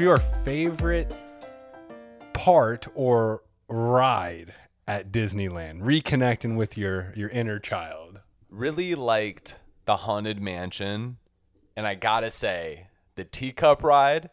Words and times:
your 0.00 0.16
favorite 0.16 1.14
part 2.32 2.88
or 2.94 3.42
ride 3.68 4.54
at 4.88 5.12
Disneyland? 5.12 5.82
Reconnecting 5.82 6.56
with 6.56 6.78
your 6.78 7.12
your 7.14 7.28
inner 7.28 7.58
child. 7.58 8.22
Really 8.48 8.94
liked 8.94 9.58
the 9.84 9.98
Haunted 9.98 10.40
Mansion, 10.40 11.18
and 11.76 11.86
I 11.86 11.96
gotta 11.96 12.30
say, 12.30 12.86
the 13.14 13.24
teacup 13.24 13.82
ride 13.82 14.30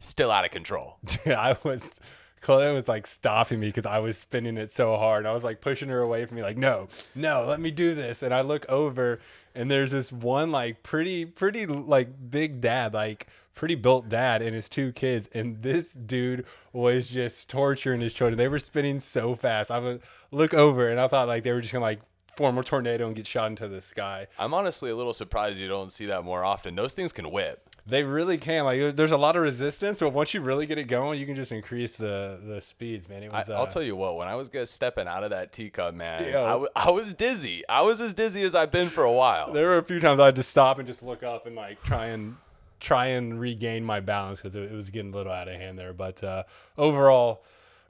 still 0.00 0.32
out 0.32 0.44
of 0.44 0.50
control. 0.50 0.98
I 1.26 1.56
was 1.62 2.00
Chloe 2.44 2.74
was 2.74 2.88
like 2.88 3.06
stopping 3.06 3.60
me 3.60 3.68
because 3.68 3.86
I 3.86 4.00
was 4.00 4.18
spinning 4.18 4.58
it 4.58 4.70
so 4.70 4.96
hard. 4.98 5.24
I 5.24 5.32
was 5.32 5.44
like 5.44 5.62
pushing 5.62 5.88
her 5.88 6.00
away 6.00 6.26
from 6.26 6.36
me, 6.36 6.42
like, 6.42 6.58
no, 6.58 6.88
no, 7.14 7.46
let 7.48 7.58
me 7.58 7.70
do 7.70 7.94
this. 7.94 8.22
And 8.22 8.34
I 8.34 8.42
look 8.42 8.68
over 8.68 9.20
and 9.54 9.70
there's 9.70 9.92
this 9.92 10.12
one 10.12 10.52
like 10.52 10.82
pretty, 10.82 11.24
pretty 11.24 11.64
like 11.66 12.08
big 12.30 12.60
dad, 12.60 12.92
like 12.92 13.28
pretty 13.54 13.74
built 13.74 14.08
dad 14.08 14.42
and 14.42 14.54
his 14.54 14.68
two 14.68 14.92
kids. 14.92 15.28
And 15.34 15.62
this 15.62 15.92
dude 15.92 16.44
was 16.72 17.08
just 17.08 17.48
torturing 17.50 18.00
his 18.00 18.12
children. 18.12 18.36
They 18.38 18.48
were 18.48 18.58
spinning 18.58 19.00
so 19.00 19.34
fast. 19.34 19.70
I 19.70 19.78
would 19.78 20.02
look 20.30 20.54
over 20.54 20.88
and 20.88 21.00
I 21.00 21.08
thought 21.08 21.28
like 21.28 21.42
they 21.44 21.52
were 21.52 21.60
just 21.60 21.72
gonna 21.72 21.84
like 21.84 22.00
form 22.36 22.58
a 22.58 22.64
tornado 22.64 23.06
and 23.06 23.14
get 23.14 23.26
shot 23.26 23.46
into 23.48 23.68
the 23.68 23.80
sky. 23.80 24.26
I'm 24.38 24.52
honestly 24.54 24.90
a 24.90 24.96
little 24.96 25.12
surprised 25.12 25.58
you 25.58 25.68
don't 25.68 25.92
see 25.92 26.06
that 26.06 26.24
more 26.24 26.42
often. 26.44 26.74
Those 26.74 26.92
things 26.92 27.12
can 27.12 27.30
whip. 27.30 27.70
They 27.86 28.02
really 28.02 28.38
can. 28.38 28.64
Like, 28.64 28.96
there's 28.96 29.12
a 29.12 29.18
lot 29.18 29.36
of 29.36 29.42
resistance, 29.42 30.00
but 30.00 30.08
once 30.14 30.32
you 30.32 30.40
really 30.40 30.64
get 30.64 30.78
it 30.78 30.84
going, 30.84 31.20
you 31.20 31.26
can 31.26 31.36
just 31.36 31.52
increase 31.52 31.96
the 31.96 32.40
the 32.42 32.62
speeds, 32.62 33.10
man. 33.10 33.22
It 33.22 33.30
was. 33.30 33.48
I, 33.50 33.54
uh, 33.54 33.58
will 33.58 33.66
tell 33.66 33.82
you 33.82 33.94
what. 33.94 34.16
When 34.16 34.26
I 34.26 34.36
was 34.36 34.48
just 34.48 34.72
stepping 34.72 35.06
out 35.06 35.22
of 35.22 35.30
that 35.30 35.52
teacup, 35.52 35.94
man, 35.94 36.24
Yeah. 36.24 36.42
I, 36.42 36.50
w- 36.52 36.68
I 36.74 36.90
was 36.90 37.12
dizzy. 37.12 37.62
I 37.68 37.82
was 37.82 38.00
as 38.00 38.14
dizzy 38.14 38.42
as 38.42 38.54
I've 38.54 38.70
been 38.72 38.88
for 38.88 39.04
a 39.04 39.12
while. 39.12 39.52
There 39.52 39.66
were 39.66 39.76
a 39.78 39.84
few 39.84 40.00
times 40.00 40.18
I 40.18 40.24
had 40.26 40.36
to 40.36 40.42
stop 40.42 40.78
and 40.78 40.86
just 40.86 41.02
look 41.02 41.22
up 41.22 41.46
and 41.46 41.54
like 41.54 41.82
try 41.82 42.06
and 42.06 42.36
try 42.84 43.06
and 43.06 43.40
regain 43.40 43.82
my 43.82 43.98
balance 44.00 44.38
because 44.40 44.54
it, 44.54 44.70
it 44.70 44.72
was 44.72 44.90
getting 44.90 45.12
a 45.12 45.16
little 45.16 45.32
out 45.32 45.48
of 45.48 45.54
hand 45.54 45.78
there. 45.78 45.92
But 45.94 46.22
uh, 46.22 46.44
overall, 46.76 47.42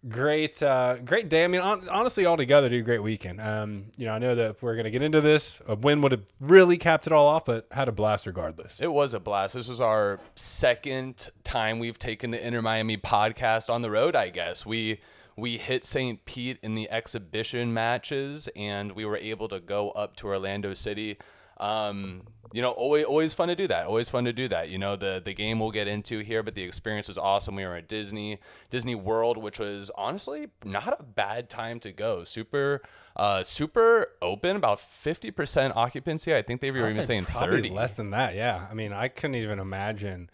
great, 0.09 0.63
uh, 0.63 0.97
great 1.05 1.29
day. 1.29 1.45
I 1.45 1.49
mean, 1.49 1.61
hon- 1.61 1.89
honestly, 1.91 2.25
altogether, 2.25 2.69
dude, 2.69 2.85
great 2.85 3.03
weekend. 3.03 3.41
Um, 3.41 3.87
you 3.97 4.07
know, 4.07 4.13
I 4.13 4.19
know 4.19 4.35
that 4.37 4.63
we're 4.63 4.77
gonna 4.77 4.91
get 4.91 5.03
into 5.03 5.21
this. 5.21 5.61
A 5.67 5.75
win 5.75 6.01
would 6.03 6.13
have 6.13 6.23
really 6.41 6.79
capped 6.79 7.07
it 7.07 7.13
all 7.13 7.27
off, 7.27 7.45
but 7.45 7.67
had 7.73 7.89
a 7.89 7.93
blast 7.93 8.27
regardless. 8.27 8.79
It 8.81 8.93
was 8.93 9.15
a 9.15 9.21
blast. 9.21 9.55
This 9.55 9.69
was 9.69 9.81
our 9.81 10.21
second 10.37 11.31
time 11.43 11.81
we've 11.81 11.99
taken 11.99 12.31
the 12.31 12.47
Inter 12.47 12.63
Miami 12.63 12.97
podcast 12.97 13.69
on 13.69 13.83
the 13.83 13.91
road. 13.91 14.15
I 14.15 14.29
guess 14.29 14.65
we 14.65 15.01
we 15.37 15.59
hit 15.59 15.85
St. 15.85 16.25
Pete 16.25 16.59
in 16.63 16.77
the 16.77 16.89
exhibition 16.89 17.75
matches, 17.75 18.49
and 18.55 18.93
we 18.93 19.05
were 19.05 19.17
able 19.17 19.49
to 19.49 19.59
go 19.59 19.91
up 19.91 20.15
to 20.17 20.29
Orlando 20.29 20.75
City. 20.75 21.19
Um, 21.59 22.23
you 22.53 22.63
know, 22.63 22.71
always 22.71 23.05
always 23.05 23.35
fun 23.35 23.49
to 23.49 23.57
do 23.57 23.67
that. 23.67 23.87
Always 23.87 24.09
fun 24.09 24.25
to 24.27 24.33
do 24.33 24.47
that. 24.49 24.69
You 24.69 24.79
know, 24.79 24.95
the 24.95 25.21
the 25.25 25.35
game 25.35 25.59
we'll 25.59 25.73
get 25.73 25.89
into 25.89 26.21
here, 26.21 26.43
but 26.43 26.55
the 26.55 26.63
experience 26.63 27.09
was 27.09 27.19
awesome. 27.19 27.57
We 27.57 27.65
were 27.65 27.75
at 27.75 27.89
Disney 27.89 28.39
Disney 28.71 28.95
World, 28.95 29.37
which 29.39 29.59
was 29.59 29.91
honestly 29.97 30.49
not 30.65 30.97
a 30.99 31.03
bad 31.03 31.49
time 31.49 31.81
to 31.81 31.91
go. 31.91 32.23
Super 32.23 32.81
uh 33.17 33.43
super 33.43 34.09
open, 34.23 34.55
about 34.57 34.79
fifty 34.79 35.31
percent 35.33 35.75
occupancy. 35.75 36.35
I 36.35 36.43
think 36.43 36.61
they 36.61 36.71
were 36.71 36.89
even 36.89 37.03
saying 37.03 37.25
thirty. 37.25 37.71
less 37.71 37.95
than 37.97 38.11
that. 38.11 38.35
Yeah, 38.37 38.67
I 38.71 38.75
mean, 38.75 38.93
I 38.93 39.09
couldn't 39.09 39.37
even 39.37 39.59
imagine. 39.59 40.31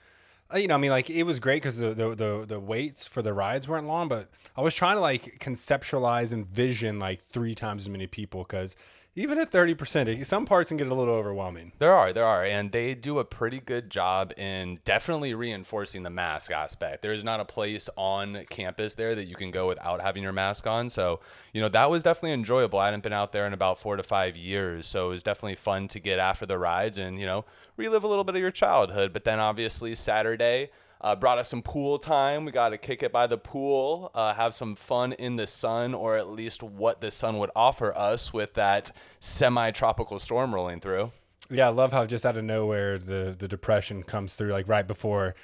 uh, 0.53 0.59
You 0.59 0.69
know, 0.69 0.75
I 0.75 0.79
mean, 0.79 0.91
like 0.91 1.09
it 1.09 1.23
was 1.23 1.41
great 1.41 1.63
because 1.63 1.79
the, 1.79 1.95
the 1.95 2.15
the 2.15 2.45
the 2.47 2.61
waits 2.61 3.07
for 3.07 3.23
the 3.23 3.33
rides 3.33 3.67
weren't 3.67 3.87
long, 3.87 4.09
but 4.09 4.31
I 4.57 4.61
was 4.61 4.75
trying 4.75 4.97
to 4.97 5.01
like 5.01 5.39
conceptualize 5.41 6.35
and 6.35 6.47
vision 6.47 6.99
like 6.99 7.21
three 7.23 7.55
times 7.55 7.83
as 7.83 7.89
many 7.89 8.07
people 8.07 8.43
because 8.43 8.77
even 9.17 9.39
at 9.39 9.51
thirty 9.51 9.75
percent, 9.75 10.27
some 10.27 10.47
parts 10.47 10.69
can 10.69 10.77
get 10.77 10.87
a 10.87 10.95
little 10.95 11.15
overwhelming. 11.15 11.73
There 11.79 11.93
are, 11.93 12.13
there 12.13 12.25
are, 12.25 12.45
and 12.45 12.71
they 12.71 12.95
do 12.95 13.19
a 13.19 13.25
pretty 13.25 13.59
good 13.59 13.91
job 13.91 14.33
in 14.37 14.79
definitely 14.85 15.35
reinforcing 15.35 16.05
the 16.05 16.11
mask 16.11 16.53
aspect. 16.53 17.03
There 17.03 17.13
is 17.13 17.25
not 17.25 17.41
a 17.41 17.45
place 17.45 17.91
on 17.97 18.45
campus 18.51 18.95
there 18.95 19.15
that 19.17 19.27
you 19.27 19.35
can 19.35 19.51
go 19.51 19.67
without 19.67 20.01
having 20.01 20.23
your 20.23 20.33
mask 20.33 20.67
on. 20.67 20.89
So, 20.91 21.21
you 21.53 21.61
know, 21.61 21.69
that 21.69 21.91
was 21.91 22.05
definitely 22.05 22.33
enjoyable. 22.33 22.79
I 22.79 22.87
hadn't 22.87 23.03
been 23.03 23.13
out 23.13 23.33
there 23.33 23.47
in 23.47 23.53
about 23.53 23.81
four 23.81 23.97
to 23.97 24.03
five 24.03 24.37
years, 24.37 24.87
so 24.87 25.09
it 25.09 25.11
was 25.11 25.23
definitely 25.25 25.57
fun 25.57 25.89
to 25.89 25.99
get 25.99 26.19
after 26.21 26.47
the 26.47 26.59
rides 26.59 26.97
and 26.97 27.19
you 27.19 27.27
know 27.27 27.45
relive 27.77 28.05
a 28.05 28.09
little 28.09 28.25
bit 28.25 28.37
of 28.37 28.41
your 28.41 28.53
childhood. 28.53 29.13
But 29.13 29.25
then 29.25 29.41
obviously 29.41 29.95
Saturday. 29.95 30.71
Uh, 31.01 31.17
brought 31.17 31.39
us 31.39 31.49
some 31.49 31.63
pool 31.63 31.99
time. 31.99 32.45
We 32.45 32.53
got 32.53 32.71
to 32.71 32.79
kick 32.79 33.03
it 33.03 33.11
by 33.11 33.27
the 33.27 33.39
pool, 33.39 34.11
uh, 34.15 34.35
have 34.35 34.53
some 34.53 34.77
fun 34.77 35.15
in 35.15 35.37
the 35.37 35.47
sun, 35.47 35.95
or 35.95 36.17
at 36.17 36.29
least 36.29 36.63
what 36.63 37.01
the 37.01 37.11
sun 37.11 37.39
would 37.39 37.51
offer 37.57 37.97
us 37.97 38.33
with 38.35 38.55
that 38.55 38.91
semi 39.19 39.71
tropical 39.71 40.19
storm 40.19 40.55
rolling 40.55 40.81
through. 40.81 41.13
Yeah, 41.51 41.69
I 41.69 41.71
love 41.71 41.93
how 41.93 42.07
just 42.07 42.25
out 42.27 42.37
of 42.37 42.45
nowhere 42.45 42.99
the 42.99 43.35
the 43.37 43.49
depression 43.49 44.03
comes 44.03 44.35
through 44.35 44.53
like 44.53 44.69
right 44.69 44.87
before 44.87 45.35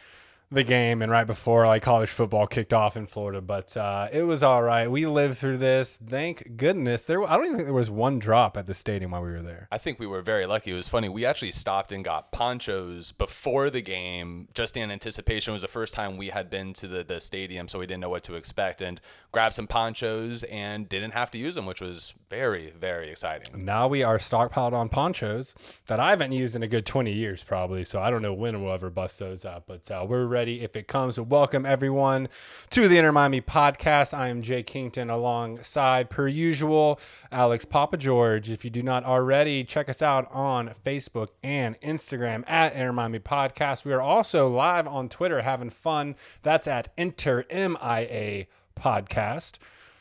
the 0.50 0.62
game 0.62 1.02
and 1.02 1.10
right 1.10 1.26
before 1.26 1.66
like 1.66 1.82
college 1.82 2.08
football 2.08 2.46
kicked 2.46 2.72
off 2.72 2.96
in 2.96 3.06
Florida. 3.06 3.40
But 3.40 3.76
uh, 3.76 4.08
it 4.12 4.22
was 4.22 4.42
all 4.42 4.62
right. 4.62 4.88
We 4.88 5.06
lived 5.06 5.38
through 5.38 5.58
this. 5.58 5.98
Thank 6.04 6.56
goodness. 6.56 7.04
There, 7.04 7.22
I 7.24 7.36
don't 7.36 7.46
even 7.46 7.56
think 7.56 7.66
there 7.66 7.74
was 7.74 7.90
one 7.90 8.18
drop 8.18 8.56
at 8.56 8.66
the 8.66 8.74
stadium 8.74 9.10
while 9.10 9.22
we 9.22 9.32
were 9.32 9.42
there. 9.42 9.68
I 9.72 9.78
think 9.78 9.98
we 9.98 10.06
were 10.06 10.22
very 10.22 10.46
lucky. 10.46 10.70
It 10.70 10.74
was 10.74 10.88
funny. 10.88 11.08
We 11.08 11.24
actually 11.24 11.50
stopped 11.50 11.90
and 11.90 12.04
got 12.04 12.30
ponchos 12.30 13.12
before 13.12 13.70
the 13.70 13.82
game, 13.82 14.48
just 14.54 14.76
in 14.76 14.90
anticipation. 14.90 15.52
It 15.52 15.54
was 15.54 15.62
the 15.62 15.68
first 15.68 15.92
time 15.92 16.16
we 16.16 16.28
had 16.28 16.48
been 16.48 16.72
to 16.74 16.86
the, 16.86 17.02
the 17.02 17.20
stadium, 17.20 17.66
so 17.66 17.80
we 17.80 17.86
didn't 17.86 18.00
know 18.00 18.10
what 18.10 18.24
to 18.24 18.34
expect, 18.34 18.80
and 18.80 19.00
grabbed 19.32 19.54
some 19.54 19.66
ponchos 19.66 20.44
and 20.44 20.88
didn't 20.88 21.10
have 21.10 21.30
to 21.32 21.38
use 21.38 21.56
them, 21.56 21.66
which 21.66 21.80
was 21.80 22.14
very, 22.30 22.72
very 22.78 23.10
exciting. 23.10 23.64
Now 23.64 23.88
we 23.88 24.02
are 24.02 24.18
stockpiled 24.18 24.72
on 24.72 24.88
ponchos 24.88 25.54
that 25.86 26.00
I 26.00 26.10
haven't 26.10 26.32
used 26.32 26.56
in 26.56 26.62
a 26.62 26.68
good 26.68 26.86
20 26.86 27.12
years, 27.12 27.42
probably. 27.42 27.84
So 27.84 28.00
I 28.00 28.10
don't 28.10 28.22
know 28.22 28.34
when 28.34 28.62
we'll 28.62 28.72
ever 28.72 28.90
bust 28.90 29.18
those 29.18 29.44
up, 29.44 29.64
but 29.66 29.90
uh, 29.90 30.06
we're 30.08 30.26
ready 30.36 30.62
if 30.62 30.76
it 30.76 30.86
comes. 30.86 31.18
Welcome 31.18 31.64
everyone 31.64 32.28
to 32.68 32.88
the 32.88 32.98
Inter 32.98 33.10
Miami 33.10 33.40
podcast. 33.40 34.12
I 34.12 34.28
am 34.28 34.42
Jay 34.42 34.62
Kington 34.62 35.08
alongside, 35.08 36.10
per 36.10 36.28
usual, 36.28 37.00
Alex 37.32 37.64
Papa 37.64 37.96
George. 37.96 38.50
If 38.50 38.62
you 38.62 38.70
do 38.70 38.82
not 38.82 39.02
already, 39.04 39.64
check 39.64 39.88
us 39.88 40.02
out 40.02 40.28
on 40.30 40.74
Facebook 40.84 41.28
and 41.42 41.80
Instagram 41.80 42.44
at 42.46 42.74
Inter 42.74 42.92
Miami 42.92 43.18
Podcast. 43.18 43.86
We 43.86 43.94
are 43.94 44.02
also 44.02 44.50
live 44.50 44.86
on 44.86 45.08
Twitter 45.08 45.40
having 45.40 45.70
fun. 45.70 46.16
That's 46.42 46.66
at 46.66 46.92
Inter 46.98 47.46
MIA 47.50 48.44
Podcast. 48.78 49.56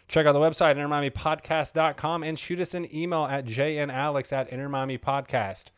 Check 0.10 0.26
out 0.26 0.34
the 0.34 0.40
website, 0.40 0.76
intermiamipodcast.com, 0.76 2.24
and 2.24 2.38
shoot 2.38 2.60
us 2.60 2.74
an 2.74 2.94
email 2.94 3.24
at 3.24 3.46
jnalex 3.46 4.34
at 4.34 4.50
intermiamipodcast.com. 4.50 5.75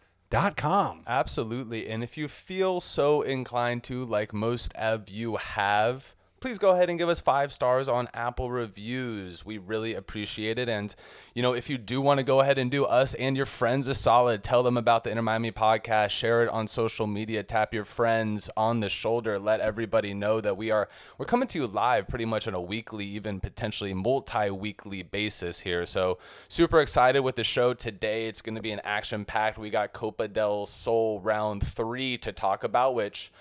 Absolutely. 1.08 1.88
And 1.88 2.04
if 2.04 2.18
you 2.18 2.28
feel 2.28 2.82
so 2.82 3.22
inclined 3.22 3.84
to, 3.86 4.04
like 4.04 4.34
most 4.34 4.74
of 4.76 5.10
you 5.10 5.38
have, 5.38 6.16
please 6.40 6.58
go 6.58 6.72
ahead 6.72 6.90
and 6.90 7.00
give 7.00 7.10
us 7.10 7.20
five 7.20 7.52
stars 7.52 7.88
on 7.88 8.10
Apple 8.14 8.52
reviews. 8.52 9.46
We 9.46 9.58
really 9.58 9.96
appreciate 9.96 10.60
it. 10.60 10.70
And, 10.70 10.94
you 11.34 11.42
know, 11.42 11.54
if 11.54 11.70
you 11.70 11.78
do 11.78 12.02
want 12.02 12.20
to 12.20 12.24
go 12.24 12.42
ahead 12.42 12.58
and 12.58 12.70
do 12.70 12.86
us 12.86 13.14
and 13.16 13.36
your 13.36 13.46
friends 13.46 13.88
a 13.88 13.96
solid, 13.96 14.44
tell 14.44 14.64
them 14.64 14.78
about 14.78 15.04
the 15.04 15.10
Inter 15.10 15.22
Miami 15.24 15.52
podcast, 15.52 16.12
share 16.12 16.44
it 16.44 16.50
on 16.50 16.68
social 16.68 17.08
media, 17.08 17.44
tap 17.44 17.74
your 17.74 17.86
friends 17.86 18.50
on 18.56 18.80
the 18.80 18.90
shoulder, 18.90 19.40
let 19.40 19.60
everybody 19.60 20.14
know 20.14 20.40
that 20.42 20.58
we 20.58 20.70
are 20.72 20.90
we're 21.18 21.26
coming 21.26 21.48
to 21.50 21.60
you 21.60 21.68
live 21.68 22.08
pretty 22.08 22.26
much 22.26 22.48
on 22.48 22.54
a 22.54 22.62
weekly, 22.62 23.06
even 23.06 23.40
potentially 23.40 23.94
multi-weekly 23.94 25.04
basis 25.04 25.62
here. 25.62 25.86
So 25.86 26.18
super 26.48 26.82
excited 26.82 27.22
with 27.22 27.36
the 27.36 27.44
show 27.44 27.74
today. 27.74 28.28
It's 28.28 28.42
gonna 28.42 28.62
be 28.62 28.72
an 28.72 28.82
action-packed. 28.84 29.58
We 29.58 29.70
got 29.70 29.94
Copa 29.94 30.28
del 30.28 30.66
Sol 30.66 31.20
round 31.20 31.66
three 31.66 32.18
to 32.20 32.32
talk 32.32 32.64
about, 32.64 32.94
which 32.94 33.32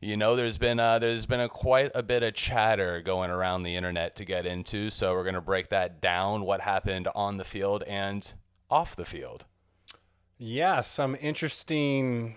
you 0.00 0.16
know 0.16 0.36
there's 0.36 0.58
been 0.58 0.78
uh, 0.78 0.98
there's 0.98 1.26
been 1.26 1.40
a 1.40 1.48
quite 1.48 1.90
a 1.94 2.02
bit 2.02 2.22
of 2.22 2.34
chatter 2.34 3.02
going 3.02 3.30
around 3.30 3.62
the 3.62 3.76
internet 3.76 4.16
to 4.16 4.24
get 4.24 4.46
into 4.46 4.90
so 4.90 5.12
we're 5.12 5.24
going 5.24 5.34
to 5.34 5.40
break 5.40 5.68
that 5.70 6.00
down 6.00 6.42
what 6.42 6.60
happened 6.60 7.08
on 7.14 7.36
the 7.36 7.44
field 7.44 7.82
and 7.84 8.34
off 8.70 8.94
the 8.96 9.04
field 9.04 9.44
Yeah, 10.38 10.82
some 10.82 11.16
interesting 11.20 12.36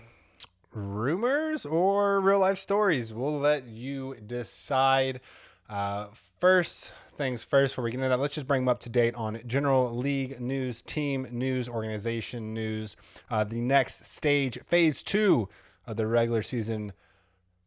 rumors 0.72 1.66
or 1.66 2.20
real 2.20 2.38
life 2.38 2.58
stories. 2.58 3.12
We'll 3.12 3.38
let 3.38 3.66
you 3.66 4.16
decide. 4.26 5.20
Uh, 5.68 6.08
first 6.38 6.92
things 7.16 7.44
first, 7.44 7.72
before 7.72 7.84
we 7.84 7.90
get 7.90 7.98
into 7.98 8.08
that, 8.08 8.18
let's 8.20 8.34
just 8.34 8.46
bring 8.46 8.62
them 8.62 8.68
up 8.68 8.80
to 8.80 8.88
date 8.90 9.14
on 9.14 9.38
general 9.46 9.94
league 9.96 10.40
news, 10.40 10.82
team 10.82 11.26
news, 11.30 11.68
organization 11.68 12.52
news. 12.52 12.96
Uh, 13.30 13.44
the 13.44 13.60
next 13.60 14.06
stage, 14.06 14.58
phase 14.66 15.02
two 15.02 15.48
of 15.86 15.96
the 15.96 16.06
regular 16.06 16.42
season 16.42 16.92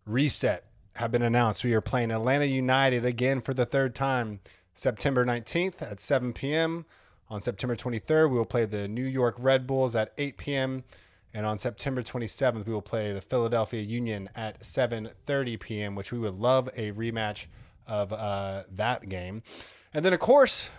reset 0.06 0.66
have 0.96 1.12
been 1.12 1.22
announced. 1.22 1.64
We 1.64 1.74
are 1.74 1.82
playing 1.82 2.12
Atlanta 2.12 2.46
United 2.46 3.06
again 3.06 3.42
for 3.42 3.54
the 3.54 3.66
third 3.66 3.96
time, 3.96 4.40
September 4.74 5.26
19th 5.26 5.82
at 5.82 6.00
7 6.00 6.34
p.m. 6.34 6.86
On 7.30 7.42
September 7.42 7.76
23rd, 7.76 8.30
we 8.30 8.38
will 8.38 8.46
play 8.46 8.66
the 8.66 8.88
New 8.88 9.06
York 9.06 9.36
Red 9.40 9.66
Bulls 9.66 9.96
at 9.96 10.14
8 10.18 10.38
p.m. 10.38 10.84
And 11.34 11.46
on 11.46 11.58
September 11.58 12.02
27th, 12.02 12.66
we 12.66 12.74
will 12.74 12.82
play 12.82 13.12
the 13.12 13.20
Philadelphia 13.20 13.82
Union 13.82 14.30
at 14.36 14.62
7:30 14.62 15.60
p.m., 15.60 15.96
which 15.96 16.14
we 16.14 16.20
would 16.20 16.36
love 16.36 16.70
a 16.78 16.92
rematch 16.94 17.48
of 17.88 18.14
uh, 18.14 18.64
that 18.72 19.10
game. 19.10 19.44
And 19.94 20.06
then, 20.06 20.14
of 20.14 20.20
course, 20.20 20.70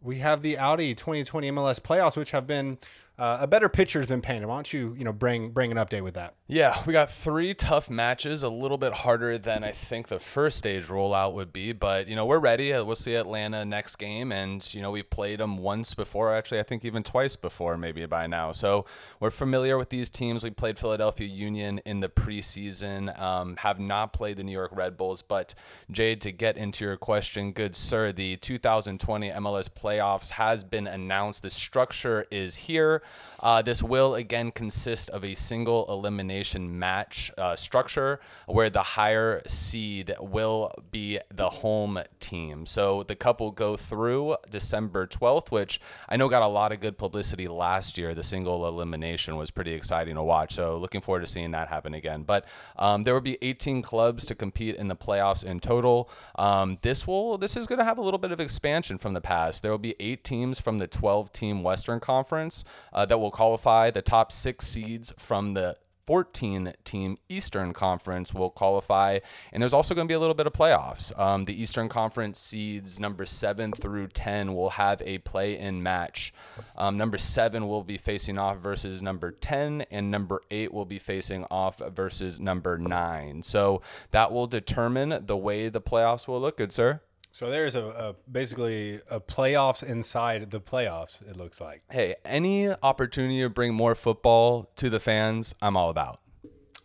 we 0.00 0.18
have 0.18 0.42
the 0.42 0.58
Audi 0.58 0.94
2020 0.94 1.50
MLS 1.50 1.80
playoffs, 1.80 2.16
which 2.16 2.30
have 2.30 2.46
been 2.46 2.78
uh, 3.16 3.38
a 3.40 3.46
better 3.46 3.68
picture 3.68 4.00
has 4.00 4.08
been 4.08 4.20
painted. 4.20 4.46
Why 4.46 4.56
don't 4.56 4.72
you, 4.72 4.94
you 4.98 5.04
know, 5.04 5.12
bring 5.12 5.50
bring 5.50 5.70
an 5.70 5.78
update 5.78 6.02
with 6.02 6.14
that? 6.14 6.34
Yeah, 6.48 6.82
we 6.84 6.92
got 6.92 7.12
three 7.12 7.54
tough 7.54 7.88
matches, 7.88 8.42
a 8.42 8.48
little 8.48 8.76
bit 8.76 8.92
harder 8.92 9.38
than 9.38 9.62
I 9.62 9.70
think 9.70 10.08
the 10.08 10.18
first 10.18 10.58
stage 10.58 10.86
rollout 10.86 11.32
would 11.32 11.52
be, 11.52 11.72
but 11.72 12.08
you 12.08 12.16
know 12.16 12.26
we're 12.26 12.40
ready. 12.40 12.72
Uh, 12.72 12.82
we'll 12.82 12.96
see 12.96 13.14
Atlanta 13.14 13.64
next 13.64 13.96
game, 13.96 14.32
and 14.32 14.74
you 14.74 14.82
know 14.82 14.90
we've 14.90 15.08
played 15.08 15.38
them 15.38 15.58
once 15.58 15.94
before, 15.94 16.34
actually 16.34 16.58
I 16.58 16.64
think 16.64 16.84
even 16.84 17.04
twice 17.04 17.36
before, 17.36 17.78
maybe 17.78 18.04
by 18.06 18.26
now. 18.26 18.50
So 18.50 18.84
we're 19.20 19.30
familiar 19.30 19.78
with 19.78 19.90
these 19.90 20.10
teams. 20.10 20.42
We 20.42 20.50
played 20.50 20.76
Philadelphia 20.76 21.28
Union 21.28 21.78
in 21.84 22.00
the 22.00 22.08
preseason, 22.08 23.16
um, 23.20 23.56
have 23.58 23.78
not 23.78 24.12
played 24.12 24.38
the 24.38 24.42
New 24.44 24.52
York 24.52 24.72
Red 24.74 24.96
Bulls. 24.96 25.22
But 25.22 25.54
Jade, 25.88 26.20
to 26.22 26.32
get 26.32 26.56
into 26.56 26.84
your 26.84 26.96
question, 26.96 27.52
good 27.52 27.76
sir, 27.76 28.10
the 28.10 28.36
2020 28.38 29.30
MLS 29.30 29.68
playoffs 29.68 30.30
has 30.30 30.64
been 30.64 30.88
announced. 30.88 31.44
The 31.44 31.50
structure 31.50 32.26
is 32.32 32.56
here. 32.56 33.02
Uh, 33.40 33.60
this 33.60 33.82
will 33.82 34.14
again 34.14 34.50
consist 34.50 35.10
of 35.10 35.22
a 35.22 35.34
single 35.34 35.84
elimination 35.90 36.78
match 36.78 37.30
uh, 37.36 37.54
structure 37.54 38.18
where 38.46 38.70
the 38.70 38.82
higher 38.82 39.42
seed 39.46 40.14
will 40.18 40.72
be 40.90 41.18
the 41.32 41.50
home 41.50 42.00
team. 42.20 42.64
So 42.64 43.02
the 43.02 43.14
cup 43.14 43.40
will 43.40 43.50
go 43.50 43.76
through 43.76 44.36
December 44.50 45.06
12th, 45.06 45.50
which 45.50 45.78
I 46.08 46.16
know 46.16 46.28
got 46.30 46.42
a 46.42 46.48
lot 46.48 46.72
of 46.72 46.80
good 46.80 46.96
publicity 46.96 47.46
last 47.46 47.98
year. 47.98 48.14
The 48.14 48.22
single 48.22 48.66
elimination 48.66 49.36
was 49.36 49.50
pretty 49.50 49.72
exciting 49.72 50.14
to 50.14 50.22
watch. 50.22 50.54
So 50.54 50.78
looking 50.78 51.02
forward 51.02 51.20
to 51.20 51.26
seeing 51.26 51.50
that 51.50 51.68
happen 51.68 51.92
again. 51.92 52.22
But 52.22 52.46
um, 52.76 53.02
there 53.02 53.12
will 53.12 53.20
be 53.20 53.36
18 53.42 53.82
clubs 53.82 54.24
to 54.26 54.34
compete 54.34 54.76
in 54.76 54.88
the 54.88 54.96
playoffs 54.96 55.44
in 55.44 55.60
total. 55.60 56.08
Um, 56.36 56.78
this 56.80 57.06
will 57.06 57.36
this 57.36 57.56
is 57.56 57.66
going 57.66 57.78
to 57.78 57.84
have 57.84 57.98
a 57.98 58.02
little 58.02 58.18
bit 58.18 58.32
of 58.32 58.40
expansion 58.40 58.96
from 58.96 59.12
the 59.12 59.20
past. 59.20 59.62
There 59.62 59.70
will 59.70 59.78
be 59.78 59.96
eight 60.00 60.24
teams 60.24 60.60
from 60.60 60.78
the 60.78 60.86
12 60.86 61.30
team 61.32 61.62
Western 61.62 62.00
Conference 62.00 62.64
uh, 62.94 63.04
that 63.06 63.18
will 63.18 63.30
qualify. 63.30 63.90
The 63.90 64.02
top 64.02 64.32
six 64.32 64.66
seeds 64.68 65.12
from 65.18 65.54
the 65.54 65.76
14 66.06 66.74
team 66.84 67.16
Eastern 67.28 67.72
Conference 67.72 68.34
will 68.34 68.50
qualify. 68.50 69.20
And 69.52 69.62
there's 69.62 69.74
also 69.74 69.94
going 69.94 70.06
to 70.06 70.12
be 70.12 70.14
a 70.14 70.18
little 70.18 70.34
bit 70.34 70.46
of 70.46 70.52
playoffs. 70.52 71.18
Um, 71.18 71.46
the 71.46 71.60
Eastern 71.60 71.88
Conference 71.88 72.38
seeds 72.38 73.00
number 73.00 73.24
7 73.24 73.72
through 73.72 74.08
10 74.08 74.54
will 74.54 74.70
have 74.70 75.02
a 75.04 75.18
play 75.18 75.58
in 75.58 75.82
match. 75.82 76.32
Um, 76.76 76.96
number 76.96 77.18
7 77.18 77.66
will 77.66 77.82
be 77.84 77.98
facing 77.98 78.38
off 78.38 78.58
versus 78.58 79.00
number 79.00 79.30
10, 79.30 79.86
and 79.90 80.10
number 80.10 80.42
8 80.50 80.72
will 80.72 80.84
be 80.84 80.98
facing 80.98 81.44
off 81.50 81.78
versus 81.78 82.38
number 82.38 82.78
9. 82.78 83.42
So 83.42 83.82
that 84.10 84.32
will 84.32 84.46
determine 84.46 85.24
the 85.26 85.36
way 85.36 85.68
the 85.68 85.80
playoffs 85.80 86.28
will 86.28 86.40
look, 86.40 86.58
good 86.58 86.72
sir. 86.72 87.00
So 87.34 87.50
there's 87.50 87.74
a, 87.74 87.84
a, 87.84 88.14
basically 88.30 89.00
a 89.10 89.18
playoffs 89.18 89.82
inside 89.82 90.52
the 90.52 90.60
playoffs. 90.60 91.20
It 91.28 91.36
looks 91.36 91.60
like. 91.60 91.82
Hey, 91.90 92.14
any 92.24 92.70
opportunity 92.70 93.40
to 93.40 93.50
bring 93.50 93.74
more 93.74 93.96
football 93.96 94.70
to 94.76 94.88
the 94.88 95.00
fans, 95.00 95.52
I'm 95.60 95.76
all 95.76 95.90
about. 95.90 96.20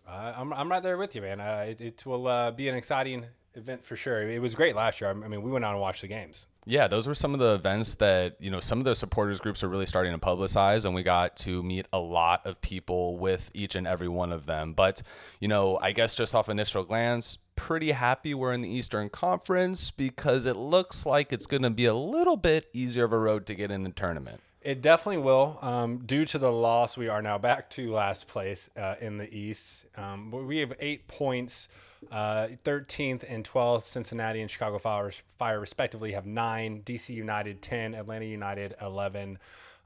Uh, 0.08 0.34
I'm 0.36 0.52
I'm 0.52 0.72
right 0.72 0.82
there 0.82 0.98
with 0.98 1.14
you, 1.14 1.22
man. 1.22 1.40
Uh, 1.40 1.66
it, 1.68 1.82
it 1.82 2.04
will 2.04 2.26
uh, 2.26 2.50
be 2.50 2.68
an 2.68 2.74
exciting 2.74 3.28
event 3.54 3.86
for 3.86 3.96
sure. 3.96 4.28
It 4.28 4.42
was 4.42 4.56
great 4.56 4.76
last 4.76 5.00
year. 5.00 5.12
I 5.12 5.14
mean, 5.14 5.44
we 5.44 5.52
went 5.52 5.64
out 5.66 5.74
and 5.74 5.82
watched 5.82 6.02
the 6.02 6.08
games. 6.08 6.48
Yeah, 6.70 6.88
those 6.88 7.08
were 7.08 7.16
some 7.16 7.34
of 7.34 7.40
the 7.40 7.56
events 7.56 7.96
that, 7.96 8.36
you 8.40 8.52
know, 8.52 8.60
some 8.60 8.78
of 8.78 8.86
the 8.86 8.94
supporters 8.94 9.40
groups 9.40 9.64
are 9.64 9.68
really 9.68 9.88
starting 9.88 10.14
to 10.14 10.20
publicize 10.20 10.86
and 10.86 10.94
we 10.94 11.02
got 11.02 11.36
to 11.38 11.64
meet 11.64 11.88
a 11.92 11.98
lot 11.98 12.46
of 12.46 12.62
people 12.62 13.18
with 13.18 13.50
each 13.56 13.76
and 13.76 13.88
every 13.88 14.08
one 14.08 14.32
of 14.32 14.46
them. 14.46 14.74
But, 14.74 15.02
you 15.40 15.48
know, 15.48 15.80
I 15.82 15.94
guess 15.94 16.14
just 16.14 16.36
off 16.36 16.48
initial 16.48 16.84
glance, 16.84 17.40
pretty 17.56 17.90
happy 17.90 18.36
we're 18.36 18.54
in 18.54 18.62
the 18.62 18.70
Eastern 18.70 19.10
Conference 19.10 19.90
because 19.90 20.46
it 20.46 20.58
looks 20.58 21.08
like 21.08 21.34
it's 21.34 21.48
going 21.48 21.64
to 21.64 21.72
be 21.72 21.86
a 21.86 21.94
little 21.96 22.38
bit 22.38 22.68
easier 22.72 23.04
of 23.04 23.14
a 23.14 23.18
road 23.18 23.48
to 23.48 23.56
get 23.56 23.72
in 23.72 23.82
the 23.82 23.90
tournament. 23.90 24.40
It 24.62 24.84
definitely 24.84 25.24
will. 25.24 25.58
Um, 25.64 25.98
due 26.06 26.24
to 26.26 26.38
the 26.38 26.52
loss, 26.52 26.96
we 26.96 27.08
are 27.08 27.24
now 27.24 27.40
back 27.40 27.72
to 27.72 27.92
last 27.92 28.28
place 28.28 28.70
uh, 28.78 28.94
in 29.02 29.18
the 29.18 29.34
East. 29.36 29.86
Um, 29.98 30.30
we 30.30 30.60
have 30.60 30.74
eight 30.80 31.08
points. 31.08 31.68
Uh, 32.12 32.48
13th 32.64 33.24
and 33.30 33.44
12th, 33.44 33.84
Cincinnati 33.84 34.42
and 34.42 34.50
Chicago 34.50 34.80
Fire, 34.80 35.12
Fire 35.38 35.60
respectively 35.60 36.14
have 36.14 36.26
nine. 36.26 36.82
DC 36.86 37.10
United 37.10 37.62
10, 37.62 37.94
Atlanta 37.94 38.26
United 38.26 38.76
11 38.82 39.38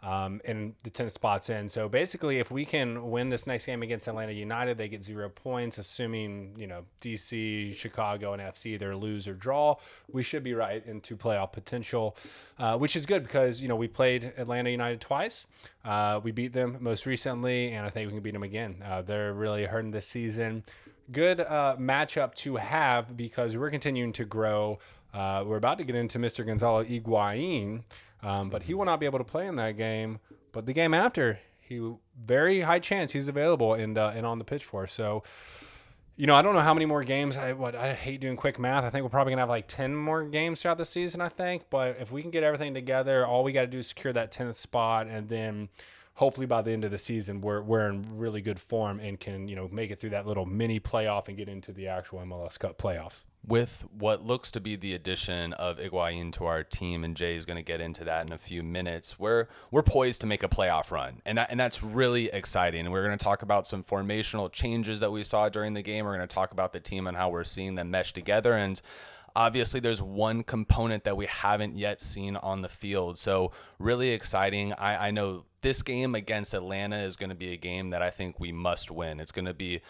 um, 0.04 0.42
in 0.44 0.76
the 0.84 0.90
10 0.90 1.10
spots 1.10 1.50
in. 1.50 1.70
So 1.70 1.88
basically, 1.88 2.40
if 2.40 2.52
we 2.52 2.66
can 2.66 3.10
win 3.10 3.30
this 3.30 3.48
next 3.48 3.66
game 3.66 3.84
against 3.84 4.08
Atlanta 4.08 4.34
United, 4.34 4.78
they 4.78 4.90
get 4.90 5.04
zero 5.04 5.30
points, 5.30 5.78
assuming, 5.78 6.54
you 6.58 6.68
know, 6.68 6.84
DC, 7.02 7.74
Chicago, 7.74 8.34
and 8.34 8.42
FC 8.42 8.68
either 8.68 8.96
lose 8.96 9.28
or 9.28 9.34
draw. 9.34 9.76
We 10.12 10.22
should 10.22 10.44
be 10.44 10.54
right 10.54 10.86
into 10.86 11.16
playoff 11.16 11.54
potential, 11.54 12.18
uh, 12.60 12.78
which 12.78 12.96
is 12.96 13.06
good 13.06 13.24
because, 13.24 13.62
you 13.62 13.70
know, 13.70 13.78
we 13.78 13.88
played 13.88 14.34
Atlanta 14.38 14.70
United 14.70 15.00
twice. 15.00 15.48
Uh, 15.86 16.20
we 16.22 16.32
beat 16.32 16.52
them 16.52 16.78
most 16.82 17.06
recently, 17.06 17.72
and 17.72 17.86
I 17.86 17.90
think 17.90 18.08
we 18.08 18.14
can 18.14 18.24
beat 18.24 18.34
them 18.34 18.44
again. 18.44 18.84
Uh, 18.86 19.02
they're 19.02 19.34
really 19.34 19.66
hurting 19.66 19.92
this 19.92 20.08
season. 20.08 20.64
Good 21.12 21.42
uh, 21.42 21.76
matchup 21.80 22.34
to 22.36 22.56
have 22.56 23.16
because 23.18 23.58
we're 23.58 23.72
continuing 23.72 24.14
to 24.14 24.26
grow. 24.26 24.80
Uh, 25.14 25.44
we're 25.46 25.58
about 25.58 25.78
to 25.78 25.84
get 25.84 25.96
into 25.96 26.18
Mr. 26.18 26.46
Gonzalo 26.46 26.84
Higuain. 26.84 27.84
Um, 28.24 28.50
but 28.50 28.64
he 28.64 28.74
will 28.74 28.86
not 28.86 29.00
be 29.00 29.06
able 29.06 29.20
to 29.20 29.26
play 29.26 29.48
in 29.48 29.58
that 29.58 29.78
game. 29.78 30.20
But 30.54 30.66
the 30.66 30.74
game 30.74 30.94
after, 30.94 31.40
he 31.60 31.94
very 32.26 32.62
high 32.62 32.80
chance 32.80 33.12
he's 33.12 33.28
available 33.28 33.74
and 33.74 33.98
uh, 33.98 34.14
and 34.16 34.26
on 34.26 34.40
the 34.40 34.46
pitch 34.46 34.64
for. 34.64 34.88
So, 34.88 35.24
you 36.16 36.28
know, 36.28 36.36
I 36.36 36.42
don't 36.42 36.54
know 36.54 36.62
how 36.62 36.74
many 36.74 36.86
more 36.86 37.04
games. 37.04 37.36
I 37.36 37.54
what 37.54 37.76
I 37.76 37.94
hate 37.94 38.22
doing 38.22 38.38
quick 38.38 38.60
math. 38.60 38.84
I 38.84 38.90
think 38.90 39.04
we're 39.04 39.10
probably 39.10 39.32
gonna 39.32 39.42
have 39.42 39.50
like 39.50 39.68
ten 39.68 39.96
more 39.96 40.24
games 40.24 40.62
throughout 40.62 40.78
the 40.78 40.86
season. 40.86 41.22
I 41.22 41.30
think, 41.30 41.64
but 41.70 41.98
if 42.00 42.12
we 42.12 42.22
can 42.22 42.32
get 42.32 42.44
everything 42.44 42.74
together, 42.74 43.26
all 43.26 43.44
we 43.44 43.52
got 43.52 43.62
to 43.62 43.68
do 43.68 43.80
is 43.80 43.88
secure 43.88 44.14
that 44.14 44.32
tenth 44.32 44.58
spot, 44.58 45.08
and 45.08 45.28
then 45.28 45.70
hopefully 46.16 46.46
by 46.48 46.62
the 46.62 46.72
end 46.72 46.84
of 46.84 46.92
the 46.92 46.98
season 46.98 47.42
we're 47.42 47.62
we're 47.62 47.90
in 47.90 48.06
really 48.14 48.42
good 48.42 48.60
form 48.60 49.00
and 49.00 49.20
can 49.20 49.48
you 49.48 49.56
know 49.56 49.68
make 49.72 49.92
it 49.92 50.00
through 50.00 50.12
that 50.12 50.28
little 50.28 50.46
mini 50.46 50.80
playoff 50.80 51.28
and 51.28 51.38
get 51.38 51.50
into 51.50 51.72
the 51.72 51.88
actual 51.88 52.20
MLS 52.20 52.58
Cup 52.60 52.78
playoffs 52.78 53.24
with 53.46 53.86
what 53.98 54.24
looks 54.24 54.52
to 54.52 54.62
be 54.62 54.76
the 54.76 54.94
addition 54.94 55.54
of 55.54 55.78
Higuain 55.78 56.32
to 56.34 56.46
our 56.46 56.64
team, 56.64 57.04
and 57.04 57.16
Jay 57.16 57.36
is 57.36 57.46
going 57.46 57.58
to 57.58 57.64
get 57.64 57.82
into 57.82 58.04
that 58.06 58.28
in 58.28 58.34
a 58.34 58.38
few 58.38 58.64
minutes. 58.64 59.20
We're 59.20 59.48
we're 59.70 59.84
poised 59.84 60.22
to 60.22 60.28
make 60.28 60.44
a 60.44 60.48
playoff 60.48 60.92
run, 60.92 61.22
and 61.26 61.38
that, 61.38 61.48
and 61.52 61.60
that's 61.60 61.84
really 61.84 62.28
exciting. 62.28 62.86
And 62.86 62.92
we're 62.92 63.04
going 63.04 63.18
to 63.18 63.24
talk 63.24 63.42
about 63.42 63.68
some 63.68 63.84
formational 63.84 64.52
changes 64.52 65.00
that 65.02 65.12
we 65.12 65.24
saw 65.24 65.50
during 65.50 65.74
the 65.74 65.82
game. 65.82 66.06
We're 66.06 66.16
going 66.16 66.28
to 66.28 66.34
talk 66.34 66.52
about 66.52 66.74
the 66.74 66.80
team 66.80 67.06
and 67.06 67.18
how 67.18 67.30
we're 67.30 67.44
seeing 67.44 67.76
them 67.76 67.92
mesh 67.92 68.14
together. 68.14 68.54
And 68.54 68.82
obviously, 69.36 69.80
there's 69.80 70.02
one 70.02 70.44
component 70.44 71.04
that 71.04 71.18
we 71.18 71.26
haven't 71.26 71.78
yet 71.78 72.02
seen 72.02 72.36
on 72.38 72.62
the 72.62 72.70
field. 72.70 73.18
So 73.18 73.52
really 73.80 74.10
exciting. 74.10 74.74
I, 74.74 75.08
I 75.08 75.12
know 75.12 75.46
this 75.62 75.82
game 75.82 76.16
against 76.16 76.54
Atlanta 76.54 76.98
is 76.98 77.16
going 77.16 77.30
to 77.30 77.36
be 77.36 77.54
a 77.54 77.58
game 77.58 77.92
that 77.92 78.02
I 78.02 78.10
think 78.10 78.40
we 78.40 78.52
must 78.52 78.92
win. 78.92 79.20
It's 79.20 79.32
going 79.32 79.46
to 79.46 79.54
be 79.54 79.82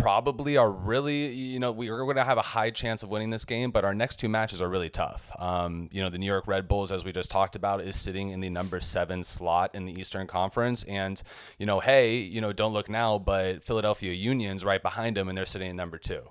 probably 0.00 0.56
are 0.56 0.70
really, 0.70 1.32
you 1.32 1.58
know, 1.58 1.72
we 1.72 1.88
are 1.88 1.98
going 2.04 2.16
to 2.16 2.24
have 2.24 2.38
a 2.38 2.42
high 2.42 2.70
chance 2.70 3.02
of 3.02 3.08
winning 3.08 3.30
this 3.30 3.44
game, 3.44 3.70
but 3.70 3.84
our 3.84 3.94
next 3.94 4.16
two 4.16 4.28
matches 4.28 4.60
are 4.60 4.68
really 4.68 4.90
tough. 4.90 5.30
Um, 5.38 5.88
you 5.90 6.02
know, 6.02 6.10
the 6.10 6.18
New 6.18 6.26
York 6.26 6.46
Red 6.46 6.68
Bulls, 6.68 6.92
as 6.92 7.04
we 7.04 7.12
just 7.12 7.30
talked 7.30 7.56
about, 7.56 7.80
is 7.80 7.96
sitting 7.96 8.30
in 8.30 8.40
the 8.40 8.50
number 8.50 8.80
seven 8.80 9.24
slot 9.24 9.74
in 9.74 9.86
the 9.86 9.98
Eastern 9.98 10.26
Conference. 10.26 10.84
And, 10.84 11.20
you 11.58 11.66
know, 11.66 11.80
hey, 11.80 12.16
you 12.16 12.40
know, 12.40 12.52
don't 12.52 12.72
look 12.72 12.88
now, 12.88 13.18
but 13.18 13.62
Philadelphia 13.62 14.12
Union's 14.12 14.64
right 14.64 14.82
behind 14.82 15.16
them 15.16 15.28
and 15.28 15.36
they're 15.36 15.46
sitting 15.46 15.70
in 15.70 15.76
number 15.76 15.98
two. 15.98 16.22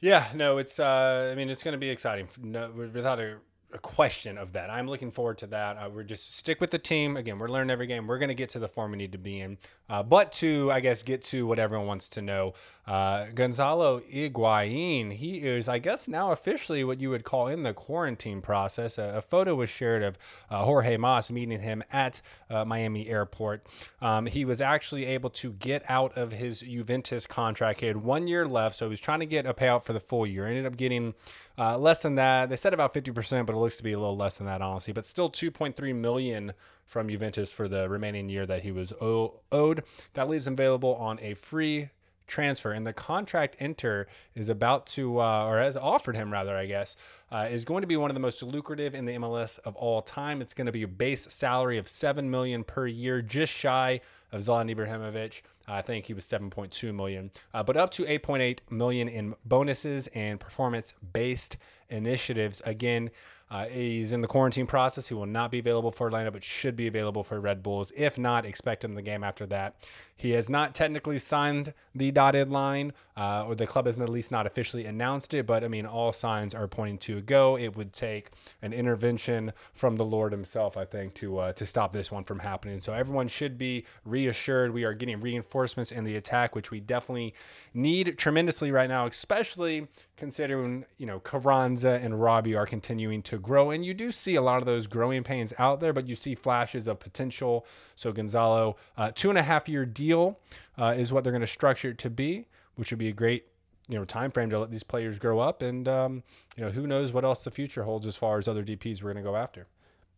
Yeah, 0.00 0.26
no, 0.34 0.58
it's, 0.58 0.78
uh, 0.78 1.30
I 1.32 1.34
mean, 1.34 1.50
it's 1.50 1.62
going 1.62 1.72
to 1.72 1.78
be 1.78 1.90
exciting. 1.90 2.28
No, 2.40 2.70
without 2.70 3.18
a 3.18 3.38
a 3.72 3.78
question 3.78 4.38
of 4.38 4.54
that. 4.54 4.70
I'm 4.70 4.88
looking 4.88 5.10
forward 5.10 5.38
to 5.38 5.46
that. 5.48 5.76
Uh, 5.76 5.90
we're 5.90 6.02
just 6.02 6.34
stick 6.34 6.60
with 6.60 6.70
the 6.70 6.78
team. 6.78 7.16
Again, 7.18 7.38
we're 7.38 7.48
learning 7.48 7.70
every 7.70 7.86
game. 7.86 8.06
We're 8.06 8.18
going 8.18 8.30
to 8.30 8.34
get 8.34 8.48
to 8.50 8.58
the 8.58 8.68
form 8.68 8.92
we 8.92 8.96
need 8.96 9.12
to 9.12 9.18
be 9.18 9.40
in. 9.40 9.58
Uh, 9.90 10.02
but 10.02 10.32
to, 10.32 10.72
I 10.72 10.80
guess, 10.80 11.02
get 11.02 11.22
to 11.24 11.46
what 11.46 11.58
everyone 11.58 11.86
wants 11.86 12.08
to 12.10 12.22
know, 12.22 12.54
uh, 12.86 13.26
Gonzalo 13.34 14.00
Higuain, 14.00 15.12
he 15.12 15.38
is, 15.38 15.68
I 15.68 15.78
guess, 15.78 16.08
now 16.08 16.32
officially 16.32 16.82
what 16.84 17.00
you 17.00 17.10
would 17.10 17.24
call 17.24 17.48
in 17.48 17.62
the 17.62 17.74
quarantine 17.74 18.40
process. 18.40 18.96
A, 18.96 19.16
a 19.16 19.20
photo 19.20 19.54
was 19.54 19.68
shared 19.68 20.02
of 20.02 20.18
uh, 20.50 20.64
Jorge 20.64 20.96
Mas 20.96 21.30
meeting 21.30 21.60
him 21.60 21.82
at 21.92 22.22
uh, 22.48 22.64
Miami 22.64 23.06
Airport. 23.08 23.66
Um, 24.00 24.24
he 24.24 24.46
was 24.46 24.62
actually 24.62 25.04
able 25.04 25.30
to 25.30 25.52
get 25.52 25.84
out 25.90 26.16
of 26.16 26.32
his 26.32 26.60
Juventus 26.60 27.26
contract. 27.26 27.80
He 27.80 27.86
had 27.86 27.98
one 27.98 28.26
year 28.26 28.46
left, 28.46 28.76
so 28.76 28.86
he 28.86 28.90
was 28.90 29.00
trying 29.00 29.20
to 29.20 29.26
get 29.26 29.44
a 29.44 29.52
payout 29.52 29.84
for 29.84 29.92
the 29.92 30.00
full 30.00 30.26
year. 30.26 30.46
Ended 30.46 30.64
up 30.64 30.76
getting 30.76 31.14
uh, 31.58 31.76
less 31.76 32.02
than 32.02 32.14
that. 32.14 32.48
They 32.48 32.56
said 32.56 32.72
about 32.72 32.94
50%, 32.94 33.46
but 33.46 33.54
it 33.54 33.58
looks 33.58 33.76
to 33.78 33.82
be 33.82 33.92
a 33.92 33.98
little 33.98 34.16
less 34.16 34.38
than 34.38 34.46
that, 34.46 34.62
honestly. 34.62 34.92
But 34.92 35.06
still 35.06 35.28
2.3 35.28 35.94
million 35.94 36.52
from 36.86 37.08
Juventus 37.08 37.52
for 37.52 37.68
the 37.68 37.88
remaining 37.88 38.28
year 38.28 38.46
that 38.46 38.62
he 38.62 38.72
was 38.72 38.92
owed. 39.00 39.82
That 40.14 40.28
leaves 40.28 40.46
him 40.46 40.54
available 40.54 40.94
on 40.94 41.18
a 41.20 41.34
free 41.34 41.90
transfer. 42.28 42.70
And 42.70 42.86
the 42.86 42.92
contract 42.92 43.56
enter 43.58 44.06
is 44.34 44.48
about 44.48 44.86
to, 44.88 45.20
uh, 45.20 45.46
or 45.46 45.58
has 45.58 45.76
offered 45.76 46.14
him 46.14 46.32
rather, 46.32 46.56
I 46.56 46.66
guess, 46.66 46.94
uh, 47.32 47.48
is 47.50 47.64
going 47.64 47.80
to 47.80 47.86
be 47.86 47.96
one 47.96 48.10
of 48.10 48.14
the 48.14 48.20
most 48.20 48.42
lucrative 48.42 48.94
in 48.94 49.06
the 49.06 49.14
MLS 49.14 49.58
of 49.64 49.74
all 49.74 50.02
time. 50.02 50.40
It's 50.40 50.54
going 50.54 50.66
to 50.66 50.72
be 50.72 50.82
a 50.82 50.88
base 50.88 51.26
salary 51.32 51.78
of 51.78 51.88
seven 51.88 52.30
million 52.30 52.62
per 52.62 52.86
year, 52.86 53.20
just 53.22 53.52
shy 53.52 54.00
of 54.30 54.42
Zlatan 54.42 54.74
Ibrahimovic. 54.74 55.42
I 55.68 55.82
think 55.82 56.06
he 56.06 56.14
was 56.14 56.24
7.2 56.24 56.94
million, 56.94 57.30
uh, 57.52 57.62
but 57.62 57.76
up 57.76 57.90
to 57.92 58.04
8.8 58.04 58.60
million 58.70 59.08
in 59.08 59.34
bonuses 59.44 60.06
and 60.08 60.40
performance-based 60.40 61.58
initiatives. 61.90 62.62
Again, 62.64 63.10
Uh, 63.50 63.66
he's 63.66 64.12
in 64.12 64.20
the 64.20 64.28
quarantine 64.28 64.66
process. 64.66 65.08
He 65.08 65.14
will 65.14 65.26
not 65.26 65.50
be 65.50 65.58
available 65.58 65.90
for 65.90 66.08
Atlanta, 66.08 66.30
but 66.30 66.44
should 66.44 66.76
be 66.76 66.86
available 66.86 67.24
for 67.24 67.40
Red 67.40 67.62
Bulls. 67.62 67.92
If 67.96 68.18
not, 68.18 68.44
expect 68.44 68.84
him 68.84 68.94
the 68.94 69.02
game 69.02 69.24
after 69.24 69.46
that. 69.46 69.76
He 70.16 70.32
has 70.32 70.50
not 70.50 70.74
technically 70.74 71.18
signed 71.18 71.72
the 71.94 72.10
dotted 72.10 72.50
line, 72.50 72.92
uh, 73.16 73.46
or 73.46 73.54
the 73.54 73.66
club 73.66 73.86
has 73.86 73.98
at 74.00 74.08
least 74.08 74.32
not 74.32 74.46
officially 74.46 74.84
announced 74.84 75.32
it. 75.32 75.46
But 75.46 75.64
I 75.64 75.68
mean, 75.68 75.86
all 75.86 76.12
signs 76.12 76.54
are 76.54 76.66
pointing 76.66 76.98
to 76.98 77.18
a 77.18 77.20
go. 77.20 77.56
It 77.56 77.76
would 77.76 77.92
take 77.92 78.30
an 78.60 78.72
intervention 78.72 79.52
from 79.72 79.96
the 79.96 80.04
Lord 80.04 80.32
Himself, 80.32 80.76
I 80.76 80.84
think, 80.84 81.14
to 81.14 81.38
uh, 81.38 81.52
to 81.54 81.64
stop 81.64 81.92
this 81.92 82.10
one 82.10 82.24
from 82.24 82.40
happening. 82.40 82.80
So 82.80 82.92
everyone 82.92 83.28
should 83.28 83.56
be 83.56 83.86
reassured. 84.04 84.74
We 84.74 84.84
are 84.84 84.92
getting 84.92 85.20
reinforcements 85.20 85.92
in 85.92 86.04
the 86.04 86.16
attack, 86.16 86.54
which 86.54 86.70
we 86.70 86.80
definitely 86.80 87.34
need 87.72 88.18
tremendously 88.18 88.72
right 88.72 88.88
now, 88.88 89.06
especially 89.06 89.86
considering 90.16 90.84
you 90.98 91.06
know 91.06 91.20
Carranza 91.20 92.00
and 92.02 92.20
Robbie 92.20 92.56
are 92.56 92.66
continuing 92.66 93.22
to 93.22 93.37
grow, 93.38 93.70
and 93.70 93.84
you 93.84 93.94
do 93.94 94.10
see 94.12 94.34
a 94.34 94.42
lot 94.42 94.58
of 94.58 94.66
those 94.66 94.86
growing 94.86 95.22
pains 95.22 95.52
out 95.58 95.80
there, 95.80 95.92
but 95.92 96.08
you 96.08 96.14
see 96.14 96.34
flashes 96.34 96.86
of 96.86 97.00
potential. 97.00 97.66
So 97.94 98.12
Gonzalo, 98.12 98.76
uh, 98.96 99.12
two 99.14 99.30
and 99.30 99.38
a 99.38 99.42
half 99.42 99.68
year 99.68 99.86
deal 99.86 100.38
uh, 100.76 100.94
is 100.96 101.12
what 101.12 101.24
they're 101.24 101.32
going 101.32 101.40
to 101.40 101.46
structure 101.46 101.90
it 101.90 101.98
to 101.98 102.10
be, 102.10 102.46
which 102.74 102.90
would 102.90 102.98
be 102.98 103.08
a 103.08 103.12
great 103.12 103.46
you 103.88 103.96
know 103.96 104.04
time 104.04 104.30
frame 104.30 104.50
to 104.50 104.58
let 104.58 104.70
these 104.70 104.82
players 104.82 105.18
grow 105.18 105.38
up, 105.38 105.62
and 105.62 105.88
um, 105.88 106.22
you 106.56 106.64
know 106.64 106.70
who 106.70 106.86
knows 106.86 107.12
what 107.12 107.24
else 107.24 107.44
the 107.44 107.50
future 107.50 107.84
holds 107.84 108.06
as 108.06 108.16
far 108.16 108.38
as 108.38 108.46
other 108.46 108.62
DPS 108.62 109.02
we're 109.02 109.12
going 109.12 109.24
to 109.24 109.30
go 109.30 109.36
after. 109.36 109.66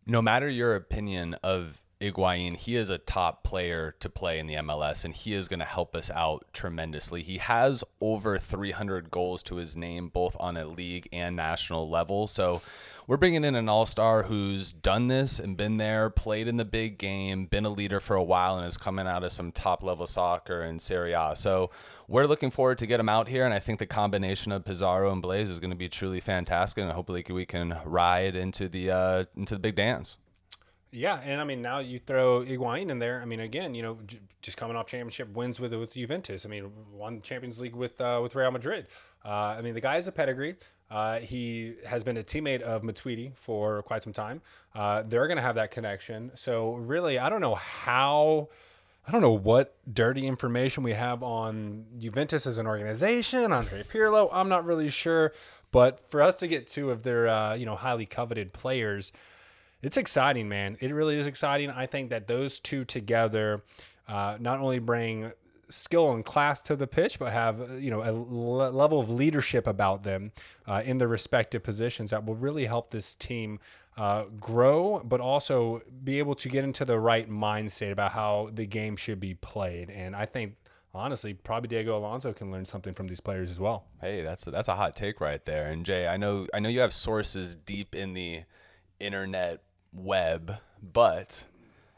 No 0.05 0.21
matter 0.21 0.49
your 0.49 0.75
opinion 0.75 1.35
of 1.43 1.81
Higuain, 2.01 2.57
he 2.57 2.75
is 2.75 2.89
a 2.89 2.97
top 2.97 3.43
player 3.43 3.95
to 3.99 4.09
play 4.09 4.39
in 4.39 4.47
the 4.47 4.55
MLS, 4.55 5.05
and 5.05 5.13
he 5.13 5.33
is 5.35 5.47
going 5.47 5.59
to 5.59 5.65
help 5.65 5.95
us 5.95 6.09
out 6.09 6.47
tremendously. 6.51 7.21
He 7.21 7.37
has 7.37 7.83
over 7.99 8.39
300 8.39 9.11
goals 9.11 9.43
to 9.43 9.57
his 9.57 9.77
name, 9.77 10.09
both 10.09 10.35
on 10.39 10.57
a 10.57 10.65
league 10.65 11.07
and 11.13 11.35
national 11.35 11.89
level. 11.89 12.27
So 12.27 12.61
we're 13.05 13.17
bringing 13.17 13.43
in 13.43 13.53
an 13.53 13.69
all 13.69 13.85
star 13.85 14.23
who's 14.23 14.73
done 14.73 15.09
this 15.09 15.39
and 15.39 15.55
been 15.55 15.77
there, 15.77 16.09
played 16.09 16.47
in 16.47 16.57
the 16.57 16.65
big 16.65 16.97
game, 16.97 17.45
been 17.45 17.65
a 17.65 17.69
leader 17.69 17.99
for 17.99 18.15
a 18.15 18.23
while, 18.23 18.57
and 18.57 18.65
is 18.65 18.77
coming 18.77 19.05
out 19.05 19.23
of 19.23 19.31
some 19.31 19.51
top 19.51 19.83
level 19.83 20.07
soccer 20.07 20.63
in 20.63 20.79
Serie 20.79 21.13
A. 21.13 21.33
So 21.35 21.69
we're 22.07 22.25
looking 22.25 22.49
forward 22.49 22.79
to 22.79 22.87
get 22.87 22.99
him 22.99 23.09
out 23.09 23.27
here, 23.27 23.45
and 23.45 23.53
I 23.53 23.59
think 23.59 23.77
the 23.77 23.85
combination 23.85 24.51
of 24.51 24.65
Pizarro 24.65 25.11
and 25.11 25.21
Blaise 25.21 25.51
is 25.51 25.59
going 25.59 25.69
to 25.69 25.75
be 25.75 25.87
truly 25.87 26.19
fantastic, 26.19 26.81
and 26.81 26.91
hopefully 26.91 27.23
we 27.29 27.45
can 27.45 27.77
ride 27.85 28.35
into 28.35 28.67
the 28.67 28.89
uh, 28.89 29.25
into 29.37 29.53
the 29.53 29.59
big 29.59 29.75
dance. 29.75 30.17
Yeah, 30.91 31.21
and 31.23 31.39
I 31.39 31.45
mean 31.45 31.61
now 31.61 31.79
you 31.79 31.99
throw 31.99 32.41
Higuain 32.41 32.89
in 32.89 32.99
there. 32.99 33.21
I 33.21 33.25
mean, 33.25 33.39
again, 33.39 33.73
you 33.73 33.81
know, 33.81 33.97
j- 34.05 34.19
just 34.41 34.57
coming 34.57 34.75
off 34.75 34.87
championship 34.87 35.29
wins 35.33 35.59
with 35.59 35.73
with 35.73 35.93
Juventus. 35.93 36.45
I 36.45 36.49
mean, 36.49 36.69
won 36.91 37.21
Champions 37.21 37.59
League 37.61 37.75
with 37.75 37.99
uh, 38.01 38.19
with 38.21 38.35
Real 38.35 38.51
Madrid. 38.51 38.87
Uh, 39.23 39.55
I 39.57 39.61
mean, 39.61 39.73
the 39.73 39.81
guy 39.81 39.97
is 39.97 40.07
a 40.07 40.11
pedigree. 40.11 40.55
Uh, 40.89 41.19
he 41.19 41.75
has 41.87 42.03
been 42.03 42.17
a 42.17 42.23
teammate 42.23 42.59
of 42.61 42.81
Matuidi 42.81 43.33
for 43.37 43.81
quite 43.83 44.03
some 44.03 44.11
time. 44.11 44.41
Uh, 44.75 45.03
they're 45.03 45.27
going 45.27 45.37
to 45.37 45.41
have 45.41 45.55
that 45.55 45.71
connection. 45.71 46.31
So 46.35 46.73
really, 46.73 47.17
I 47.17 47.29
don't 47.29 47.41
know 47.41 47.55
how. 47.55 48.49
I 49.07 49.11
don't 49.11 49.21
know 49.21 49.31
what 49.31 49.77
dirty 49.91 50.27
information 50.27 50.83
we 50.83 50.91
have 50.93 51.23
on 51.23 51.85
Juventus 51.97 52.45
as 52.45 52.57
an 52.59 52.67
organization, 52.67 53.51
Andre 53.51 53.81
Pirlo. 53.83 54.29
I'm 54.31 54.47
not 54.47 54.63
really 54.65 54.89
sure, 54.89 55.31
but 55.71 56.07
for 56.09 56.21
us 56.21 56.35
to 56.35 56.47
get 56.47 56.67
two 56.67 56.91
of 56.91 57.03
their 57.03 57.29
uh, 57.29 57.53
you 57.53 57.65
know 57.65 57.75
highly 57.75 58.05
coveted 58.05 58.51
players 58.51 59.13
it's 59.81 59.97
exciting, 59.97 60.47
man. 60.49 60.77
It 60.79 60.93
really 60.93 61.17
is 61.17 61.27
exciting. 61.27 61.69
I 61.69 61.85
think 61.85 62.09
that 62.09 62.27
those 62.27 62.59
two 62.59 62.85
together 62.85 63.63
uh, 64.07 64.37
not 64.39 64.59
only 64.59 64.79
bring 64.79 65.31
skill 65.69 66.11
and 66.11 66.23
class 66.25 66.61
to 66.63 66.75
the 66.75 66.87
pitch, 66.87 67.17
but 67.17 67.31
have 67.31 67.81
you 67.81 67.89
know 67.89 68.03
a 68.03 68.11
level 68.11 68.99
of 68.99 69.09
leadership 69.09 69.67
about 69.67 70.03
them 70.03 70.31
uh, 70.67 70.81
in 70.85 70.97
their 70.97 71.07
respective 71.07 71.63
positions 71.63 72.11
that 72.11 72.25
will 72.25 72.35
really 72.35 72.65
help 72.65 72.91
this 72.91 73.15
team 73.15 73.59
uh, 73.97 74.25
grow, 74.39 75.01
but 75.03 75.19
also 75.19 75.81
be 76.03 76.19
able 76.19 76.35
to 76.35 76.49
get 76.49 76.63
into 76.63 76.85
the 76.85 76.99
right 76.99 77.27
mind 77.29 77.71
state 77.71 77.91
about 77.91 78.11
how 78.11 78.49
the 78.53 78.65
game 78.65 78.95
should 78.95 79.19
be 79.19 79.33
played. 79.33 79.89
And 79.89 80.15
I 80.15 80.25
think 80.25 80.55
honestly, 80.93 81.33
probably 81.33 81.67
Diego 81.67 81.97
Alonso 81.97 82.33
can 82.33 82.51
learn 82.51 82.65
something 82.65 82.93
from 82.93 83.07
these 83.07 83.19
players 83.19 83.49
as 83.49 83.59
well. 83.59 83.85
Hey, 83.99 84.21
that's 84.21 84.47
a, 84.47 84.51
that's 84.51 84.67
a 84.67 84.75
hot 84.75 84.95
take 84.95 85.21
right 85.21 85.43
there. 85.45 85.67
And 85.67 85.85
Jay, 85.85 86.07
I 86.07 86.17
know 86.17 86.47
I 86.53 86.59
know 86.59 86.69
you 86.69 86.81
have 86.81 86.93
sources 86.93 87.55
deep 87.55 87.95
in 87.95 88.13
the 88.13 88.43
internet 88.99 89.61
web, 89.93 90.57
but 90.81 91.45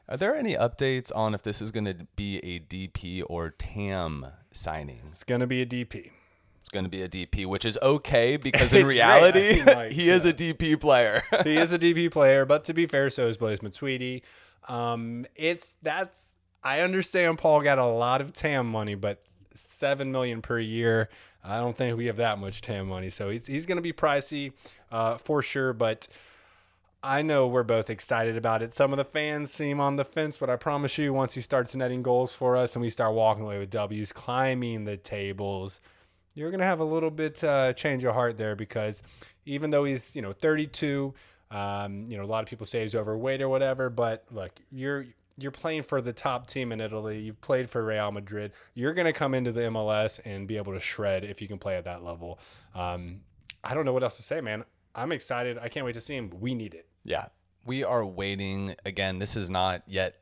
are 0.07 0.17
there 0.17 0.35
any 0.35 0.55
updates 0.55 1.11
on 1.15 1.33
if 1.33 1.43
this 1.43 1.61
is 1.61 1.71
going 1.71 1.85
to 1.85 2.07
be 2.15 2.37
a 2.39 2.59
DP 2.59 3.23
or 3.27 3.51
TAM 3.51 4.27
signing? 4.51 5.01
It's 5.07 5.23
going 5.23 5.41
to 5.41 5.47
be 5.47 5.61
a 5.61 5.65
DP. 5.65 6.11
It's 6.59 6.69
going 6.69 6.85
to 6.85 6.89
be 6.89 7.01
a 7.01 7.09
DP, 7.09 7.45
which 7.45 7.65
is 7.65 7.77
okay 7.81 8.37
because 8.41 8.73
in 8.73 8.85
reality, 8.85 9.63
like, 9.63 9.91
he 9.93 10.07
yeah. 10.07 10.13
is 10.13 10.25
a 10.25 10.33
DP 10.33 10.79
player. 10.79 11.23
he 11.43 11.57
is 11.57 11.71
a 11.71 11.79
DP 11.79 12.11
player, 12.11 12.45
but 12.45 12.63
to 12.65 12.73
be 12.73 12.85
fair, 12.85 13.09
so 13.09 13.27
is 13.27 13.37
Blaise 13.37 13.59
Matuidi. 13.59 14.21
Um, 14.67 15.25
it's 15.35 15.75
that's 15.81 16.37
I 16.63 16.81
understand 16.81 17.37
Paul 17.37 17.61
got 17.61 17.79
a 17.79 17.85
lot 17.85 18.21
of 18.21 18.33
TAM 18.33 18.69
money, 18.69 18.95
but 18.95 19.23
seven 19.55 20.11
million 20.11 20.41
per 20.41 20.59
year. 20.59 21.09
I 21.43 21.57
don't 21.57 21.75
think 21.75 21.97
we 21.97 22.05
have 22.05 22.15
that 22.17 22.39
much 22.39 22.61
TAM 22.61 22.87
money, 22.87 23.09
so 23.09 23.29
he's 23.29 23.45
he's 23.45 23.65
going 23.65 23.77
to 23.77 23.81
be 23.81 23.93
pricey 23.93 24.51
uh, 24.91 25.17
for 25.17 25.41
sure, 25.41 25.73
but. 25.73 26.07
I 27.05 27.21
know 27.21 27.47
we're 27.47 27.63
both 27.63 27.89
excited 27.89 28.37
about 28.37 28.61
it. 28.61 28.71
Some 28.71 28.93
of 28.93 28.97
the 28.97 29.03
fans 29.03 29.51
seem 29.51 29.81
on 29.81 29.97
the 29.97 30.05
fence, 30.05 30.37
but 30.37 30.49
I 30.49 30.55
promise 30.55 30.97
you, 30.97 31.11
once 31.11 31.33
he 31.33 31.41
starts 31.41 31.75
netting 31.75 32.01
goals 32.01 32.33
for 32.33 32.55
us 32.55 32.75
and 32.75 32.81
we 32.81 32.89
start 32.89 33.13
walking 33.13 33.43
away 33.43 33.59
with 33.59 33.69
W's, 33.71 34.13
climbing 34.13 34.85
the 34.85 34.95
tables, 34.95 35.81
you're 36.33 36.49
gonna 36.49 36.63
have 36.63 36.79
a 36.79 36.85
little 36.85 37.11
bit 37.11 37.43
uh, 37.43 37.73
change 37.73 38.05
of 38.05 38.13
heart 38.13 38.37
there 38.37 38.55
because 38.55 39.03
even 39.45 39.69
though 39.69 39.83
he's 39.83 40.15
you 40.15 40.21
know 40.21 40.31
32, 40.31 41.13
um, 41.51 42.05
you 42.07 42.15
know 42.15 42.23
a 42.23 42.25
lot 42.25 42.41
of 42.41 42.47
people 42.47 42.65
say 42.65 42.83
he's 42.83 42.95
overweight 42.95 43.41
or 43.41 43.49
whatever, 43.49 43.89
but 43.89 44.23
look, 44.31 44.57
you're 44.71 45.05
you're 45.37 45.51
playing 45.51 45.83
for 45.83 45.99
the 45.99 46.13
top 46.13 46.47
team 46.47 46.71
in 46.71 46.79
Italy. 46.79 47.19
You've 47.19 47.41
played 47.41 47.69
for 47.69 47.83
Real 47.85 48.13
Madrid. 48.13 48.53
You're 48.75 48.93
gonna 48.93 49.11
come 49.11 49.33
into 49.33 49.51
the 49.51 49.61
MLS 49.61 50.21
and 50.23 50.47
be 50.47 50.55
able 50.55 50.71
to 50.71 50.79
shred 50.79 51.25
if 51.25 51.41
you 51.41 51.49
can 51.49 51.59
play 51.59 51.75
at 51.75 51.83
that 51.83 52.01
level. 52.01 52.39
Um, 52.73 53.21
I 53.61 53.73
don't 53.73 53.83
know 53.83 53.93
what 53.93 54.03
else 54.03 54.15
to 54.15 54.23
say, 54.23 54.39
man. 54.39 54.63
I'm 54.95 55.11
excited. 55.11 55.57
I 55.61 55.67
can't 55.67 55.85
wait 55.85 55.95
to 55.95 56.01
see 56.01 56.15
him. 56.15 56.31
We 56.39 56.55
need 56.55 56.73
it. 56.73 56.87
Yeah. 57.03 57.27
We 57.65 57.83
are 57.83 58.05
waiting. 58.05 58.75
Again, 58.85 59.19
this 59.19 59.35
is 59.35 59.49
not 59.49 59.83
yet 59.87 60.15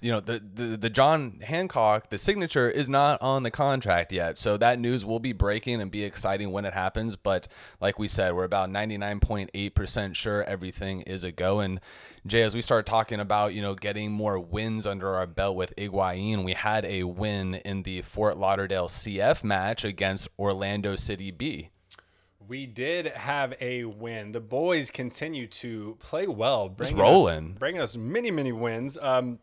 you 0.00 0.10
know 0.10 0.20
the, 0.20 0.42
the 0.54 0.76
the 0.76 0.90
John 0.90 1.40
Hancock 1.42 2.10
the 2.10 2.18
signature 2.18 2.70
is 2.70 2.88
not 2.88 3.20
on 3.22 3.42
the 3.42 3.50
contract 3.50 4.12
yet 4.12 4.38
so 4.38 4.56
that 4.56 4.78
news 4.78 5.04
will 5.04 5.20
be 5.20 5.32
breaking 5.32 5.80
and 5.80 5.90
be 5.90 6.04
exciting 6.04 6.50
when 6.50 6.64
it 6.64 6.72
happens 6.72 7.16
but 7.16 7.48
like 7.80 7.98
we 7.98 8.08
said 8.08 8.34
we're 8.34 8.44
about 8.44 8.70
99.8% 8.70 10.14
sure 10.14 10.44
everything 10.44 11.02
is 11.02 11.24
a 11.24 11.32
go 11.32 11.60
and 11.60 11.80
Jay 12.26 12.42
as 12.42 12.54
we 12.54 12.62
start 12.62 12.86
talking 12.86 13.20
about 13.20 13.54
you 13.54 13.62
know 13.62 13.74
getting 13.74 14.10
more 14.10 14.38
wins 14.38 14.86
under 14.86 15.14
our 15.14 15.26
belt 15.26 15.56
with 15.56 15.74
Higuain 15.76 16.44
we 16.44 16.54
had 16.54 16.84
a 16.84 17.04
win 17.04 17.56
in 17.56 17.82
the 17.82 18.02
Fort 18.02 18.38
Lauderdale 18.38 18.88
CF 18.88 19.44
match 19.44 19.84
against 19.84 20.28
Orlando 20.38 20.96
City 20.96 21.30
B 21.30 21.70
we 22.48 22.66
did 22.66 23.06
have 23.06 23.54
a 23.60 23.84
win. 23.84 24.32
The 24.32 24.40
boys 24.40 24.90
continue 24.90 25.46
to 25.48 25.96
play 26.00 26.26
well, 26.26 26.68
bringing 26.68 26.96
rolling, 26.96 27.52
us, 27.52 27.58
bringing 27.58 27.80
us 27.80 27.96
many, 27.96 28.30
many 28.30 28.52
wins. 28.52 28.98
Um, 29.00 29.38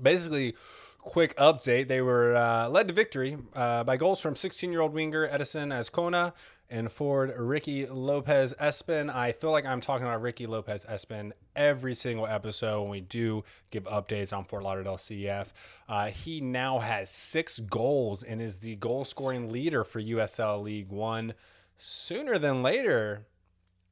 basically, 0.00 0.54
quick 0.98 1.36
update: 1.36 1.88
they 1.88 2.00
were 2.00 2.36
uh, 2.36 2.68
led 2.68 2.88
to 2.88 2.94
victory 2.94 3.38
uh, 3.54 3.84
by 3.84 3.96
goals 3.96 4.20
from 4.20 4.34
16-year-old 4.34 4.92
winger 4.92 5.26
Edison 5.30 5.70
Azcona 5.70 6.32
and 6.70 6.90
forward 6.90 7.34
Ricky 7.36 7.86
Lopez 7.86 8.54
Espin. 8.60 9.12
I 9.12 9.32
feel 9.32 9.50
like 9.50 9.66
I'm 9.66 9.80
talking 9.80 10.06
about 10.06 10.22
Ricky 10.22 10.46
Lopez 10.46 10.86
Espin 10.88 11.32
every 11.56 11.96
single 11.96 12.28
episode 12.28 12.82
when 12.82 12.90
we 12.90 13.00
do 13.00 13.42
give 13.70 13.84
updates 13.84 14.36
on 14.36 14.44
Fort 14.44 14.62
Lauderdale 14.62 14.96
CF. 14.96 15.48
Uh, 15.88 16.06
he 16.06 16.40
now 16.40 16.78
has 16.78 17.10
six 17.10 17.58
goals 17.58 18.22
and 18.22 18.40
is 18.40 18.58
the 18.58 18.76
goal 18.76 19.04
scoring 19.04 19.50
leader 19.50 19.82
for 19.82 20.00
USL 20.00 20.62
League 20.62 20.90
One 20.90 21.34
sooner 21.80 22.38
than 22.38 22.62
later, 22.62 23.26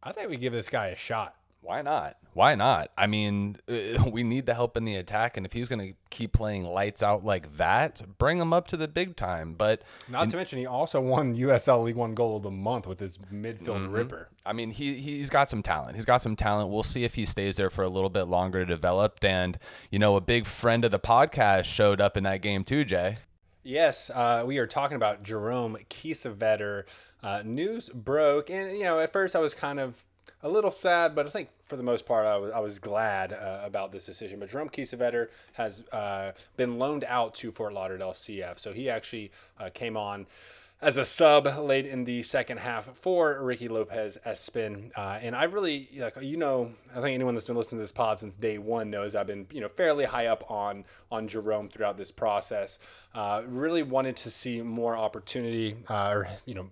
I 0.03 0.13
think 0.13 0.29
we 0.29 0.37
give 0.37 0.53
this 0.53 0.69
guy 0.69 0.89
a 0.89 0.97
shot. 0.97 1.35
Why 1.61 1.83
not? 1.83 2.17
Why 2.35 2.55
not? 2.55 2.93
I 2.97 3.07
mean, 3.09 3.57
uh, 3.69 4.05
we 4.11 4.23
need 4.23 4.47
the 4.47 4.55
help 4.55 4.77
in 4.77 4.85
the 4.85 4.95
attack, 4.95 5.37
and 5.37 5.45
if 5.45 5.53
he's 5.53 5.69
going 5.69 5.81
to 5.81 5.95
keep 6.11 6.33
playing 6.33 6.65
lights 6.65 7.03
out 7.03 7.25
like 7.25 7.57
that, 7.57 8.01
bring 8.19 8.39
him 8.39 8.53
up 8.53 8.69
to 8.69 8.77
the 8.77 8.87
big 8.87 9.17
time. 9.17 9.55
But 9.55 9.83
not 10.09 10.25
in, 10.25 10.29
to 10.31 10.37
mention, 10.37 10.61
he 10.61 10.67
also 10.67 11.01
won 11.01 11.37
USL 11.37 11.83
League 11.83 11.97
One 11.97 12.15
Goal 12.15 12.37
of 12.37 12.45
the 12.45 12.51
Month 12.51 12.87
with 12.87 13.01
his 13.01 13.19
midfield 13.33 13.81
mm-hmm. 13.81 13.93
ripper. 13.93 14.29
I 14.47 14.53
mean, 14.53 14.71
he 14.71 14.95
he's 14.95 15.31
got 15.31 15.51
some 15.51 15.63
talent. 15.63 15.97
He's 15.97 16.05
got 16.05 16.23
some 16.23 16.37
talent. 16.37 16.71
We'll 16.71 16.85
see 16.85 17.05
if 17.05 17.15
he 17.15 17.25
stays 17.25 17.57
there 17.57 17.71
for 17.71 17.83
a 17.83 17.89
little 17.89 18.11
bit 18.11 18.25
longer 18.25 18.61
to 18.61 18.67
develop. 18.67 19.25
And 19.25 19.59
you 19.91 19.99
know, 19.99 20.15
a 20.15 20.21
big 20.21 20.47
friend 20.47 20.85
of 20.85 20.91
the 20.91 21.01
podcast 21.01 21.65
showed 21.65 22.01
up 22.01 22.17
in 22.17 22.23
that 22.23 22.41
game 22.41 22.65
too, 22.65 22.85
Jay. 22.85 23.19
Yes, 23.65 24.11
uh, 24.15 24.45
we 24.47 24.59
are 24.59 24.67
talking 24.67 24.97
about 24.97 25.23
Jerome 25.23 25.77
Kiesewetter 25.91 26.85
uh, 27.23 27.43
news 27.45 27.89
broke, 27.91 28.51
and 28.51 28.77
you 28.77 28.85
know, 28.85 28.99
at 28.99 29.13
first 29.13 29.35
I 29.35 29.41
was 29.41 29.55
kind 29.55 29.81
of 29.81 30.05
a 30.43 30.49
little 30.49 30.71
sad, 30.71 31.15
but 31.15 31.27
I 31.27 31.31
think 31.31 31.49
for 31.67 31.77
the 31.77 31.83
most 31.83 32.07
part 32.07 32.27
I 32.27 32.37
was, 32.37 32.53
I 32.53 32.61
was 32.61 32.79
glad 32.79 33.33
uh, 33.33 33.61
about 33.65 33.93
this 33.93 34.07
decision. 34.07 34.39
But 34.39 34.51
Jerome 34.51 34.69
Kiesewetter 34.69 35.29
has 35.55 35.85
uh, 35.89 36.33
been 36.57 36.79
loaned 36.79 37.05
out 37.05 37.35
to 37.37 37.51
Fort 37.51 37.73
Lauderdale 37.73 38.13
CF, 38.13 38.59
so 38.59 38.73
he 38.73 38.89
actually 38.89 39.33
uh, 39.59 39.71
came 39.73 39.97
on 39.97 40.27
as 40.81 40.97
a 40.97 41.05
sub 41.05 41.47
late 41.59 41.87
in 41.87 42.05
the 42.05 42.23
second 42.23 42.59
half 42.59 42.85
for 42.97 43.43
Ricky 43.43 43.67
Lopez 43.67 44.17
Espin. 44.25 44.93
Uh, 44.97 45.19
and 45.21 45.35
I 45.35 45.45
really, 45.45 45.89
like, 45.99 46.21
you 46.21 46.37
know, 46.37 46.73
I 46.95 47.01
think 47.01 47.15
anyone 47.15 47.35
that's 47.35 47.47
been 47.47 47.57
listening 47.57 47.79
to 47.79 47.83
this 47.83 47.91
pod 47.91 48.21
since 48.21 48.37
day 48.37 48.59
one 48.59 48.89
knows 48.91 49.17
I've 49.17 49.27
been, 49.27 49.47
you 49.53 49.61
know, 49.61 49.69
fairly 49.69 50.05
high 50.05 50.27
up 50.27 50.49
on 50.49 50.85
on 51.11 51.27
Jerome 51.27 51.69
throughout 51.69 51.97
this 51.97 52.13
process. 52.13 52.79
Uh, 53.13 53.43
really 53.47 53.83
wanted 53.83 54.17
to 54.19 54.31
see 54.31 54.63
more 54.63 54.97
opportunity, 54.97 55.77
uh, 55.89 56.11
or 56.11 56.29
you 56.47 56.55
know, 56.55 56.71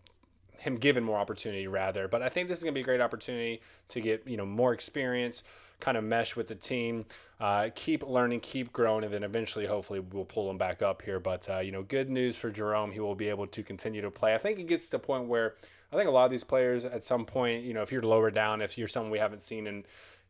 him 0.66 0.76
given 0.76 1.04
more 1.04 1.18
opportunity 1.18 1.66
rather. 1.66 2.08
But 2.08 2.23
I 2.23 2.28
think 2.28 2.49
this 2.49 2.58
is 2.58 2.64
going 2.64 2.75
to 2.75 2.78
be 2.78 2.82
a 2.82 2.85
great 2.85 3.00
opportunity 3.00 3.61
to 3.88 4.00
get 4.00 4.26
you 4.26 4.37
know 4.37 4.46
more 4.46 4.73
experience, 4.73 5.42
kind 5.80 5.96
of 5.96 6.04
mesh 6.04 6.37
with 6.37 6.49
the 6.49 6.54
team, 6.54 7.04
uh, 7.40 7.68
keep 7.75 8.02
learning, 8.02 8.40
keep 8.40 8.73
growing, 8.73 9.04
and 9.04 9.12
then 9.12 9.23
eventually, 9.23 9.66
hopefully, 9.66 10.00
we'll 10.00 10.25
pull 10.25 10.50
him 10.50 10.58
back 10.58 10.82
up 10.82 11.02
here. 11.02 11.20
But 11.20 11.49
uh, 11.49 11.58
you 11.61 11.73
know, 11.73 11.82
good 11.82 12.11
news 12.11 12.37
for 12.37 12.50
Jerome, 12.50 12.92
he 12.92 13.00
will 13.00 13.14
be 13.14 13.28
able 13.28 13.46
to 13.46 13.62
continue 13.62 14.00
to 14.02 14.11
play. 14.11 14.35
I 14.35 14.38
think 14.38 14.58
it 14.58 14.66
gets 14.66 14.87
to 14.87 14.92
the 14.92 14.99
point 14.99 15.26
where 15.26 15.54
I 15.92 15.96
think 15.96 16.08
a 16.08 16.12
lot 16.12 16.25
of 16.25 16.30
these 16.30 16.44
players 16.44 16.85
at 16.85 17.04
some 17.04 17.25
point, 17.25 17.64
you 17.64 17.75
know, 17.75 17.82
if 17.82 17.92
you're 17.92 18.02
lower 18.02 18.30
down, 18.30 18.61
if 18.61 18.76
you're 18.76 18.88
someone 18.88 19.11
we 19.11 19.18
haven't 19.18 19.42
seen 19.42 19.66
in 19.66 19.85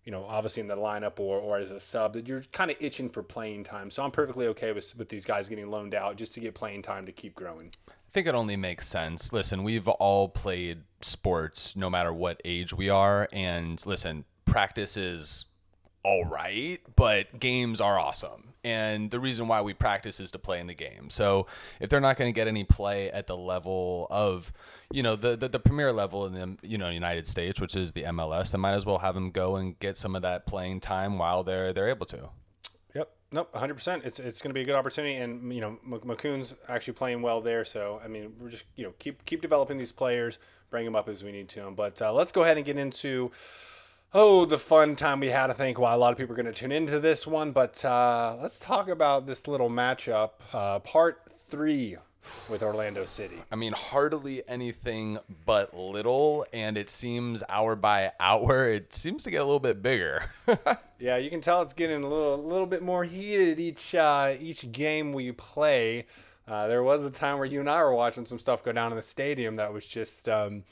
you 0.06 0.12
know, 0.12 0.24
obviously 0.24 0.60
in 0.60 0.68
the 0.68 0.76
lineup 0.76 1.18
or, 1.18 1.40
or 1.40 1.58
as 1.58 1.72
a 1.72 1.80
sub, 1.80 2.12
that 2.12 2.28
you're 2.28 2.44
kind 2.52 2.70
of 2.70 2.76
itching 2.78 3.10
for 3.10 3.24
playing 3.24 3.64
time. 3.64 3.90
So 3.90 4.04
I'm 4.04 4.12
perfectly 4.12 4.46
okay 4.46 4.70
with, 4.70 4.96
with 4.96 5.08
these 5.08 5.24
guys 5.24 5.48
getting 5.48 5.68
loaned 5.68 5.96
out 5.96 6.16
just 6.16 6.32
to 6.34 6.40
get 6.40 6.54
playing 6.54 6.82
time 6.82 7.06
to 7.06 7.12
keep 7.12 7.34
growing. 7.34 7.72
I 8.08 8.12
think 8.12 8.26
it 8.26 8.34
only 8.34 8.56
makes 8.56 8.86
sense. 8.86 9.32
Listen, 9.32 9.62
we've 9.62 9.88
all 9.88 10.28
played 10.28 10.82
sports 11.00 11.76
no 11.76 11.90
matter 11.90 12.12
what 12.12 12.40
age 12.44 12.72
we 12.72 12.88
are. 12.88 13.28
And 13.32 13.84
listen, 13.84 14.24
practice 14.44 14.96
is 14.96 15.46
all 16.02 16.24
right, 16.24 16.80
but 16.94 17.40
games 17.40 17.80
are 17.80 17.98
awesome. 17.98 18.54
And 18.64 19.10
the 19.10 19.20
reason 19.20 19.46
why 19.46 19.60
we 19.60 19.74
practice 19.74 20.18
is 20.18 20.30
to 20.32 20.38
play 20.38 20.58
in 20.58 20.66
the 20.66 20.74
game. 20.74 21.08
So 21.08 21.46
if 21.78 21.88
they're 21.88 22.00
not 22.00 22.16
going 22.16 22.32
to 22.32 22.34
get 22.34 22.48
any 22.48 22.64
play 22.64 23.10
at 23.10 23.26
the 23.26 23.36
level 23.36 24.08
of, 24.10 24.52
you 24.90 25.02
know, 25.02 25.14
the, 25.14 25.36
the, 25.36 25.48
the 25.48 25.60
premier 25.60 25.92
level 25.92 26.26
in 26.26 26.32
the 26.32 26.66
you 26.66 26.76
know 26.76 26.88
United 26.88 27.26
States, 27.28 27.60
which 27.60 27.76
is 27.76 27.92
the 27.92 28.04
MLS, 28.04 28.50
they 28.50 28.58
might 28.58 28.74
as 28.74 28.84
well 28.84 28.98
have 28.98 29.14
them 29.14 29.30
go 29.30 29.54
and 29.56 29.78
get 29.78 29.96
some 29.96 30.16
of 30.16 30.22
that 30.22 30.46
playing 30.46 30.80
time 30.80 31.18
while 31.18 31.44
they're 31.44 31.72
they're 31.72 31.88
able 31.88 32.06
to. 32.06 32.30
Nope. 33.32 33.52
100%. 33.52 34.04
It's 34.04 34.20
it's 34.20 34.40
going 34.40 34.50
to 34.50 34.54
be 34.54 34.62
a 34.62 34.64
good 34.64 34.74
opportunity, 34.74 35.16
and 35.16 35.52
you 35.52 35.60
know 35.60 35.78
Makoun's 35.86 36.54
actually 36.68 36.94
playing 36.94 37.22
well 37.22 37.40
there. 37.40 37.64
So 37.64 38.00
I 38.04 38.08
mean, 38.08 38.32
we're 38.38 38.50
just 38.50 38.66
you 38.76 38.84
know 38.84 38.94
keep 38.98 39.24
keep 39.24 39.42
developing 39.42 39.78
these 39.78 39.92
players, 39.92 40.38
bring 40.70 40.84
them 40.84 40.94
up 40.94 41.08
as 41.08 41.24
we 41.24 41.32
need 41.32 41.48
to 41.50 41.60
them. 41.60 41.74
But 41.74 42.00
uh, 42.00 42.12
let's 42.12 42.32
go 42.32 42.42
ahead 42.42 42.56
and 42.56 42.64
get 42.64 42.78
into 42.78 43.32
oh, 44.14 44.44
the 44.44 44.58
fun 44.58 44.96
time 44.96 45.20
we 45.20 45.28
had. 45.28 45.50
I 45.50 45.54
think 45.54 45.78
why 45.78 45.92
a 45.92 45.98
lot 45.98 46.12
of 46.12 46.18
people 46.18 46.32
are 46.32 46.36
going 46.36 46.46
to 46.46 46.52
tune 46.52 46.72
into 46.72 47.00
this 47.00 47.26
one. 47.26 47.52
But 47.52 47.84
uh, 47.84 48.36
let's 48.40 48.58
talk 48.58 48.88
about 48.88 49.26
this 49.26 49.48
little 49.48 49.68
matchup, 49.68 50.30
uh, 50.52 50.78
part 50.78 51.28
three 51.46 51.96
with 52.48 52.62
Orlando 52.62 53.04
City. 53.04 53.42
I 53.50 53.56
mean, 53.56 53.72
hardly 53.72 54.42
anything 54.48 55.18
but 55.44 55.76
little, 55.76 56.46
and 56.52 56.76
it 56.76 56.90
seems 56.90 57.42
hour 57.48 57.76
by 57.76 58.12
hour, 58.20 58.68
it 58.68 58.94
seems 58.94 59.22
to 59.24 59.30
get 59.30 59.40
a 59.40 59.44
little 59.44 59.60
bit 59.60 59.82
bigger. 59.82 60.30
yeah, 60.98 61.16
you 61.16 61.30
can 61.30 61.40
tell 61.40 61.62
it's 61.62 61.72
getting 61.72 62.02
a 62.02 62.08
little, 62.08 62.34
a 62.34 62.46
little 62.46 62.66
bit 62.66 62.82
more 62.82 63.04
heated 63.04 63.60
each 63.60 63.94
uh, 63.94 64.34
each 64.40 64.70
game 64.72 65.12
we 65.12 65.32
play. 65.32 66.06
Uh, 66.48 66.68
there 66.68 66.82
was 66.82 67.04
a 67.04 67.10
time 67.10 67.38
where 67.38 67.46
you 67.46 67.60
and 67.60 67.68
I 67.68 67.82
were 67.82 67.94
watching 67.94 68.24
some 68.24 68.38
stuff 68.38 68.62
go 68.62 68.72
down 68.72 68.92
in 68.92 68.96
the 68.96 69.02
stadium 69.02 69.56
that 69.56 69.72
was 69.72 69.86
just. 69.86 70.28
Um, 70.28 70.64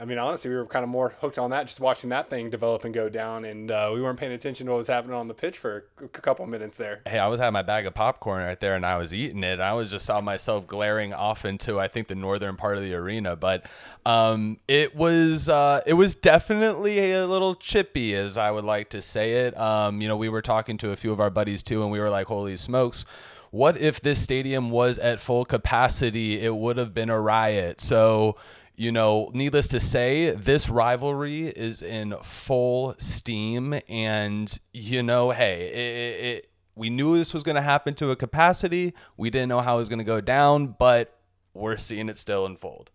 I 0.00 0.04
mean, 0.04 0.18
honestly, 0.18 0.48
we 0.48 0.56
were 0.56 0.66
kind 0.66 0.84
of 0.84 0.88
more 0.88 1.14
hooked 1.20 1.40
on 1.40 1.50
that, 1.50 1.66
just 1.66 1.80
watching 1.80 2.10
that 2.10 2.30
thing 2.30 2.50
develop 2.50 2.84
and 2.84 2.94
go 2.94 3.08
down, 3.08 3.44
and 3.44 3.68
uh, 3.68 3.90
we 3.92 4.00
weren't 4.00 4.18
paying 4.18 4.30
attention 4.30 4.66
to 4.66 4.72
what 4.72 4.78
was 4.78 4.86
happening 4.86 5.16
on 5.16 5.26
the 5.26 5.34
pitch 5.34 5.58
for 5.58 5.86
a 6.00 6.06
couple 6.06 6.46
minutes 6.46 6.76
there. 6.76 7.00
Hey, 7.04 7.18
I 7.18 7.26
was 7.26 7.40
having 7.40 7.54
my 7.54 7.62
bag 7.62 7.84
of 7.84 7.94
popcorn 7.94 8.44
right 8.44 8.60
there, 8.60 8.76
and 8.76 8.86
I 8.86 8.96
was 8.96 9.12
eating 9.12 9.42
it. 9.42 9.54
And 9.54 9.62
I 9.62 9.72
was 9.72 9.90
just 9.90 10.06
saw 10.06 10.20
myself 10.20 10.68
glaring 10.68 11.12
off 11.12 11.44
into, 11.44 11.80
I 11.80 11.88
think, 11.88 12.06
the 12.06 12.14
northern 12.14 12.56
part 12.56 12.76
of 12.76 12.84
the 12.84 12.94
arena. 12.94 13.34
But 13.34 13.66
um, 14.06 14.58
it 14.68 14.94
was 14.94 15.48
uh, 15.48 15.80
it 15.84 15.94
was 15.94 16.14
definitely 16.14 17.12
a 17.12 17.26
little 17.26 17.56
chippy, 17.56 18.14
as 18.14 18.36
I 18.36 18.52
would 18.52 18.64
like 18.64 18.90
to 18.90 19.02
say 19.02 19.46
it. 19.46 19.58
Um, 19.58 20.00
you 20.00 20.06
know, 20.06 20.16
we 20.16 20.28
were 20.28 20.42
talking 20.42 20.78
to 20.78 20.92
a 20.92 20.96
few 20.96 21.10
of 21.10 21.18
our 21.18 21.30
buddies 21.30 21.64
too, 21.64 21.82
and 21.82 21.90
we 21.90 21.98
were 21.98 22.10
like, 22.10 22.28
"Holy 22.28 22.56
smokes!" 22.56 23.04
What 23.50 23.78
if 23.78 24.00
this 24.00 24.20
stadium 24.22 24.70
was 24.70 24.98
at 24.98 25.20
full 25.20 25.44
capacity? 25.44 26.40
It 26.40 26.54
would 26.54 26.76
have 26.76 26.92
been 26.92 27.08
a 27.10 27.20
riot. 27.20 27.80
So 27.80 28.36
you 28.78 28.92
know, 28.92 29.28
needless 29.34 29.66
to 29.66 29.80
say, 29.80 30.30
this 30.30 30.68
rivalry 30.68 31.48
is 31.48 31.82
in 31.82 32.14
full 32.22 32.94
steam. 32.98 33.80
And, 33.88 34.56
you 34.72 35.02
know, 35.02 35.32
hey, 35.32 35.66
it, 35.66 36.24
it, 36.24 36.50
we 36.76 36.88
knew 36.88 37.18
this 37.18 37.34
was 37.34 37.42
going 37.42 37.56
to 37.56 37.60
happen 37.60 37.94
to 37.94 38.12
a 38.12 38.16
capacity. 38.16 38.94
We 39.16 39.30
didn't 39.30 39.48
know 39.48 39.58
how 39.58 39.74
it 39.74 39.78
was 39.78 39.88
going 39.88 39.98
to 39.98 40.04
go 40.04 40.20
down, 40.20 40.76
but 40.78 41.18
we're 41.54 41.76
seeing 41.76 42.08
it 42.08 42.18
still 42.18 42.46
unfold. 42.46 42.90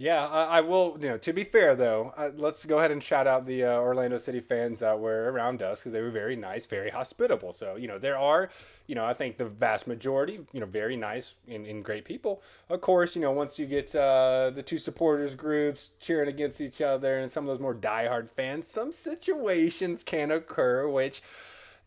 Yeah, 0.00 0.28
I, 0.28 0.58
I, 0.58 0.60
will. 0.60 0.96
You 1.00 1.08
know, 1.08 1.18
to 1.18 1.32
be 1.32 1.42
fair 1.42 1.74
though, 1.74 2.14
uh, 2.16 2.30
let's 2.36 2.64
go 2.64 2.78
ahead 2.78 2.92
and 2.92 3.02
shout 3.02 3.26
out 3.26 3.46
the 3.46 3.64
uh, 3.64 3.80
Orlando 3.80 4.16
City 4.16 4.38
fans 4.38 4.78
that 4.78 4.96
were 4.96 5.32
around 5.32 5.60
us 5.60 5.80
because 5.80 5.92
they 5.92 6.00
were 6.00 6.12
very 6.12 6.36
nice, 6.36 6.66
very 6.68 6.88
hospitable. 6.88 7.52
So 7.52 7.74
you 7.74 7.88
know, 7.88 7.98
there 7.98 8.16
are, 8.16 8.48
you 8.86 8.94
know, 8.94 9.04
I 9.04 9.12
think 9.12 9.38
the 9.38 9.46
vast 9.46 9.88
majority, 9.88 10.38
you 10.52 10.60
know, 10.60 10.66
very 10.66 10.96
nice 10.96 11.34
and, 11.48 11.66
and 11.66 11.84
great 11.84 12.04
people. 12.04 12.42
Of 12.68 12.80
course, 12.80 13.16
you 13.16 13.22
know, 13.22 13.32
once 13.32 13.58
you 13.58 13.66
get 13.66 13.92
uh, 13.92 14.52
the 14.54 14.62
two 14.62 14.78
supporters 14.78 15.34
groups 15.34 15.90
cheering 15.98 16.28
against 16.28 16.60
each 16.60 16.80
other 16.80 17.18
and 17.18 17.28
some 17.28 17.42
of 17.42 17.48
those 17.48 17.60
more 17.60 17.74
diehard 17.74 18.30
fans, 18.30 18.68
some 18.68 18.92
situations 18.92 20.04
can 20.04 20.30
occur 20.30 20.88
which 20.88 21.22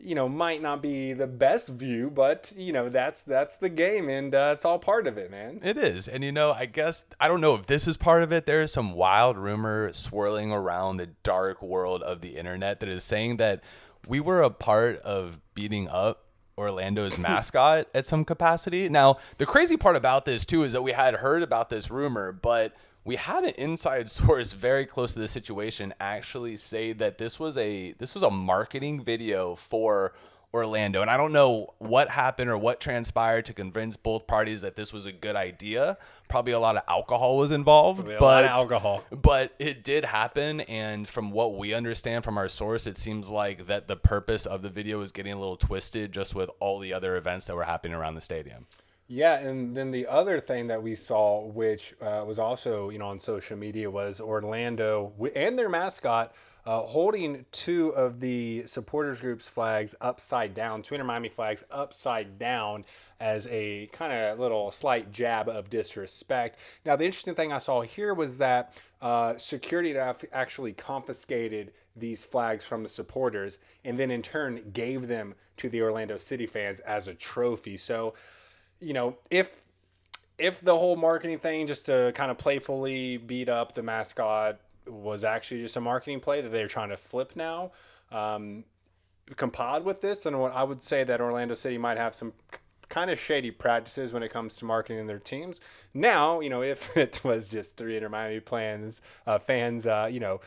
you 0.03 0.15
know 0.15 0.27
might 0.27 0.61
not 0.61 0.81
be 0.81 1.13
the 1.13 1.27
best 1.27 1.69
view 1.69 2.09
but 2.09 2.51
you 2.55 2.73
know 2.73 2.89
that's 2.89 3.21
that's 3.21 3.57
the 3.57 3.69
game 3.69 4.09
and 4.09 4.33
uh, 4.33 4.51
it's 4.53 4.65
all 4.65 4.79
part 4.79 5.07
of 5.07 5.17
it 5.17 5.31
man 5.31 5.59
it 5.63 5.77
is 5.77 6.07
and 6.07 6.23
you 6.23 6.31
know 6.31 6.51
i 6.51 6.65
guess 6.65 7.05
i 7.19 7.27
don't 7.27 7.41
know 7.41 7.55
if 7.55 7.67
this 7.67 7.87
is 7.87 7.97
part 7.97 8.23
of 8.23 8.31
it 8.31 8.45
there 8.45 8.61
is 8.61 8.71
some 8.71 8.93
wild 8.93 9.37
rumor 9.37 9.91
swirling 9.93 10.51
around 10.51 10.97
the 10.97 11.07
dark 11.23 11.61
world 11.61 12.01
of 12.03 12.21
the 12.21 12.37
internet 12.37 12.79
that 12.79 12.89
is 12.89 13.03
saying 13.03 13.37
that 13.37 13.61
we 14.07 14.19
were 14.19 14.41
a 14.41 14.49
part 14.49 14.97
of 15.01 15.39
beating 15.53 15.87
up 15.87 16.25
Orlando's 16.57 17.17
mascot 17.19 17.87
at 17.93 18.05
some 18.05 18.25
capacity. 18.25 18.89
Now, 18.89 19.17
the 19.37 19.45
crazy 19.45 19.77
part 19.77 19.95
about 19.95 20.25
this 20.25 20.45
too 20.45 20.63
is 20.63 20.73
that 20.73 20.81
we 20.81 20.91
had 20.91 21.15
heard 21.15 21.43
about 21.43 21.69
this 21.69 21.89
rumor, 21.89 22.31
but 22.31 22.73
we 23.03 23.15
had 23.15 23.43
an 23.43 23.53
inside 23.57 24.09
source 24.09 24.53
very 24.53 24.85
close 24.85 25.13
to 25.13 25.19
the 25.19 25.27
situation 25.27 25.93
actually 25.99 26.57
say 26.57 26.93
that 26.93 27.17
this 27.17 27.39
was 27.39 27.57
a 27.57 27.93
this 27.93 28.13
was 28.13 28.23
a 28.23 28.31
marketing 28.31 29.03
video 29.03 29.55
for 29.55 30.13
Orlando. 30.53 31.01
And 31.01 31.09
I 31.09 31.17
don't 31.17 31.31
know 31.31 31.73
what 31.77 32.09
happened 32.09 32.49
or 32.49 32.57
what 32.57 32.81
transpired 32.81 33.45
to 33.45 33.53
convince 33.53 33.95
both 33.95 34.27
parties 34.27 34.61
that 34.61 34.75
this 34.75 34.91
was 34.91 35.05
a 35.05 35.11
good 35.11 35.35
idea. 35.35 35.97
Probably 36.27 36.51
a 36.53 36.59
lot 36.59 36.75
of 36.75 36.83
alcohol 36.87 37.37
was 37.37 37.51
involved, 37.51 38.05
but 38.19 38.45
alcohol. 38.45 39.03
But 39.11 39.53
it 39.59 39.83
did 39.83 40.05
happen 40.05 40.61
and 40.61 41.07
from 41.07 41.31
what 41.31 41.57
we 41.57 41.73
understand 41.73 42.23
from 42.23 42.37
our 42.37 42.49
source, 42.49 42.85
it 42.85 42.97
seems 42.97 43.29
like 43.29 43.67
that 43.67 43.87
the 43.87 43.95
purpose 43.95 44.45
of 44.45 44.61
the 44.61 44.69
video 44.69 44.99
was 44.99 45.11
getting 45.11 45.33
a 45.33 45.39
little 45.39 45.57
twisted 45.57 46.11
just 46.11 46.35
with 46.35 46.49
all 46.59 46.79
the 46.79 46.93
other 46.93 47.15
events 47.15 47.47
that 47.47 47.55
were 47.55 47.63
happening 47.63 47.95
around 47.95 48.15
the 48.15 48.21
stadium. 48.21 48.65
Yeah, 49.13 49.39
and 49.39 49.75
then 49.75 49.91
the 49.91 50.07
other 50.07 50.39
thing 50.39 50.67
that 50.67 50.81
we 50.81 50.95
saw, 50.95 51.45
which 51.45 51.93
uh, 52.01 52.23
was 52.25 52.39
also 52.39 52.89
you 52.91 52.97
know 52.97 53.09
on 53.09 53.19
social 53.19 53.57
media, 53.57 53.91
was 53.91 54.21
Orlando 54.21 55.11
and 55.35 55.59
their 55.59 55.67
mascot 55.67 56.33
uh, 56.65 56.79
holding 56.79 57.45
two 57.51 57.89
of 57.89 58.21
the 58.21 58.65
supporters 58.65 59.19
groups 59.19 59.49
flags 59.49 59.95
upside 59.99 60.53
down, 60.53 60.81
two 60.81 60.95
Inter 60.95 61.03
Miami 61.03 61.27
flags 61.27 61.65
upside 61.71 62.39
down 62.39 62.85
as 63.19 63.47
a 63.47 63.87
kind 63.87 64.13
of 64.13 64.39
little 64.39 64.71
slight 64.71 65.11
jab 65.11 65.49
of 65.49 65.69
disrespect. 65.69 66.59
Now, 66.85 66.95
the 66.95 67.03
interesting 67.03 67.35
thing 67.35 67.51
I 67.51 67.59
saw 67.59 67.81
here 67.81 68.13
was 68.13 68.37
that 68.37 68.77
uh, 69.01 69.37
security 69.37 69.93
actually 69.97 70.71
confiscated 70.71 71.73
these 71.97 72.23
flags 72.23 72.63
from 72.63 72.83
the 72.83 72.89
supporters 72.89 73.59
and 73.83 73.99
then 73.99 74.09
in 74.09 74.21
turn 74.21 74.61
gave 74.71 75.07
them 75.07 75.35
to 75.57 75.67
the 75.67 75.81
Orlando 75.81 76.17
City 76.17 76.45
fans 76.45 76.79
as 76.81 77.09
a 77.09 77.13
trophy. 77.13 77.75
So 77.75 78.13
you 78.81 78.93
know, 78.93 79.17
if 79.29 79.65
if 80.37 80.59
the 80.61 80.75
whole 80.77 80.95
marketing 80.95 81.37
thing 81.37 81.67
just 81.67 81.85
to 81.85 82.11
kind 82.15 82.31
of 82.31 82.37
playfully 82.37 83.17
beat 83.17 83.47
up 83.47 83.75
the 83.75 83.83
mascot 83.83 84.59
was 84.87 85.23
actually 85.23 85.61
just 85.61 85.75
a 85.77 85.81
marketing 85.81 86.19
play 86.19 86.41
that 86.41 86.49
they're 86.49 86.67
trying 86.67 86.89
to 86.89 86.97
flip 86.97 87.33
now, 87.35 87.71
um, 88.11 88.63
compod 89.35 89.83
with 89.83 90.01
this, 90.01 90.25
and 90.25 90.39
what 90.39 90.53
I 90.53 90.63
would 90.63 90.81
say 90.81 91.03
that 91.03 91.21
Orlando 91.21 91.53
City 91.53 91.77
might 91.77 91.97
have 91.97 92.15
some 92.15 92.33
kind 92.89 93.09
of 93.09 93.19
shady 93.19 93.51
practices 93.51 94.11
when 94.11 94.23
it 94.23 94.33
comes 94.33 94.55
to 94.57 94.65
marketing 94.65 95.07
their 95.07 95.19
teams. 95.19 95.61
Now, 95.93 96.41
you 96.41 96.49
know, 96.49 96.63
if 96.63 96.95
it 96.97 97.23
was 97.23 97.47
just 97.47 97.77
three 97.77 97.95
Inter 97.95 98.09
Miami 98.09 98.39
plans, 98.39 99.01
uh, 99.27 99.39
fans, 99.39 99.85
uh, 99.85 100.09
you 100.11 100.19
know, 100.19 100.41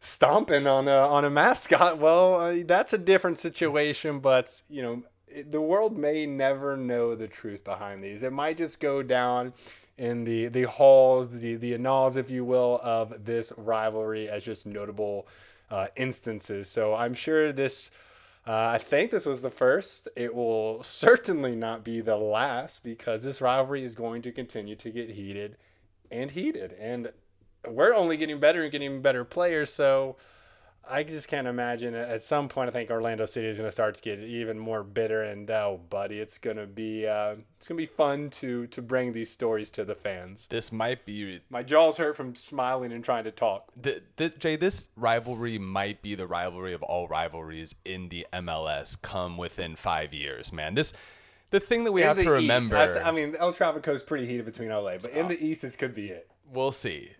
stomping 0.00 0.66
on 0.66 0.88
a 0.88 0.96
on 0.96 1.24
a 1.24 1.30
mascot, 1.30 1.98
well, 1.98 2.34
uh, 2.34 2.56
that's 2.64 2.92
a 2.92 2.98
different 2.98 3.38
situation. 3.38 4.20
But 4.20 4.62
you 4.68 4.82
know, 4.82 5.02
the 5.42 5.60
world 5.60 5.96
may 5.96 6.26
never 6.26 6.76
know 6.76 7.14
the 7.14 7.28
truth 7.28 7.64
behind 7.64 8.02
these. 8.02 8.22
It 8.22 8.32
might 8.32 8.56
just 8.56 8.80
go 8.80 9.02
down 9.02 9.52
in 9.98 10.24
the 10.24 10.48
the 10.48 10.64
halls, 10.64 11.28
the 11.28 11.56
the 11.56 11.74
annals, 11.74 12.16
if 12.16 12.30
you 12.30 12.44
will, 12.44 12.80
of 12.82 13.24
this 13.24 13.52
rivalry 13.56 14.28
as 14.28 14.44
just 14.44 14.66
notable 14.66 15.26
uh, 15.70 15.88
instances. 15.96 16.68
So 16.68 16.94
I'm 16.94 17.14
sure 17.14 17.52
this. 17.52 17.90
Uh, 18.46 18.70
I 18.74 18.78
think 18.78 19.10
this 19.10 19.26
was 19.26 19.42
the 19.42 19.50
first. 19.50 20.08
It 20.14 20.32
will 20.32 20.82
certainly 20.84 21.56
not 21.56 21.82
be 21.82 22.00
the 22.00 22.16
last 22.16 22.84
because 22.84 23.24
this 23.24 23.40
rivalry 23.40 23.82
is 23.82 23.94
going 23.94 24.22
to 24.22 24.32
continue 24.32 24.76
to 24.76 24.90
get 24.90 25.10
heated 25.10 25.56
and 26.10 26.30
heated. 26.30 26.74
And 26.74 27.10
we're 27.66 27.92
only 27.92 28.16
getting 28.16 28.38
better 28.38 28.62
and 28.62 28.70
getting 28.70 29.02
better 29.02 29.24
players. 29.24 29.72
So 29.72 30.16
I 30.88 31.02
just 31.02 31.28
can't 31.28 31.46
imagine 31.46 31.94
at 31.94 32.22
some 32.22 32.48
point. 32.48 32.68
I 32.68 32.72
think 32.72 32.90
Orlando 32.90 33.26
City 33.26 33.46
is 33.46 33.56
going 33.56 33.68
to 33.68 33.72
start 33.72 33.96
to 33.96 34.02
get 34.02 34.20
even 34.20 34.58
more 34.58 34.82
bitter. 34.82 35.22
And 35.22 35.50
oh, 35.50 35.80
buddy, 35.90 36.18
it's 36.18 36.38
going 36.38 36.56
to 36.56 36.66
be 36.66 37.06
uh, 37.06 37.36
it's 37.58 37.68
going 37.68 37.76
to 37.78 37.82
be 37.82 37.86
fun 37.86 38.30
to 38.30 38.66
to 38.68 38.82
bring 38.82 39.12
these 39.12 39.30
stories 39.30 39.70
to 39.72 39.84
the 39.84 39.94
fans. 39.94 40.46
This 40.48 40.70
might 40.72 41.04
be 41.04 41.40
My 41.50 41.62
jaws 41.62 41.96
hurt 41.96 42.16
from 42.16 42.34
smiling 42.34 42.92
and 42.92 43.04
trying 43.04 43.24
to 43.24 43.30
talk. 43.30 43.72
the, 43.80 44.02
the, 44.16 44.28
Jay. 44.30 44.56
This 44.56 44.88
rivalry 44.96 45.58
might 45.58 46.02
be 46.02 46.14
the 46.14 46.26
rivalry 46.26 46.72
of 46.72 46.82
all 46.82 47.08
rivalries 47.08 47.74
in 47.84 48.08
the 48.08 48.26
MLS. 48.32 49.00
Come 49.00 49.36
within 49.36 49.76
five 49.76 50.14
years, 50.14 50.52
man. 50.52 50.74
This 50.74 50.92
the 51.50 51.60
thing 51.60 51.84
that 51.84 51.92
we 51.92 52.02
In 52.02 52.08
have 52.08 52.16
to 52.16 52.22
East, 52.22 52.28
remember. 52.30 52.76
I, 52.76 52.86
th- 52.86 53.04
I 53.04 53.10
mean, 53.10 53.36
El 53.38 53.52
Trafico 53.52 53.88
is 53.88 54.02
pretty 54.02 54.26
heated 54.26 54.44
between 54.46 54.68
LA, 54.68 54.98
but 55.00 55.10
in 55.10 55.28
the 55.28 55.44
East, 55.44 55.62
this 55.62 55.76
could 55.76 55.94
be 55.94 56.08
it. 56.08 56.28
we'll 56.52 56.72
see. 56.72 57.10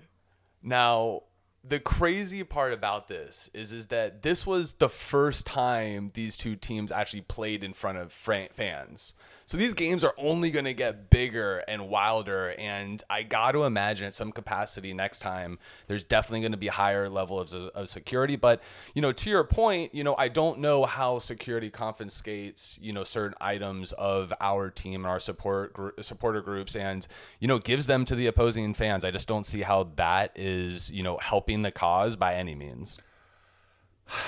Now, 0.62 1.22
the 1.68 1.80
crazy 1.80 2.44
part 2.44 2.72
about 2.72 3.08
this 3.08 3.50
is 3.52 3.72
is 3.72 3.86
that 3.86 4.22
this 4.22 4.46
was 4.46 4.74
the 4.74 4.88
first 4.88 5.46
time 5.46 6.10
these 6.14 6.36
two 6.36 6.54
teams 6.56 6.92
actually 6.92 7.22
played 7.22 7.64
in 7.64 7.72
front 7.72 7.98
of 7.98 8.12
fans. 8.12 9.14
So 9.48 9.56
these 9.56 9.74
games 9.74 10.02
are 10.02 10.14
only 10.18 10.50
going 10.50 10.64
to 10.64 10.74
get 10.74 11.08
bigger 11.08 11.62
and 11.68 11.88
wilder 11.88 12.52
and 12.58 13.02
I 13.08 13.22
got 13.22 13.52
to 13.52 13.62
imagine 13.62 14.08
at 14.08 14.14
some 14.14 14.32
capacity 14.32 14.92
next 14.92 15.20
time 15.20 15.60
there's 15.86 16.02
definitely 16.02 16.40
going 16.40 16.52
to 16.52 16.58
be 16.58 16.66
higher 16.66 17.08
level 17.08 17.38
of, 17.38 17.54
of 17.54 17.88
security, 17.88 18.34
but 18.34 18.60
you 18.94 19.02
know, 19.02 19.12
to 19.12 19.30
your 19.30 19.44
point, 19.44 19.94
you 19.94 20.02
know, 20.02 20.16
I 20.18 20.28
don't 20.28 20.58
know 20.58 20.84
how 20.84 21.20
security 21.20 21.70
confiscates, 21.70 22.76
you 22.82 22.92
know, 22.92 23.04
certain 23.04 23.36
items 23.40 23.92
of 23.92 24.32
our 24.40 24.68
team 24.68 25.04
and 25.04 25.10
our 25.10 25.20
support 25.20 25.72
gr- 25.72 25.90
supporter 26.00 26.40
groups 26.40 26.74
and 26.74 27.06
you 27.38 27.46
know, 27.46 27.60
gives 27.60 27.86
them 27.86 28.04
to 28.06 28.16
the 28.16 28.26
opposing 28.26 28.74
fans. 28.74 29.04
I 29.04 29.12
just 29.12 29.28
don't 29.28 29.46
see 29.46 29.62
how 29.62 29.90
that 29.94 30.32
is, 30.34 30.90
you 30.90 31.04
know, 31.04 31.18
helping 31.18 31.55
the 31.62 31.72
cause 31.72 32.16
by 32.16 32.34
any 32.34 32.54
means. 32.54 32.98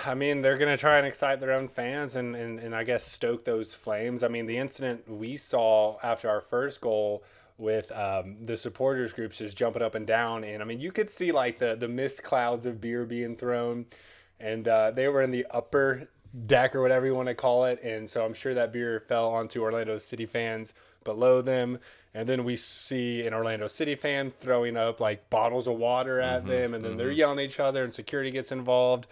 I 0.05 0.15
mean, 0.15 0.41
they're 0.41 0.59
going 0.59 0.71
to 0.71 0.77
try 0.77 0.99
and 0.99 1.07
excite 1.07 1.41
their 1.41 1.53
own 1.53 1.69
fans 1.69 2.17
and, 2.17 2.35
and, 2.35 2.59
and 2.59 2.75
I 2.75 2.83
guess 2.85 3.05
stoke 3.05 3.45
those 3.45 3.75
flames. 3.75 4.23
I 4.23 4.29
mean, 4.29 4.47
the 4.47 4.59
incident 4.59 5.09
we 5.09 5.37
saw 5.37 5.99
after 6.03 6.29
our 6.29 6.41
first 6.41 6.81
goal 6.81 7.23
with 7.59 7.91
um, 7.93 8.37
the 8.45 8.57
supporters 8.57 9.13
groups 9.13 9.39
just 9.39 9.57
jumping 9.57 9.83
up 9.83 9.95
and 9.95 10.07
down. 10.07 10.45
And 10.45 10.63
I 10.63 10.65
mean, 10.65 10.81
you 10.81 10.91
could 10.91 11.11
see 11.11 11.33
like 11.33 11.59
the, 11.59 11.77
the 11.77 11.89
mist 11.89 12.23
clouds 12.23 12.67
of 12.67 12.81
beer 12.81 13.05
being 13.05 13.37
thrown. 13.37 13.87
And 14.41 14.67
uh, 14.67 14.91
they 14.93 15.09
were 15.09 15.23
in 15.23 15.31
the 15.31 15.47
upper 15.51 16.09
deck 16.47 16.75
or 16.75 16.83
whatever 16.83 17.07
you 17.07 17.15
want 17.15 17.29
to 17.29 17.35
call 17.35 17.65
it. 17.65 17.83
And 17.83 18.09
so 18.09 18.25
I'm 18.25 18.35
sure 18.35 18.55
that 18.55 18.73
beer 18.73 19.01
fell 19.01 19.29
onto 19.31 19.63
Orlando 19.63 19.99
City 19.99 20.27
fans 20.27 20.75
below 21.05 21.41
them. 21.41 21.79
And 22.15 22.29
then 22.29 22.45
we 22.45 22.57
see 22.57 23.27
an 23.27 23.35
Orlando 23.35 23.69
City 23.69 23.95
fan 23.95 24.31
throwing 24.31 24.77
up 24.77 24.99
like 25.01 25.29
bottles 25.31 25.67
of 25.67 25.77
water 25.77 26.21
at 26.21 26.47
them. 26.47 26.75
And 26.75 26.85
then 26.85 26.97
they're 26.97 27.13
yelling 27.13 27.39
at 27.39 27.45
each 27.45 27.61
other 27.61 27.85
and 27.85 27.93
security 27.93 28.31
gets 28.31 28.51
involved. 28.51 29.07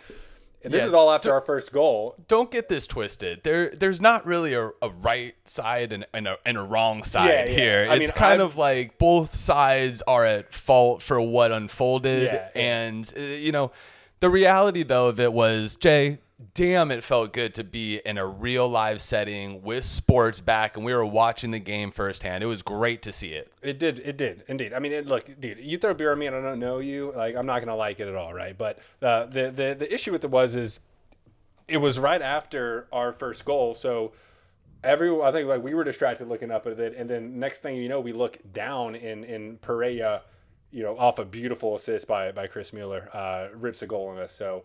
And 0.64 0.72
this 0.72 0.82
Yeah, 0.82 0.88
is 0.88 0.94
all 0.94 1.12
after 1.12 1.32
our 1.32 1.42
first 1.42 1.72
goal. 1.72 2.16
don't 2.26 2.50
get 2.50 2.68
this 2.68 2.86
twisted. 2.88 3.42
There, 3.44 3.68
there's 3.70 4.00
not 4.00 4.26
really 4.26 4.54
a, 4.54 4.70
a 4.82 4.88
right 4.88 5.36
side 5.44 5.92
and, 5.92 6.06
and, 6.12 6.26
a, 6.26 6.38
and 6.44 6.56
a 6.56 6.62
wrong 6.62 7.04
side 7.04 7.28
Yeah, 7.28 7.44
yeah. 7.44 7.50
here. 7.50 7.86
I 7.88 7.94
it's 7.96 8.10
mean, 8.10 8.18
kind 8.18 8.42
I've- 8.42 8.50
of 8.50 8.56
like 8.56 8.98
both 8.98 9.34
sides 9.34 10.02
are 10.08 10.24
at 10.24 10.52
fault 10.52 11.02
for 11.02 11.20
what 11.20 11.52
unfolded. 11.52 12.40
And, 12.56 13.12
uh, 13.16 13.20
you 13.20 13.52
know, 13.52 13.70
the 14.18 14.30
reality, 14.30 14.82
though, 14.82 15.08
of 15.08 15.20
it 15.20 15.32
was, 15.34 15.76
Jay, 15.76 16.18
damn, 16.54 16.90
it 16.90 17.02
felt 17.02 17.32
good 17.32 17.54
to 17.54 17.64
be 17.64 17.98
in 17.98 18.18
a 18.18 18.26
real 18.26 18.68
live 18.68 19.00
setting 19.00 19.62
with 19.62 19.84
sports 19.84 20.40
back, 20.40 20.76
and 20.76 20.84
we 20.84 20.94
were 20.94 21.04
watching 21.04 21.50
the 21.50 21.58
game 21.58 21.90
firsthand. 21.90 22.44
It 22.44 22.46
was 22.46 22.62
great 22.62 23.02
to 23.02 23.12
see 23.12 23.32
it. 23.32 23.52
It 23.62 23.78
did. 23.78 24.00
It 24.00 24.16
did 24.16 24.44
indeed. 24.46 24.72
I 24.72 24.78
mean, 24.78 24.92
it, 24.92 25.06
look, 25.06 25.28
dude, 25.40 25.58
you 25.58 25.78
throw 25.78 25.94
beer 25.94 26.12
at 26.12 26.18
me 26.18 26.26
and 26.26 26.36
I 26.36 26.42
don't 26.42 26.58
know 26.58 26.78
you, 26.78 27.12
like 27.16 27.36
I'm 27.36 27.46
not 27.46 27.60
gonna 27.60 27.76
like 27.76 28.00
it 28.00 28.08
at 28.08 28.14
all, 28.14 28.34
right? 28.34 28.56
But 28.56 28.78
uh, 29.00 29.26
the 29.26 29.50
the 29.50 29.76
the 29.78 29.92
issue 29.92 30.12
with 30.12 30.24
it 30.24 30.30
was 30.30 30.54
is 30.54 30.80
it 31.68 31.78
was 31.78 31.98
right 31.98 32.22
after 32.22 32.86
our 32.92 33.12
first 33.12 33.44
goal, 33.44 33.74
so 33.74 34.12
every 34.84 35.10
I 35.20 35.32
think 35.32 35.48
like 35.48 35.62
we 35.62 35.74
were 35.74 35.84
distracted 35.84 36.28
looking 36.28 36.50
up 36.50 36.66
at 36.66 36.78
it, 36.78 36.94
and 36.96 37.08
then 37.08 37.38
next 37.38 37.60
thing 37.60 37.76
you 37.76 37.88
know, 37.88 38.00
we 38.00 38.12
look 38.12 38.38
down 38.52 38.94
in 38.94 39.24
in 39.24 39.56
Pereyra, 39.58 40.20
you 40.70 40.82
know, 40.82 40.98
off 40.98 41.18
a 41.18 41.24
beautiful 41.24 41.76
assist 41.76 42.06
by 42.06 42.30
by 42.30 42.46
Chris 42.46 42.74
Mueller, 42.74 43.08
uh, 43.14 43.48
rips 43.54 43.80
a 43.80 43.86
goal 43.86 44.12
in 44.12 44.18
us. 44.18 44.34
So. 44.34 44.64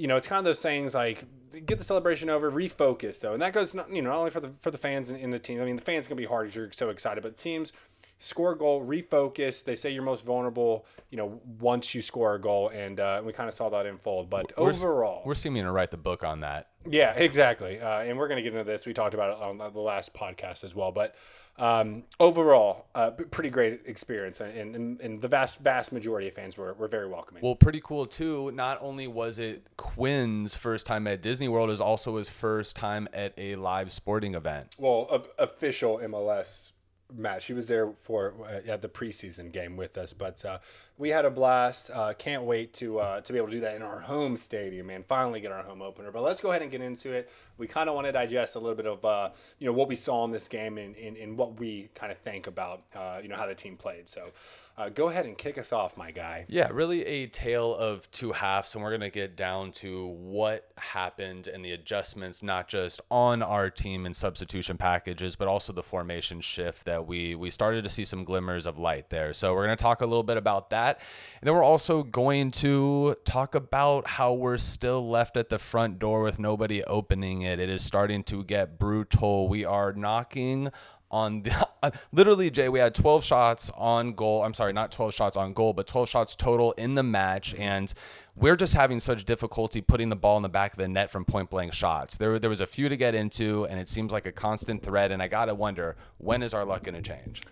You 0.00 0.08
know, 0.08 0.16
it's 0.16 0.26
kind 0.26 0.38
of 0.38 0.44
those 0.44 0.62
things 0.62 0.94
like 0.94 1.24
get 1.66 1.78
the 1.78 1.84
celebration 1.84 2.30
over, 2.30 2.50
refocus 2.50 3.20
though, 3.20 3.32
and 3.32 3.42
that 3.42 3.52
goes 3.52 3.74
not 3.74 3.92
you 3.92 4.02
know 4.02 4.10
not 4.10 4.18
only 4.18 4.30
for 4.30 4.40
the 4.40 4.52
for 4.58 4.70
the 4.70 4.78
fans 4.78 5.10
in, 5.10 5.16
in 5.16 5.30
the 5.30 5.38
team. 5.38 5.60
I 5.60 5.64
mean, 5.64 5.76
the 5.76 5.82
fans 5.82 6.08
gonna 6.08 6.16
be 6.16 6.26
hard 6.26 6.48
as 6.48 6.56
you're 6.56 6.72
so 6.72 6.90
excited, 6.90 7.22
but 7.22 7.36
teams 7.36 7.72
score 8.18 8.52
a 8.52 8.56
goal, 8.56 8.84
refocus. 8.84 9.64
They 9.64 9.74
say 9.74 9.90
you're 9.90 10.02
most 10.02 10.24
vulnerable, 10.24 10.86
you 11.10 11.16
know, 11.16 11.40
once 11.58 11.94
you 11.94 12.02
score 12.02 12.34
a 12.34 12.40
goal, 12.40 12.68
and 12.68 13.00
uh, 13.00 13.22
we 13.24 13.32
kind 13.32 13.48
of 13.48 13.54
saw 13.54 13.68
that 13.70 13.86
unfold. 13.86 14.30
But 14.30 14.52
We're 14.56 14.70
overall, 14.70 15.22
We're 15.26 15.34
seeming 15.34 15.64
to 15.64 15.72
write 15.72 15.90
the 15.90 15.96
book 15.96 16.22
on 16.22 16.40
that. 16.40 16.69
Yeah, 16.88 17.12
exactly. 17.12 17.80
Uh, 17.80 18.00
and 18.00 18.16
we're 18.16 18.28
going 18.28 18.36
to 18.36 18.42
get 18.42 18.52
into 18.52 18.64
this. 18.64 18.86
We 18.86 18.94
talked 18.94 19.14
about 19.14 19.36
it 19.36 19.42
on 19.42 19.72
the 19.72 19.80
last 19.80 20.14
podcast 20.14 20.64
as 20.64 20.74
well. 20.74 20.92
But 20.92 21.14
um, 21.58 22.04
overall, 22.18 22.86
uh, 22.94 23.10
pretty 23.10 23.50
great 23.50 23.82
experience. 23.84 24.40
And, 24.40 24.74
and, 24.74 25.00
and 25.00 25.20
the 25.20 25.28
vast, 25.28 25.60
vast 25.60 25.92
majority 25.92 26.28
of 26.28 26.34
fans 26.34 26.56
were, 26.56 26.72
were 26.74 26.88
very 26.88 27.06
welcoming. 27.06 27.42
Well, 27.42 27.54
pretty 27.54 27.82
cool 27.84 28.06
too. 28.06 28.50
Not 28.52 28.78
only 28.80 29.06
was 29.06 29.38
it 29.38 29.66
Quinn's 29.76 30.54
first 30.54 30.86
time 30.86 31.06
at 31.06 31.20
Disney 31.20 31.48
World, 31.48 31.68
it 31.68 31.72
was 31.72 31.80
also 31.80 32.16
his 32.16 32.30
first 32.30 32.76
time 32.76 33.08
at 33.12 33.34
a 33.36 33.56
live 33.56 33.92
sporting 33.92 34.34
event. 34.34 34.74
Well, 34.78 35.06
a, 35.10 35.42
official 35.42 35.98
MLS 35.98 36.72
match. 37.14 37.46
He 37.46 37.52
was 37.52 37.68
there 37.68 37.92
for 37.98 38.34
uh, 38.42 38.70
at 38.70 38.82
the 38.82 38.88
preseason 38.88 39.52
game 39.52 39.76
with 39.76 39.98
us, 39.98 40.12
but 40.12 40.44
uh, 40.44 40.58
we 41.00 41.08
had 41.08 41.24
a 41.24 41.30
blast. 41.30 41.90
Uh, 41.92 42.12
can't 42.12 42.44
wait 42.44 42.74
to 42.74 43.00
uh, 43.00 43.20
to 43.22 43.32
be 43.32 43.38
able 43.38 43.48
to 43.48 43.54
do 43.54 43.60
that 43.60 43.74
in 43.74 43.82
our 43.82 44.00
home 44.00 44.36
stadium 44.36 44.90
and 44.90 45.04
finally 45.04 45.40
get 45.40 45.50
our 45.50 45.62
home 45.62 45.80
opener. 45.80 46.12
But 46.12 46.22
let's 46.22 46.40
go 46.40 46.50
ahead 46.50 46.60
and 46.60 46.70
get 46.70 46.82
into 46.82 47.12
it. 47.12 47.30
We 47.56 47.66
kind 47.66 47.88
of 47.88 47.94
want 47.94 48.06
to 48.06 48.12
digest 48.12 48.54
a 48.54 48.58
little 48.58 48.76
bit 48.76 48.86
of 48.86 49.04
uh, 49.04 49.30
you 49.58 49.66
know 49.66 49.72
what 49.72 49.88
we 49.88 49.96
saw 49.96 50.24
in 50.26 50.30
this 50.30 50.46
game 50.46 50.76
and, 50.76 50.94
and, 50.96 51.16
and 51.16 51.38
what 51.38 51.58
we 51.58 51.88
kind 51.94 52.12
of 52.12 52.18
think 52.18 52.46
about 52.46 52.82
uh, 52.94 53.18
you 53.22 53.28
know 53.28 53.36
how 53.36 53.46
the 53.46 53.54
team 53.54 53.76
played. 53.76 54.10
So 54.10 54.30
uh, 54.80 54.88
go 54.88 55.10
ahead 55.10 55.26
and 55.26 55.36
kick 55.36 55.58
us 55.58 55.72
off, 55.72 55.98
my 55.98 56.10
guy. 56.10 56.46
Yeah, 56.48 56.70
really 56.72 57.04
a 57.04 57.26
tale 57.26 57.74
of 57.74 58.10
two 58.12 58.32
halves, 58.32 58.74
and 58.74 58.82
we're 58.82 58.96
to 58.96 59.10
get 59.10 59.36
down 59.36 59.72
to 59.72 60.06
what 60.06 60.70
happened 60.78 61.48
and 61.48 61.62
the 61.62 61.72
adjustments, 61.72 62.42
not 62.42 62.66
just 62.66 62.98
on 63.10 63.42
our 63.42 63.68
team 63.68 64.06
and 64.06 64.16
substitution 64.16 64.78
packages, 64.78 65.36
but 65.36 65.48
also 65.48 65.74
the 65.74 65.82
formation 65.82 66.40
shift 66.40 66.86
that 66.86 67.06
we 67.06 67.34
we 67.34 67.50
started 67.50 67.84
to 67.84 67.90
see 67.90 68.06
some 68.06 68.24
glimmers 68.24 68.64
of 68.64 68.78
light 68.78 69.10
there. 69.10 69.34
So 69.34 69.52
we're 69.52 69.66
to 69.66 69.76
talk 69.76 70.00
a 70.00 70.06
little 70.06 70.22
bit 70.22 70.38
about 70.38 70.70
that, 70.70 70.89
and 70.98 71.46
then 71.46 71.54
we're 71.54 71.62
also 71.62 72.02
going 72.02 72.50
to 72.52 73.16
talk 73.24 73.54
about 73.54 74.06
how 74.06 74.32
we're 74.32 74.58
still 74.58 75.08
left 75.08 75.36
at 75.36 75.48
the 75.48 75.58
front 75.58 75.98
door 75.98 76.22
with 76.22 76.38
nobody 76.38 76.84
opening 76.84 77.42
it. 77.42 77.58
It 77.58 77.68
is 77.68 77.82
starting 77.82 78.22
to 78.24 78.44
get 78.44 78.78
brutal. 78.78 79.48
We 79.48 79.64
are 79.64 79.92
knocking 79.92 80.70
on 81.10 81.42
the 81.42 81.68
literally 82.12 82.50
Jay 82.50 82.68
we 82.68 82.78
had 82.78 82.94
12 82.94 83.24
shots 83.24 83.70
on 83.76 84.12
goal. 84.12 84.42
I'm 84.42 84.54
sorry 84.54 84.72
not 84.72 84.92
12 84.92 85.12
shots 85.14 85.36
on 85.36 85.52
goal 85.52 85.72
but 85.72 85.86
12 85.86 86.08
shots 86.08 86.36
total 86.36 86.72
in 86.72 86.94
the 86.94 87.02
match. 87.02 87.52
Mm-hmm. 87.52 87.62
And 87.62 87.94
we're 88.36 88.56
just 88.56 88.74
having 88.74 89.00
such 89.00 89.24
difficulty 89.24 89.80
putting 89.80 90.08
the 90.08 90.16
ball 90.16 90.36
in 90.36 90.42
the 90.42 90.48
back 90.48 90.72
of 90.72 90.78
the 90.78 90.88
net 90.88 91.10
from 91.10 91.24
point 91.24 91.50
blank 91.50 91.72
shots. 91.72 92.16
There 92.18 92.38
there 92.38 92.50
was 92.50 92.60
a 92.60 92.66
few 92.66 92.88
to 92.88 92.96
get 92.96 93.14
into 93.14 93.66
and 93.66 93.80
it 93.80 93.88
seems 93.88 94.12
like 94.12 94.26
a 94.26 94.32
constant 94.32 94.82
thread 94.82 95.10
and 95.10 95.22
I 95.22 95.28
got 95.28 95.46
to 95.46 95.54
wonder 95.54 95.96
when 96.18 96.42
is 96.42 96.54
our 96.54 96.64
luck 96.64 96.84
going 96.84 97.02
to 97.02 97.02
change 97.02 97.42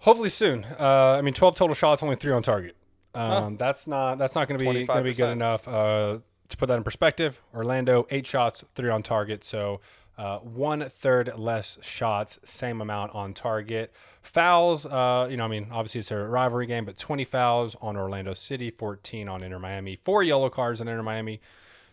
Hopefully 0.00 0.28
soon. 0.28 0.64
Uh, 0.78 1.16
I 1.18 1.22
mean, 1.22 1.34
12 1.34 1.54
total 1.54 1.74
shots, 1.74 2.02
only 2.02 2.16
three 2.16 2.32
on 2.32 2.42
target. 2.42 2.76
Um, 3.14 3.56
That's 3.56 3.86
not 3.86 4.18
that's 4.18 4.34
not 4.34 4.46
going 4.46 4.58
to 4.58 4.64
be 4.64 4.84
going 4.84 4.98
to 4.98 5.02
be 5.02 5.14
good 5.14 5.30
enough. 5.30 5.66
Uh, 5.66 6.18
to 6.48 6.56
put 6.56 6.66
that 6.68 6.76
in 6.76 6.84
perspective, 6.84 7.40
Orlando 7.54 8.06
eight 8.10 8.26
shots, 8.26 8.62
three 8.74 8.90
on 8.90 9.02
target, 9.02 9.42
so 9.42 9.80
uh, 10.18 10.38
one 10.38 10.88
third 10.88 11.32
less 11.36 11.78
shots, 11.82 12.38
same 12.44 12.80
amount 12.80 13.14
on 13.14 13.34
target. 13.34 13.92
Fouls, 14.22 14.86
uh, 14.86 15.28
you 15.30 15.36
know, 15.36 15.44
I 15.44 15.48
mean, 15.48 15.68
obviously 15.70 16.00
it's 16.00 16.10
a 16.10 16.18
rivalry 16.18 16.66
game, 16.66 16.84
but 16.84 16.96
20 16.98 17.24
fouls 17.24 17.74
on 17.80 17.96
Orlando 17.96 18.32
City, 18.32 18.70
14 18.70 19.28
on 19.28 19.42
Inter 19.42 19.58
Miami, 19.58 19.96
four 19.96 20.22
yellow 20.22 20.48
cards 20.48 20.80
on 20.80 20.88
Inter 20.88 21.02
Miami, 21.02 21.40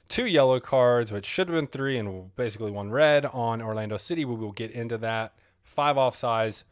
two 0.08 0.26
yellow 0.26 0.60
cards, 0.60 1.12
which 1.12 1.26
should 1.26 1.48
have 1.48 1.56
been 1.56 1.68
three, 1.68 1.98
and 1.98 2.36
basically 2.36 2.72
one 2.72 2.92
red 2.92 3.26
on 3.26 3.62
Orlando 3.62 3.98
City. 3.98 4.24
We 4.26 4.36
will 4.36 4.52
get 4.52 4.72
into 4.72 4.98
that. 5.00 5.34
Five 5.64 5.96
offsides 5.96 6.64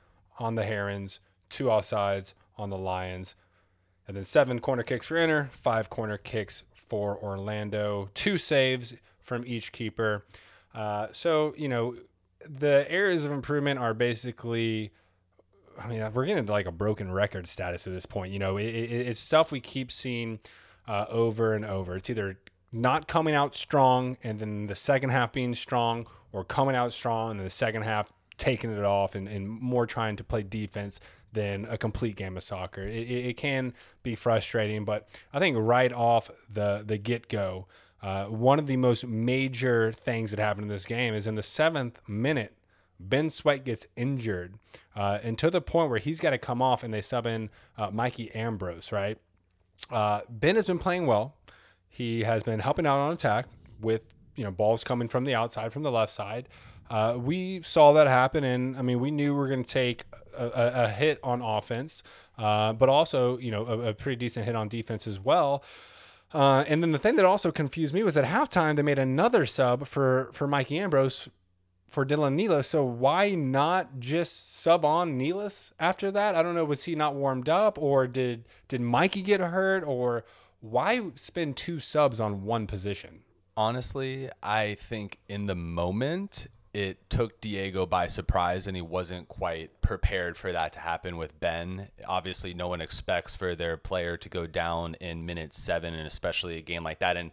on 0.42 0.56
the 0.56 0.64
Herons, 0.64 1.20
two 1.50 1.66
offsides 1.66 2.34
on 2.58 2.70
the 2.70 2.78
Lions, 2.78 3.36
and 4.08 4.18
then 4.18 4.24
seven 4.24 4.60
corner 4.60 4.84
kicks 4.84 5.08
for 5.08 5.18
Inter, 5.18 5.50
five 5.52 5.90
corner 5.90 6.18
kicks 6.18 6.64
for 6.74 7.18
Orlando, 7.24 8.10
two 8.14 8.38
saves 8.38 8.96
from 9.20 9.46
each 9.46 9.72
keeper. 9.72 10.26
Uh, 10.74 11.08
so, 11.12 11.54
you 11.56 11.70
know, 11.70 11.96
the 12.48 12.86
areas 12.90 13.24
of 13.24 13.32
improvement 13.32 13.80
are 13.80 13.94
basically. 13.94 14.92
I 15.82 15.88
mean, 15.88 16.06
we're 16.14 16.26
getting 16.26 16.46
like 16.48 16.66
a 16.66 16.72
broken 16.72 17.12
record 17.12 17.48
status 17.48 17.88
at 17.88 17.94
this 17.94 18.06
point. 18.06 18.34
You 18.34 18.40
know, 18.40 18.58
it, 18.58 18.66
it, 18.66 19.08
it's 19.08 19.22
stuff 19.22 19.52
we 19.52 19.62
keep 19.62 19.92
seeing 19.92 20.40
uh, 20.88 21.06
over 21.10 21.54
and 21.54 21.64
over. 21.64 21.96
It's 21.96 22.10
either 22.10 22.40
not 22.72 23.08
coming 23.08 23.34
out 23.34 23.56
strong 23.56 24.18
and 24.22 24.40
then 24.40 24.68
the 24.68 24.76
second 24.76 25.12
half 25.12 25.32
being 25.32 25.56
strong, 25.56 26.08
or 26.34 26.44
coming 26.44 26.76
out 26.76 26.94
strong 26.94 27.32
and 27.32 27.40
then 27.40 27.46
the 27.46 27.50
second 27.50 27.84
half 27.84 28.14
taking 28.42 28.72
it 28.72 28.84
off 28.84 29.14
and, 29.14 29.28
and 29.28 29.48
more 29.48 29.86
trying 29.86 30.16
to 30.16 30.24
play 30.24 30.42
defense 30.42 31.00
than 31.32 31.66
a 31.70 31.78
complete 31.78 32.16
game 32.16 32.36
of 32.36 32.42
soccer. 32.42 32.82
It, 32.82 33.04
it, 33.04 33.26
it 33.28 33.38
can 33.38 33.74
be 34.02 34.16
frustrating, 34.16 34.84
but 34.84 35.08
I 35.32 35.38
think 35.38 35.56
right 35.60 35.94
off 35.94 36.32
the 36.52 36.84
the 36.86 36.98
get 36.98 37.30
go, 37.30 37.68
uh, 38.02 38.26
one 38.26 38.58
of 38.58 38.66
the 38.66 38.78
most 38.78 39.06
major 39.06 39.92
things 39.92 40.32
that 40.32 40.40
happened 40.40 40.64
in 40.64 40.70
this 40.70 40.86
game 40.86 41.14
is 41.14 41.28
in 41.28 41.36
the 41.36 41.44
seventh 41.44 42.00
minute. 42.08 42.58
Ben 43.00 43.30
Sweat 43.30 43.64
gets 43.64 43.88
injured, 43.96 44.56
uh, 44.96 45.20
and 45.24 45.38
to 45.38 45.50
the 45.50 45.62
point 45.62 45.90
where 45.90 46.00
he's 46.00 46.20
got 46.20 46.32
to 46.32 46.38
come 46.38 46.62
off, 46.62 46.84
and 46.84 46.94
they 46.94 47.02
sub 47.02 47.26
in 47.26 47.50
uh, 47.78 47.90
Mikey 47.92 48.34
Ambrose. 48.36 48.92
Right, 48.92 49.20
uh, 49.92 50.22
Ben 50.30 50.56
has 50.56 50.66
been 50.66 50.80
playing 50.80 51.06
well. 51.06 51.36
He 51.88 52.24
has 52.24 52.42
been 52.42 52.60
helping 52.60 52.88
out 52.88 52.98
on 52.98 53.14
attack 53.14 53.46
with 53.80 54.14
you 54.36 54.44
know 54.44 54.52
balls 54.52 54.84
coming 54.84 55.08
from 55.08 55.26
the 55.26 55.36
outside, 55.36 55.72
from 55.72 55.84
the 55.84 55.92
left 55.92 56.12
side. 56.12 56.48
Uh, 56.92 57.16
we 57.18 57.62
saw 57.62 57.94
that 57.94 58.06
happen, 58.06 58.44
and 58.44 58.76
I 58.76 58.82
mean, 58.82 59.00
we 59.00 59.12
knew 59.12 59.34
we 59.34 59.40
were 59.40 59.48
going 59.48 59.64
to 59.64 59.74
take 59.74 60.04
a, 60.38 60.72
a, 60.76 60.88
hit 60.90 61.22
on 61.24 61.42
offense, 61.42 62.04
uh, 62.38 62.74
but 62.74 62.90
also 62.90 63.38
you 63.38 63.50
know 63.50 63.66
a, 63.66 63.80
a, 63.80 63.94
pretty 63.94 64.18
decent 64.18 64.46
hit 64.46 64.58
on 64.58 64.68
defense 64.68 65.08
as 65.08 65.18
well. 65.18 65.64
Uh, 66.34 66.66
and 66.68 66.84
then 66.84 66.92
the 66.92 67.00
thing 67.00 67.16
that 67.16 67.24
also 67.24 67.50
confused 67.50 67.94
me 67.94 68.04
was 68.04 68.18
at 68.18 68.26
halftime 68.26 68.76
they 68.76 68.82
made 68.82 69.00
another 69.00 69.46
sub 69.46 69.88
for 69.88 70.32
for 70.34 70.48
Mikey 70.50 70.80
Ambrose 70.80 71.30
for 71.88 72.06
Dylan 72.06 72.36
Nealis. 72.36 72.66
So 72.66 72.84
why 72.84 73.36
not 73.36 74.02
just 74.02 74.54
sub 74.54 74.84
on 74.84 75.18
Nealis 75.18 75.72
after 75.80 76.12
that? 76.12 76.36
I 76.36 76.44
don't 76.44 76.56
know. 76.56 76.66
Was 76.66 76.84
he 76.84 76.96
not 76.96 77.16
warmed 77.16 77.48
up, 77.48 77.78
or 77.82 78.06
did 78.06 78.44
did 78.68 78.82
Mikey 78.82 79.22
get 79.22 79.40
hurt, 79.40 79.86
or 79.86 80.26
why 80.60 81.12
spend 81.16 81.56
two 81.56 81.80
subs 81.80 82.20
on 82.20 82.44
one 82.44 82.68
position? 82.68 83.22
Honestly, 83.56 84.30
I 84.44 84.76
think 84.76 85.20
in 85.30 85.46
the 85.46 85.56
moment 85.56 86.48
it 86.74 87.10
took 87.10 87.42
Diego 87.42 87.86
by 87.86 88.08
surprise 88.08 88.66
and 88.66 88.76
he 88.76 88.82
wasn't 88.82 89.28
quite 89.28 89.82
prepared 89.82 90.38
for 90.38 90.52
that 90.52 90.74
to 90.74 90.80
happen 90.80 91.18
with 91.18 91.38
Ben. 91.40 91.90
Obviously, 92.08 92.54
no 92.54 92.70
one 92.70 92.82
expects 92.82 93.36
for 93.36 93.56
their 93.56 93.76
player 93.76 94.16
to 94.18 94.30
go 94.30 94.48
down 94.48 94.96
in 94.96 95.26
minute 95.26 95.54
seven, 95.54 95.94
and 95.94 96.08
especially 96.08 96.58
a 96.58 96.62
game 96.62 96.84
like 96.84 97.00
that, 97.00 97.18
and 97.18 97.32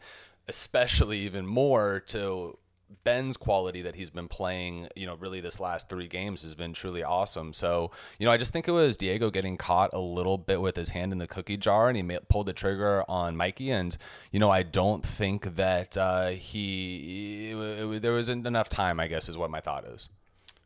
especially 0.49 1.21
even 1.21 1.47
more 1.47 2.01
to 2.09 2.59
Ben's 3.05 3.37
quality 3.37 3.83
that 3.83 3.95
he's 3.95 4.11
been 4.11 4.29
playing, 4.29 4.89
you 4.97 5.07
know, 5.07 5.15
really 5.15 5.41
this 5.41 5.61
last 5.61 5.89
three 5.89 6.07
games 6.07 6.43
has 6.43 6.55
been 6.55 6.73
truly 6.73 7.03
awesome. 7.03 7.53
So, 7.53 7.91
you 8.19 8.27
know, 8.27 8.33
I 8.33 8.37
just 8.37 8.53
think 8.53 8.67
it 8.67 8.73
was 8.73 8.97
Diego 8.97 9.31
getting 9.31 9.57
caught 9.57 9.91
a 9.93 9.99
little 9.99 10.39
bit 10.39 10.61
with 10.61 10.77
his 10.77 10.91
hand 10.91 11.13
in 11.13 11.19
the 11.19 11.27
cookie 11.27 11.57
jar 11.57 11.89
and 11.89 11.97
he 11.97 12.19
pulled 12.29 12.47
the 12.47 12.53
trigger 12.53 13.05
on 13.09 13.37
Mikey. 13.37 13.71
And, 13.71 13.97
you 14.33 14.41
know, 14.41 14.51
I 14.51 14.63
don't 14.63 15.05
think 15.05 15.57
that 15.57 15.97
uh, 15.97 16.29
he, 16.29 17.51
it, 17.51 17.57
it, 17.57 18.03
there 18.03 18.15
wasn't 18.15 18.47
enough 18.47 18.69
time, 18.69 19.01
I 19.01 19.07
guess, 19.07 19.29
is 19.29 19.37
what 19.37 19.51
my 19.51 19.61
thought 19.61 19.85
is. 19.85 20.09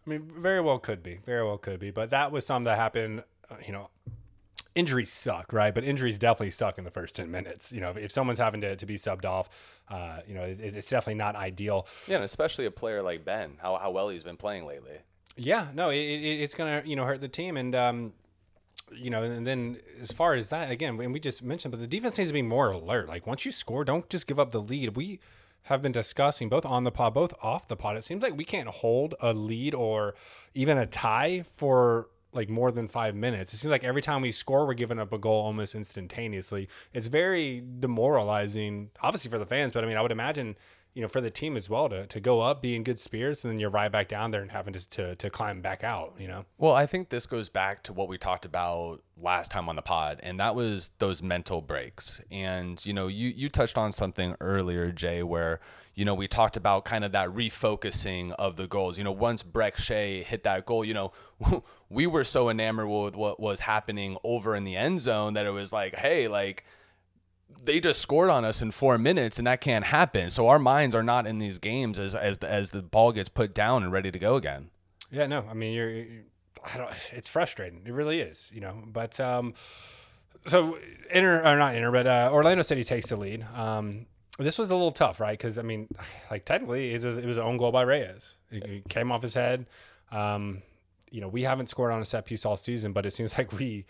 I 0.06 0.10
mean, 0.10 0.30
very 0.36 0.60
well 0.60 0.78
could 0.78 1.02
be, 1.02 1.20
very 1.24 1.44
well 1.44 1.58
could 1.58 1.80
be. 1.80 1.90
But 1.90 2.10
that 2.10 2.32
was 2.32 2.46
something 2.46 2.64
that 2.64 2.78
happened, 2.78 3.24
uh, 3.50 3.56
you 3.66 3.72
know, 3.72 3.88
injuries 4.74 5.12
suck, 5.12 5.52
right? 5.52 5.74
But 5.74 5.84
injuries 5.84 6.18
definitely 6.18 6.50
suck 6.50 6.78
in 6.78 6.84
the 6.84 6.90
first 6.90 7.14
10 7.14 7.30
minutes. 7.30 7.72
You 7.72 7.80
know, 7.80 7.92
if 7.96 8.10
someone's 8.10 8.38
having 8.38 8.60
to, 8.62 8.76
to 8.76 8.86
be 8.86 8.94
subbed 8.94 9.24
off, 9.24 9.48
uh, 9.88 10.20
you 10.26 10.34
know, 10.34 10.42
it, 10.42 10.60
it's 10.60 10.88
definitely 10.88 11.14
not 11.14 11.36
ideal. 11.36 11.86
Yeah, 12.06 12.16
and 12.16 12.24
especially 12.24 12.66
a 12.66 12.70
player 12.70 13.02
like 13.02 13.24
Ben, 13.24 13.58
how, 13.60 13.76
how 13.76 13.90
well 13.90 14.08
he's 14.08 14.22
been 14.22 14.36
playing 14.36 14.66
lately. 14.66 14.98
Yeah, 15.36 15.68
no, 15.74 15.90
it, 15.90 15.96
it, 15.96 16.40
it's 16.40 16.54
going 16.54 16.82
to, 16.82 16.88
you 16.88 16.96
know, 16.96 17.04
hurt 17.04 17.20
the 17.20 17.28
team. 17.28 17.56
And, 17.56 17.74
um, 17.74 18.12
you 18.94 19.10
know, 19.10 19.22
and 19.22 19.46
then 19.46 19.78
as 20.00 20.12
far 20.12 20.34
as 20.34 20.48
that, 20.50 20.70
again, 20.70 21.00
and 21.00 21.12
we 21.12 21.20
just 21.20 21.42
mentioned, 21.42 21.72
but 21.72 21.80
the 21.80 21.86
defense 21.86 22.18
needs 22.18 22.30
to 22.30 22.34
be 22.34 22.42
more 22.42 22.70
alert. 22.70 23.08
Like 23.08 23.26
once 23.26 23.44
you 23.44 23.52
score, 23.52 23.84
don't 23.84 24.08
just 24.08 24.26
give 24.26 24.38
up 24.38 24.50
the 24.50 24.60
lead. 24.60 24.96
We 24.96 25.20
have 25.64 25.80
been 25.80 25.92
discussing 25.92 26.48
both 26.48 26.66
on 26.66 26.84
the 26.84 26.90
pod, 26.90 27.14
both 27.14 27.34
off 27.40 27.68
the 27.68 27.76
pod. 27.76 27.96
It 27.96 28.04
seems 28.04 28.22
like 28.22 28.36
we 28.36 28.44
can't 28.44 28.68
hold 28.68 29.14
a 29.20 29.32
lead 29.32 29.74
or 29.74 30.14
even 30.54 30.76
a 30.76 30.86
tie 30.86 31.44
for 31.54 32.08
like 32.34 32.48
more 32.48 32.70
than 32.70 32.88
five 32.88 33.14
minutes. 33.14 33.52
It 33.52 33.58
seems 33.58 33.70
like 33.70 33.84
every 33.84 34.02
time 34.02 34.22
we 34.22 34.32
score, 34.32 34.66
we're 34.66 34.74
giving 34.74 34.98
up 34.98 35.12
a 35.12 35.18
goal 35.18 35.42
almost 35.44 35.74
instantaneously. 35.74 36.68
It's 36.92 37.06
very 37.06 37.62
demoralizing, 37.80 38.90
obviously 39.00 39.30
for 39.30 39.38
the 39.38 39.46
fans, 39.46 39.72
but 39.72 39.84
I 39.84 39.86
mean, 39.86 39.96
I 39.96 40.02
would 40.02 40.12
imagine 40.12 40.56
you 40.94 41.00
know, 41.00 41.08
for 41.08 41.20
the 41.20 41.30
team 41.30 41.56
as 41.56 41.70
well 41.70 41.88
to, 41.88 42.06
to 42.06 42.20
go 42.20 42.40
up, 42.40 42.60
be 42.60 42.76
in 42.76 42.84
good 42.84 42.98
spirits, 42.98 43.44
and 43.44 43.52
then 43.52 43.58
you're 43.58 43.70
right 43.70 43.90
back 43.90 44.08
down 44.08 44.30
there 44.30 44.42
and 44.42 44.50
having 44.50 44.74
to, 44.74 44.88
to, 44.90 45.16
to 45.16 45.30
climb 45.30 45.62
back 45.62 45.82
out, 45.82 46.12
you 46.18 46.28
know? 46.28 46.44
Well, 46.58 46.74
I 46.74 46.84
think 46.86 47.08
this 47.08 47.24
goes 47.24 47.48
back 47.48 47.82
to 47.84 47.92
what 47.92 48.08
we 48.08 48.18
talked 48.18 48.44
about 48.44 49.02
last 49.16 49.50
time 49.50 49.68
on 49.68 49.76
the 49.76 49.82
pod, 49.82 50.20
and 50.22 50.38
that 50.38 50.54
was 50.54 50.90
those 50.98 51.22
mental 51.22 51.62
breaks. 51.62 52.20
And, 52.30 52.84
you 52.84 52.92
know, 52.92 53.06
you, 53.06 53.30
you 53.30 53.48
touched 53.48 53.78
on 53.78 53.92
something 53.92 54.36
earlier, 54.40 54.92
Jay, 54.92 55.22
where, 55.22 55.60
you 55.94 56.04
know, 56.04 56.14
we 56.14 56.26
talked 56.26 56.56
about 56.56 56.84
kind 56.84 57.04
of 57.04 57.12
that 57.12 57.28
refocusing 57.28 58.32
of 58.38 58.56
the 58.56 58.66
goals. 58.66 58.96
You 58.96 59.04
know, 59.04 59.12
once 59.12 59.42
Brek 59.42 59.76
Shea 59.76 60.22
hit 60.22 60.42
that 60.44 60.64
goal, 60.64 60.84
you 60.84 60.94
know, 60.94 61.12
we 61.90 62.06
were 62.06 62.24
so 62.24 62.48
enamored 62.48 62.88
with 62.88 63.14
what 63.14 63.38
was 63.38 63.60
happening 63.60 64.16
over 64.24 64.56
in 64.56 64.64
the 64.64 64.76
end 64.76 65.00
zone 65.00 65.34
that 65.34 65.44
it 65.44 65.50
was 65.50 65.72
like, 65.72 65.96
hey, 65.96 66.28
like, 66.28 66.64
they 67.62 67.80
just 67.80 68.00
scored 68.00 68.30
on 68.30 68.44
us 68.44 68.62
in 68.62 68.70
four 68.70 68.96
minutes, 68.96 69.38
and 69.38 69.46
that 69.46 69.60
can't 69.60 69.84
happen. 69.84 70.30
So 70.30 70.48
our 70.48 70.58
minds 70.58 70.94
are 70.94 71.02
not 71.02 71.26
in 71.26 71.38
these 71.38 71.58
games 71.58 71.98
as 71.98 72.14
as 72.14 72.38
the, 72.38 72.48
as 72.48 72.70
the 72.70 72.82
ball 72.82 73.12
gets 73.12 73.28
put 73.28 73.54
down 73.54 73.82
and 73.82 73.92
ready 73.92 74.10
to 74.10 74.18
go 74.18 74.36
again. 74.36 74.70
Yeah, 75.10 75.26
no, 75.26 75.44
I 75.48 75.52
mean 75.52 75.74
you're, 75.74 76.04
I 76.64 76.78
don't. 76.78 76.90
It's 77.12 77.28
frustrating. 77.28 77.82
It 77.84 77.92
really 77.92 78.20
is, 78.20 78.50
you 78.54 78.62
know. 78.62 78.82
But 78.86 79.20
um, 79.20 79.52
so 80.46 80.78
Inter 81.10 81.40
or 81.40 81.56
not 81.56 81.74
Inter, 81.74 81.92
but 81.92 82.06
uh, 82.06 82.30
Orlando 82.32 82.62
City 82.62 82.84
takes 82.84 83.10
the 83.10 83.16
lead. 83.16 83.44
Um, 83.54 84.06
this 84.42 84.58
was 84.58 84.70
a 84.70 84.74
little 84.74 84.92
tough, 84.92 85.20
right? 85.20 85.38
Because 85.38 85.58
I 85.58 85.62
mean, 85.62 85.88
like 86.30 86.44
technically, 86.44 86.90
it 86.90 87.02
was, 87.02 87.18
it 87.18 87.26
was 87.26 87.38
an 87.38 87.44
own 87.44 87.56
goal 87.56 87.72
by 87.72 87.82
Reyes. 87.82 88.36
It, 88.50 88.64
it 88.64 88.88
came 88.88 89.10
off 89.10 89.22
his 89.22 89.34
head. 89.34 89.66
Um, 90.10 90.62
you 91.10 91.20
know, 91.20 91.28
we 91.28 91.42
haven't 91.42 91.68
scored 91.68 91.92
on 91.92 92.00
a 92.00 92.04
set 92.04 92.24
piece 92.24 92.44
all 92.44 92.56
season, 92.56 92.92
but 92.92 93.06
it 93.06 93.12
seems 93.12 93.36
like 93.38 93.52
we 93.52 93.86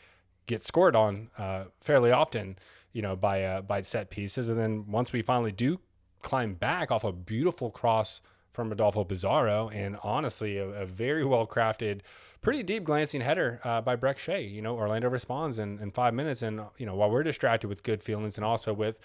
get 0.47 0.63
scored 0.63 0.97
on 0.97 1.31
uh, 1.39 1.65
fairly 1.81 2.11
often 2.11 2.57
you 2.93 3.03
know, 3.03 3.17
by 3.17 3.43
uh, 3.43 3.63
by 3.63 3.83
set 3.83 4.11
pieces. 4.11 4.49
And 4.49 4.59
then 4.59 4.91
once 4.91 5.13
we 5.13 5.23
finally 5.23 5.53
do 5.53 5.81
climb 6.23 6.55
back 6.55 6.91
off 6.91 7.05
a 7.05 7.13
beautiful 7.13 7.71
cross 7.71 8.21
from 8.53 8.69
Rodolfo 8.69 9.05
Pizarro, 9.05 9.71
and 9.71 9.97
honestly, 10.03 10.59
a, 10.59 10.67
a 10.69 10.87
very 10.87 11.25
well 11.25 11.47
crafted, 11.47 12.01
pretty 12.43 12.63
deep 12.63 12.85
glancing 12.85 13.23
header 13.23 13.61
uh, 13.65 13.81
by 13.81 13.97
Brek 13.97 14.19
Shea. 14.19 14.43
You 14.43 14.61
know, 14.61 14.77
Orlando 14.77 15.09
responds 15.09 15.59
in, 15.59 15.79
in 15.79 15.91
five 15.91 16.15
minutes, 16.15 16.43
and 16.43 16.61
you 16.77 16.87
know, 16.87 16.95
while 16.95 17.11
we're 17.11 17.23
distracted 17.23 17.69
with 17.69 17.83
good 17.83 18.03
feelings 18.03 18.37
and 18.37 18.45
also 18.45 18.73
with 18.73 18.99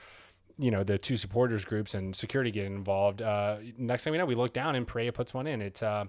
you 0.57 0.71
know 0.71 0.83
the 0.83 0.97
two 0.97 1.17
supporters 1.17 1.65
groups 1.65 1.93
and 1.93 2.15
security 2.15 2.51
getting 2.51 2.75
involved. 2.75 3.21
Uh, 3.21 3.57
next 3.77 4.03
thing 4.03 4.11
we 4.11 4.17
know, 4.17 4.25
we 4.25 4.35
look 4.35 4.53
down 4.53 4.75
and 4.75 4.87
Pereyra 4.87 5.13
puts 5.13 5.33
one 5.33 5.47
in. 5.47 5.61
It's 5.61 5.83
uh, 5.83 6.05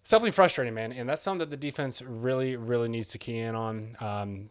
it's 0.00 0.10
definitely 0.10 0.30
frustrating, 0.32 0.74
man, 0.74 0.92
and 0.92 1.08
that's 1.08 1.22
something 1.22 1.40
that 1.40 1.50
the 1.50 1.56
defense 1.56 2.00
really, 2.02 2.56
really 2.56 2.88
needs 2.88 3.10
to 3.10 3.18
key 3.18 3.38
in 3.38 3.54
on. 3.54 3.96
Um, 4.00 4.50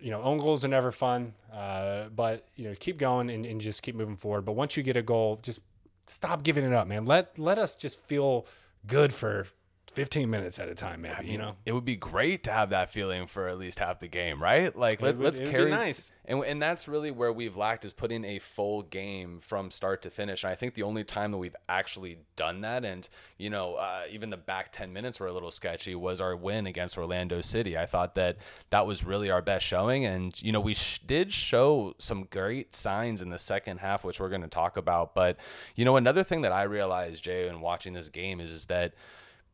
you 0.00 0.10
know, 0.10 0.22
own 0.22 0.38
goals 0.38 0.64
are 0.64 0.68
never 0.68 0.90
fun, 0.90 1.34
uh, 1.52 2.04
but 2.14 2.44
you 2.56 2.68
know, 2.68 2.74
keep 2.78 2.98
going 2.98 3.30
and, 3.30 3.44
and 3.44 3.60
just 3.60 3.82
keep 3.82 3.94
moving 3.94 4.16
forward. 4.16 4.42
But 4.42 4.52
once 4.52 4.76
you 4.76 4.82
get 4.82 4.96
a 4.96 5.02
goal, 5.02 5.38
just 5.42 5.60
stop 6.06 6.42
giving 6.42 6.64
it 6.64 6.72
up, 6.72 6.88
man. 6.88 7.04
Let 7.04 7.38
let 7.38 7.58
us 7.58 7.74
just 7.74 8.00
feel 8.02 8.46
good 8.86 9.12
for 9.12 9.46
15 9.90 10.30
minutes 10.30 10.58
at 10.58 10.68
a 10.68 10.74
time, 10.74 11.02
maybe. 11.02 11.14
I 11.14 11.22
mean, 11.22 11.32
you 11.32 11.38
know, 11.38 11.56
it 11.66 11.72
would 11.72 11.84
be 11.84 11.96
great 11.96 12.44
to 12.44 12.52
have 12.52 12.70
that 12.70 12.92
feeling 12.92 13.26
for 13.26 13.48
at 13.48 13.58
least 13.58 13.78
half 13.78 13.98
the 13.98 14.08
game, 14.08 14.42
right? 14.42 14.74
Like, 14.74 15.02
let, 15.02 15.20
us 15.20 15.38
carry. 15.38 15.70
nice. 15.70 16.10
And 16.24 16.44
and 16.44 16.62
that's 16.62 16.86
really 16.86 17.10
where 17.10 17.32
we've 17.32 17.56
lacked 17.56 17.84
is 17.84 17.92
putting 17.92 18.24
a 18.24 18.38
full 18.38 18.82
game 18.82 19.40
from 19.40 19.70
start 19.70 20.02
to 20.02 20.10
finish. 20.10 20.44
And 20.44 20.52
I 20.52 20.54
think 20.54 20.74
the 20.74 20.84
only 20.84 21.02
time 21.02 21.32
that 21.32 21.38
we've 21.38 21.56
actually 21.68 22.18
done 22.36 22.60
that, 22.60 22.84
and 22.84 23.08
you 23.36 23.50
know, 23.50 23.74
uh, 23.74 24.02
even 24.10 24.30
the 24.30 24.36
back 24.36 24.70
10 24.70 24.92
minutes 24.92 25.18
were 25.18 25.26
a 25.26 25.32
little 25.32 25.50
sketchy, 25.50 25.94
was 25.94 26.20
our 26.20 26.36
win 26.36 26.66
against 26.66 26.96
Orlando 26.96 27.40
City. 27.40 27.76
I 27.76 27.86
thought 27.86 28.14
that 28.14 28.36
that 28.70 28.86
was 28.86 29.04
really 29.04 29.30
our 29.30 29.42
best 29.42 29.66
showing, 29.66 30.04
and 30.06 30.40
you 30.40 30.52
know, 30.52 30.60
we 30.60 30.74
sh- 30.74 31.00
did 31.04 31.32
show 31.32 31.94
some 31.98 32.28
great 32.30 32.76
signs 32.76 33.22
in 33.22 33.30
the 33.30 33.38
second 33.38 33.78
half, 33.78 34.04
which 34.04 34.20
we're 34.20 34.28
going 34.28 34.42
to 34.42 34.48
talk 34.48 34.76
about. 34.76 35.14
But 35.14 35.36
you 35.74 35.84
know, 35.84 35.96
another 35.96 36.22
thing 36.22 36.42
that 36.42 36.52
I 36.52 36.62
realized, 36.62 37.24
Jay, 37.24 37.48
in 37.48 37.60
watching 37.60 37.94
this 37.94 38.08
game 38.08 38.40
is 38.40 38.52
is 38.52 38.66
that 38.66 38.94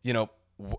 you 0.07 0.13
know, 0.13 0.31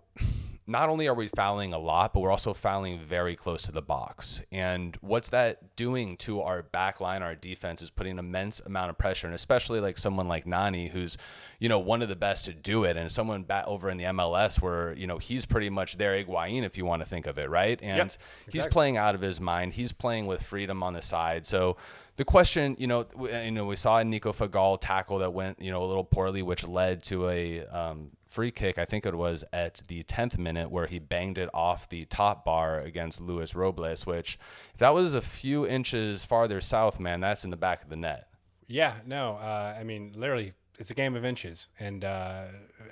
not 0.70 0.90
only 0.90 1.08
are 1.08 1.14
we 1.14 1.28
fouling 1.30 1.74
a 1.74 1.78
lot, 1.78 2.14
but 2.14 2.20
we're 2.22 2.32
also 2.32 2.54
fouling 2.54 3.00
very 3.00 3.36
close 3.36 3.64
to 3.64 3.72
the 3.72 3.82
box. 3.82 4.42
And 4.52 4.98
what's 5.02 5.30
that 5.30 5.76
doing 5.78 6.18
to 6.18 6.42
our 6.42 6.64
back 6.64 7.00
line, 7.00 7.24
our 7.24 7.36
defense 7.36 7.82
is 7.82 7.90
putting 7.90 8.14
an 8.14 8.20
immense 8.20 8.60
amount 8.60 8.90
of 8.90 8.98
pressure, 8.98 9.28
and 9.28 9.36
especially 9.36 9.80
like 9.80 9.98
someone 9.98 10.28
like 10.28 10.46
Nani, 10.46 10.90
who's 10.90 11.18
you 11.60 11.70
know 11.70 11.80
one 11.80 12.02
of 12.02 12.10
the 12.10 12.16
best 12.16 12.46
to 12.46 12.54
do 12.54 12.84
it, 12.84 12.98
and 12.98 13.12
someone 13.12 13.44
back 13.44 13.66
over 13.68 13.90
in 13.90 13.98
the 13.98 14.06
MLS 14.06 14.62
where 14.62 14.94
you 14.94 15.08
know 15.08 15.18
he's 15.18 15.46
pretty 15.46 15.70
much 15.70 15.98
their 15.98 16.14
Higuain 16.14 16.64
if 16.64 16.78
you 16.78 16.86
want 16.86 17.02
to 17.02 17.08
think 17.08 17.28
of 17.28 17.38
it, 17.38 17.50
right? 17.50 17.80
And 17.82 17.98
yep, 17.98 18.06
exactly. 18.06 18.52
he's 18.52 18.66
playing 18.66 18.98
out 18.98 19.16
of 19.16 19.22
his 19.22 19.40
mind. 19.40 19.74
He's 19.74 19.92
playing 19.92 20.28
with 20.28 20.44
freedom 20.44 20.84
on 20.84 20.94
the 20.94 21.02
side, 21.02 21.46
so 21.46 21.78
the 22.18 22.26
question, 22.26 22.76
you 22.80 22.88
know, 22.88 23.06
you 23.20 23.52
know, 23.52 23.66
we 23.66 23.76
saw 23.76 24.00
a 24.00 24.04
Nico 24.04 24.34
Figal 24.34 24.80
tackle 24.82 25.20
that 25.20 25.34
went, 25.34 25.62
you 25.62 25.70
know, 25.70 25.84
a 25.84 25.86
little 25.86 26.04
poorly, 26.04 26.42
which 26.42 26.68
led 26.68 27.04
to 27.04 27.30
a 27.30 27.64
um, 27.68 28.10
free 28.38 28.52
kick. 28.52 28.78
I 28.78 28.86
think 28.86 29.04
it 29.08 29.16
was 29.16 29.44
at 29.52 29.82
the 29.88 30.04
tenth 30.04 30.38
minute 30.38 30.70
where 30.70 30.86
he 30.86 31.00
banged 31.00 31.40
it 31.40 31.50
off 31.56 31.90
the 31.90 32.04
top 32.04 32.46
bar 32.46 32.80
against 32.80 33.20
Luis 33.20 33.56
Robles. 33.56 34.06
Which, 34.06 34.38
if 34.76 34.80
that 34.80 34.94
was 34.94 35.16
a 35.16 35.22
few 35.22 35.66
inches 35.66 36.24
farther 36.24 36.62
south, 36.62 37.00
man, 37.00 37.20
that's 37.20 37.44
in 37.44 37.50
the 37.50 37.58
back 37.58 37.82
of 37.82 37.90
the 37.90 37.96
net. 37.96 38.28
Yeah, 38.68 38.94
no, 39.08 39.38
uh, 39.38 39.76
I 39.80 39.84
mean, 39.84 40.14
literally, 40.16 40.54
it's 40.78 40.92
a 40.92 40.94
game 40.94 41.16
of 41.16 41.26
inches, 41.26 41.68
and 41.80 42.06
uh, 42.06 42.44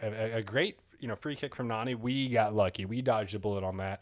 a, 0.01 0.37
a, 0.37 0.41
great 0.41 0.79
you 0.99 1.07
know 1.07 1.15
free 1.15 1.35
kick 1.35 1.53
from 1.53 1.67
Nani. 1.67 1.93
We 1.93 2.27
got 2.29 2.55
lucky. 2.55 2.85
We 2.85 3.03
dodged 3.03 3.35
a 3.35 3.39
bullet 3.39 3.63
on 3.63 3.77
that. 3.77 4.01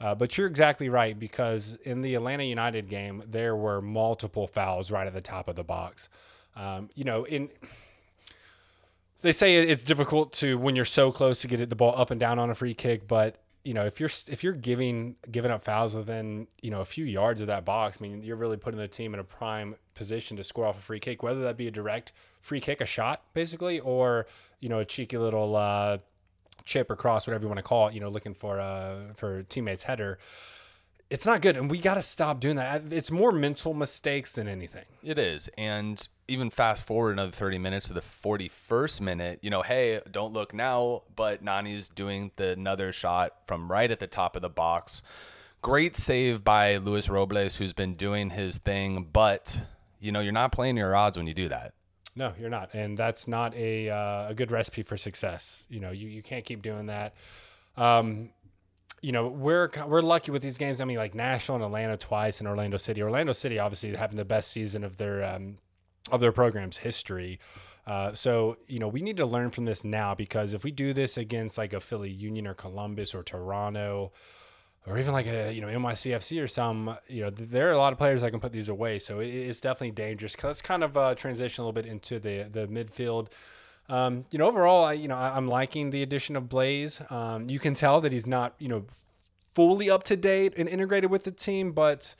Uh, 0.00 0.16
but 0.16 0.36
you're 0.36 0.48
exactly 0.48 0.88
right 0.88 1.16
because 1.16 1.76
in 1.84 2.00
the 2.00 2.16
Atlanta 2.16 2.42
United 2.42 2.88
game, 2.88 3.22
there 3.28 3.54
were 3.54 3.80
multiple 3.80 4.48
fouls 4.48 4.90
right 4.90 5.06
at 5.06 5.14
the 5.14 5.20
top 5.20 5.46
of 5.46 5.54
the 5.54 5.62
box. 5.62 6.08
Um, 6.56 6.90
you 6.96 7.04
know, 7.04 7.22
in 7.22 7.48
they 9.20 9.32
say 9.32 9.56
it's 9.56 9.84
difficult 9.84 10.32
to 10.34 10.58
when 10.58 10.76
you're 10.76 10.84
so 10.84 11.12
close 11.12 11.40
to 11.42 11.48
get 11.48 11.68
the 11.68 11.76
ball 11.76 11.94
up 11.96 12.10
and 12.10 12.20
down 12.20 12.38
on 12.38 12.50
a 12.50 12.54
free 12.54 12.74
kick, 12.74 13.06
but 13.06 13.36
you 13.64 13.74
know 13.74 13.84
if 13.84 14.00
you're 14.00 14.10
if 14.28 14.42
you're 14.42 14.54
giving 14.54 15.16
giving 15.30 15.50
up 15.50 15.62
fouls 15.62 15.94
within 15.94 16.46
you 16.62 16.70
know 16.70 16.80
a 16.80 16.84
few 16.84 17.04
yards 17.04 17.40
of 17.40 17.46
that 17.48 17.64
box, 17.64 17.98
I 18.00 18.02
mean 18.02 18.22
you're 18.22 18.36
really 18.36 18.56
putting 18.56 18.80
the 18.80 18.88
team 18.88 19.14
in 19.14 19.20
a 19.20 19.24
prime 19.24 19.76
position 19.94 20.36
to 20.38 20.44
score 20.44 20.66
off 20.66 20.78
a 20.78 20.82
free 20.82 21.00
kick, 21.00 21.22
whether 21.22 21.42
that 21.42 21.56
be 21.56 21.66
a 21.66 21.70
direct 21.70 22.12
free 22.40 22.60
kick, 22.60 22.80
a 22.80 22.86
shot 22.86 23.22
basically, 23.34 23.80
or 23.80 24.26
you 24.60 24.68
know 24.68 24.78
a 24.78 24.84
cheeky 24.84 25.18
little 25.18 25.56
uh, 25.56 25.98
chip 26.64 26.90
or 26.90 26.96
cross, 26.96 27.26
whatever 27.26 27.44
you 27.44 27.48
want 27.48 27.58
to 27.58 27.62
call 27.62 27.88
it, 27.88 27.94
you 27.94 28.00
know, 28.00 28.08
looking 28.08 28.34
for 28.34 28.58
uh 28.60 29.12
for 29.14 29.42
teammates 29.44 29.84
header. 29.84 30.18
It's 31.10 31.26
not 31.26 31.42
good, 31.42 31.56
and 31.56 31.68
we 31.68 31.78
got 31.78 31.94
to 31.94 32.02
stop 32.02 32.38
doing 32.38 32.54
that. 32.54 32.92
It's 32.92 33.10
more 33.10 33.32
mental 33.32 33.74
mistakes 33.74 34.32
than 34.32 34.46
anything. 34.46 34.84
It 35.02 35.18
is, 35.18 35.50
and 35.58 36.06
even 36.30 36.48
fast 36.48 36.84
forward 36.84 37.12
another 37.12 37.32
30 37.32 37.58
minutes 37.58 37.88
to 37.88 37.92
the 37.92 38.00
41st 38.00 39.00
minute, 39.00 39.40
you 39.42 39.50
know, 39.50 39.62
hey, 39.62 40.00
don't 40.10 40.32
look 40.32 40.54
now, 40.54 41.02
but 41.14 41.42
Nani's 41.42 41.88
doing 41.88 42.30
the 42.36 42.50
another 42.50 42.92
shot 42.92 43.34
from 43.46 43.70
right 43.70 43.90
at 43.90 43.98
the 43.98 44.06
top 44.06 44.36
of 44.36 44.42
the 44.42 44.48
box. 44.48 45.02
Great 45.60 45.96
save 45.96 46.44
by 46.44 46.76
Luis 46.76 47.08
Robles, 47.08 47.56
who's 47.56 47.72
been 47.72 47.94
doing 47.94 48.30
his 48.30 48.58
thing, 48.58 49.08
but 49.12 49.60
you 49.98 50.12
know, 50.12 50.20
you're 50.20 50.32
not 50.32 50.52
playing 50.52 50.76
your 50.76 50.94
odds 50.94 51.18
when 51.18 51.26
you 51.26 51.34
do 51.34 51.48
that. 51.48 51.74
No, 52.16 52.32
you're 52.38 52.48
not, 52.48 52.74
and 52.74 52.96
that's 52.96 53.28
not 53.28 53.54
a 53.54 53.90
uh, 53.90 54.28
a 54.28 54.34
good 54.34 54.50
recipe 54.50 54.82
for 54.82 54.96
success. 54.96 55.64
You 55.68 55.80
know, 55.80 55.90
you, 55.90 56.08
you 56.08 56.22
can't 56.22 56.44
keep 56.44 56.62
doing 56.62 56.86
that. 56.86 57.14
Um, 57.76 58.30
you 59.02 59.12
know, 59.12 59.28
we're 59.28 59.70
we're 59.86 60.00
lucky 60.00 60.30
with 60.30 60.42
these 60.42 60.58
games. 60.58 60.80
I 60.80 60.84
mean, 60.84 60.96
like 60.96 61.14
Nashville 61.14 61.56
and 61.56 61.64
Atlanta 61.64 61.96
twice, 61.96 62.40
and 62.40 62.48
Orlando 62.48 62.76
City. 62.78 63.02
Orlando 63.02 63.32
City, 63.32 63.58
obviously, 63.58 63.94
having 63.94 64.16
the 64.16 64.24
best 64.24 64.50
season 64.50 64.82
of 64.82 64.96
their 64.96 65.22
um, 65.22 65.58
of 66.10 66.20
their 66.20 66.32
program's 66.32 66.78
history. 66.78 67.38
Uh, 67.86 68.12
so 68.12 68.56
you 68.68 68.78
know, 68.78 68.88
we 68.88 69.02
need 69.02 69.16
to 69.16 69.26
learn 69.26 69.50
from 69.50 69.64
this 69.64 69.84
now 69.84 70.14
because 70.14 70.52
if 70.52 70.64
we 70.64 70.70
do 70.70 70.92
this 70.92 71.16
against 71.16 71.58
like 71.58 71.72
a 71.72 71.80
Philly 71.80 72.10
Union 72.10 72.46
or 72.46 72.54
Columbus 72.54 73.14
or 73.14 73.22
Toronto, 73.22 74.12
or 74.86 74.98
even 74.98 75.12
like 75.12 75.26
a 75.26 75.52
you 75.52 75.60
know 75.60 75.68
NYCFC 75.68 76.42
or 76.42 76.46
some, 76.46 76.96
you 77.08 77.22
know, 77.22 77.30
there 77.30 77.68
are 77.68 77.72
a 77.72 77.78
lot 77.78 77.92
of 77.92 77.98
players 77.98 78.22
that 78.22 78.30
can 78.30 78.40
put 78.40 78.52
these 78.52 78.68
away. 78.68 78.98
So 78.98 79.20
it, 79.20 79.28
it's 79.28 79.60
definitely 79.60 79.92
dangerous. 79.92 80.36
Let's 80.42 80.62
kind 80.62 80.84
of 80.84 80.96
uh, 80.96 81.14
transition 81.14 81.62
a 81.62 81.66
little 81.66 81.72
bit 81.82 81.86
into 81.86 82.18
the 82.18 82.48
the 82.50 82.66
midfield. 82.66 83.28
Um, 83.88 84.24
you 84.30 84.38
know, 84.38 84.46
overall, 84.46 84.84
I, 84.84 84.92
you 84.92 85.08
know, 85.08 85.16
I, 85.16 85.36
am 85.36 85.48
liking 85.48 85.90
the 85.90 86.02
addition 86.02 86.36
of 86.36 86.48
Blaise. 86.48 87.02
Um, 87.10 87.50
you 87.50 87.58
can 87.58 87.74
tell 87.74 88.00
that 88.02 88.12
he's 88.12 88.26
not, 88.26 88.54
you 88.60 88.68
know, 88.68 88.86
fully 89.52 89.90
up 89.90 90.04
to 90.04 90.16
date 90.16 90.54
and 90.56 90.68
integrated 90.68 91.10
with 91.10 91.24
the 91.24 91.32
team, 91.32 91.72
but 91.72 92.14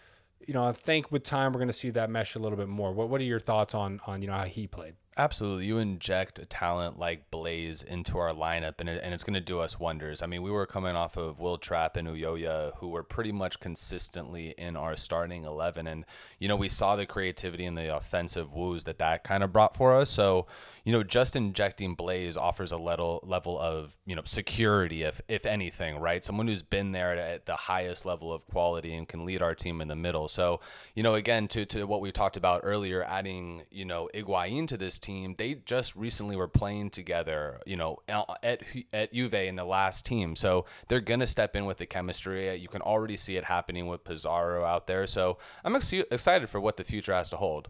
you 0.47 0.55
know, 0.55 0.65
I 0.65 0.73
think 0.73 1.13
with 1.13 1.23
time 1.23 1.53
we're 1.53 1.59
going 1.59 1.69
to 1.69 1.73
see 1.73 1.91
that 1.91 2.11
mesh 2.11 2.35
a 2.35 2.39
little 2.39 2.59
bit 2.59 2.69
more. 2.69 2.93
What 2.93 3.09
What 3.09 3.21
are 3.21 3.25
your 3.25 3.41
thoughts 3.41 3.75
on 3.75 4.01
on 4.07 4.23
you 4.23 4.29
know 4.29 4.35
how 4.35 4.45
he 4.45 4.67
played? 4.67 4.95
Absolutely. 5.17 5.67
You 5.67 5.79
inject 5.79 6.39
a 6.39 6.47
talent 6.47 6.99
like 6.99 7.31
Blaise 7.31 7.83
into 7.83 8.17
our 8.17 8.31
lineup, 8.31 8.75
and, 8.79 8.89
it, 8.89 9.03
and 9.03 9.13
it's 9.13 9.25
going 9.25 9.35
to 9.35 9.41
do 9.41 9.59
us 9.61 9.79
wonders. 9.79 10.23
I 10.23 10.27
mean, 10.27 10.41
we 10.41 10.51
were 10.51 10.67
coming 10.67 10.95
off 10.95 11.17
of 11.17 11.41
Wil 11.41 11.59
Trapp 11.59 11.97
and 11.97 12.09
Ulloa, 12.09 12.73
who 12.77 12.89
were 12.89 13.03
pretty 13.03 13.33
much 13.33 13.59
consistently 13.61 14.55
in 14.57 14.77
our 14.77 14.97
starting 14.97 15.45
11. 15.45 15.89
And, 15.89 16.07
you 16.39 16.47
know, 16.49 16.57
we 16.57 16.69
saw 16.69 16.95
the 16.95 17.07
creativity 17.07 17.67
and 17.67 17.77
the 17.77 17.95
offensive 17.95 18.55
woos 18.55 18.85
that 18.85 18.99
that 18.99 19.25
kind 19.25 19.43
of 19.43 19.53
brought 19.53 19.77
for 19.77 19.95
us. 19.95 20.09
So, 20.09 20.47
you 20.85 20.93
know, 20.93 21.03
just 21.03 21.37
injecting 21.37 21.95
Blaise 21.95 22.37
offers 22.37 22.73
a 22.73 22.79
level, 22.79 23.21
level 23.23 23.59
of, 23.59 23.97
you 24.07 24.17
know, 24.17 24.23
security, 24.25 25.03
if, 25.03 25.21
if 25.29 25.47
anything, 25.47 25.99
right? 25.99 26.25
Someone 26.25 26.49
who's 26.49 26.63
been 26.63 26.93
there 26.93 27.17
at 27.17 27.47
the 27.47 27.57
highest 27.57 28.07
level 28.07 28.33
of 28.33 28.47
quality 28.47 28.95
and 28.95 29.07
can 29.07 29.25
lead 29.25 29.43
our 29.43 29.55
team 29.55 29.81
in 29.81 29.89
the 29.89 29.97
middle. 29.97 30.29
So, 30.29 30.61
you 30.95 31.03
know, 31.03 31.15
again, 31.15 31.47
to, 31.49 31.67
to 31.67 31.85
what 31.85 32.01
we 32.01 32.11
talked 32.11 32.37
about 32.37 32.63
earlier, 32.65 33.05
adding, 33.05 33.63
you 33.71 33.85
know, 33.85 34.09
Higuain 34.15 34.67
to 34.69 34.77
this 34.77 34.99
team 34.99 35.11
team. 35.11 35.35
They 35.37 35.55
just 35.55 35.97
recently 35.97 36.37
were 36.37 36.49
playing 36.49 36.91
together, 36.91 37.61
you 37.67 37.77
know, 37.77 37.99
at 38.43 38.63
at 38.93 39.13
Juve 39.13 39.35
in 39.35 39.57
the 39.57 39.65
last 39.65 40.07
team. 40.07 40.37
So 40.37 40.65
they're 40.89 41.01
gonna 41.01 41.27
step 41.27 41.57
in 41.57 41.67
with 41.67 41.79
the 41.79 41.87
chemistry. 41.87 42.55
You 42.57 42.69
can 42.69 42.83
already 42.83 43.17
see 43.17 43.37
it 43.37 43.45
happening 43.45 43.87
with 43.87 44.05
Pizarro 44.05 44.65
out 44.65 44.87
there. 44.87 45.07
So 45.07 45.39
I'm 45.65 45.77
ex- 45.77 45.93
excited 45.93 46.49
for 46.49 46.61
what 46.61 46.77
the 46.77 46.85
future 46.85 47.13
has 47.13 47.29
to 47.31 47.37
hold. 47.37 47.69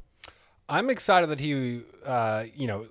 I'm 0.69 0.89
excited 0.89 1.29
that 1.31 1.41
he, 1.41 1.83
uh, 2.05 2.45
you 2.55 2.67
know, 2.67 2.87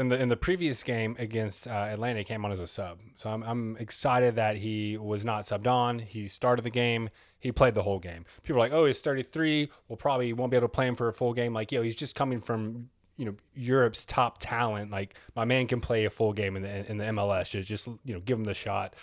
in 0.00 0.08
the 0.08 0.20
in 0.20 0.28
the 0.28 0.36
previous 0.36 0.82
game 0.82 1.14
against 1.18 1.68
uh, 1.68 1.70
Atlanta, 1.70 2.24
came 2.24 2.44
on 2.44 2.52
as 2.52 2.60
a 2.60 2.66
sub. 2.66 2.98
So 3.16 3.30
I'm 3.30 3.42
I'm 3.42 3.76
excited 3.76 4.34
that 4.36 4.56
he 4.56 4.96
was 4.96 5.24
not 5.24 5.44
subbed 5.44 5.66
on. 5.66 5.98
He 6.00 6.26
started 6.26 6.62
the 6.62 6.70
game. 6.70 7.10
He 7.38 7.52
played 7.52 7.74
the 7.74 7.82
whole 7.82 7.98
game. 7.98 8.24
People 8.42 8.56
are 8.60 8.64
like, 8.64 8.72
"Oh, 8.72 8.86
he's 8.86 9.00
33. 9.00 9.70
We'll 9.88 9.96
probably 9.96 10.32
won't 10.32 10.50
be 10.50 10.56
able 10.56 10.68
to 10.68 10.72
play 10.72 10.86
him 10.86 10.96
for 10.96 11.08
a 11.08 11.12
full 11.12 11.34
game." 11.34 11.52
Like, 11.52 11.70
yo, 11.70 11.82
he's 11.82 11.96
just 11.96 12.14
coming 12.14 12.40
from 12.40 12.88
you 13.16 13.26
know 13.26 13.34
Europe's 13.54 14.06
top 14.06 14.38
talent. 14.38 14.90
Like 14.90 15.14
my 15.36 15.44
man 15.44 15.66
can 15.66 15.80
play 15.80 16.06
a 16.06 16.10
full 16.10 16.32
game 16.32 16.56
in 16.56 16.62
the 16.62 16.90
in 16.90 16.96
the 16.96 17.04
MLS. 17.04 17.50
Just 17.50 17.68
just 17.68 17.86
you 17.86 18.14
know 18.14 18.20
give 18.20 18.38
him 18.38 18.44
the 18.44 18.54
shot. 18.54 18.96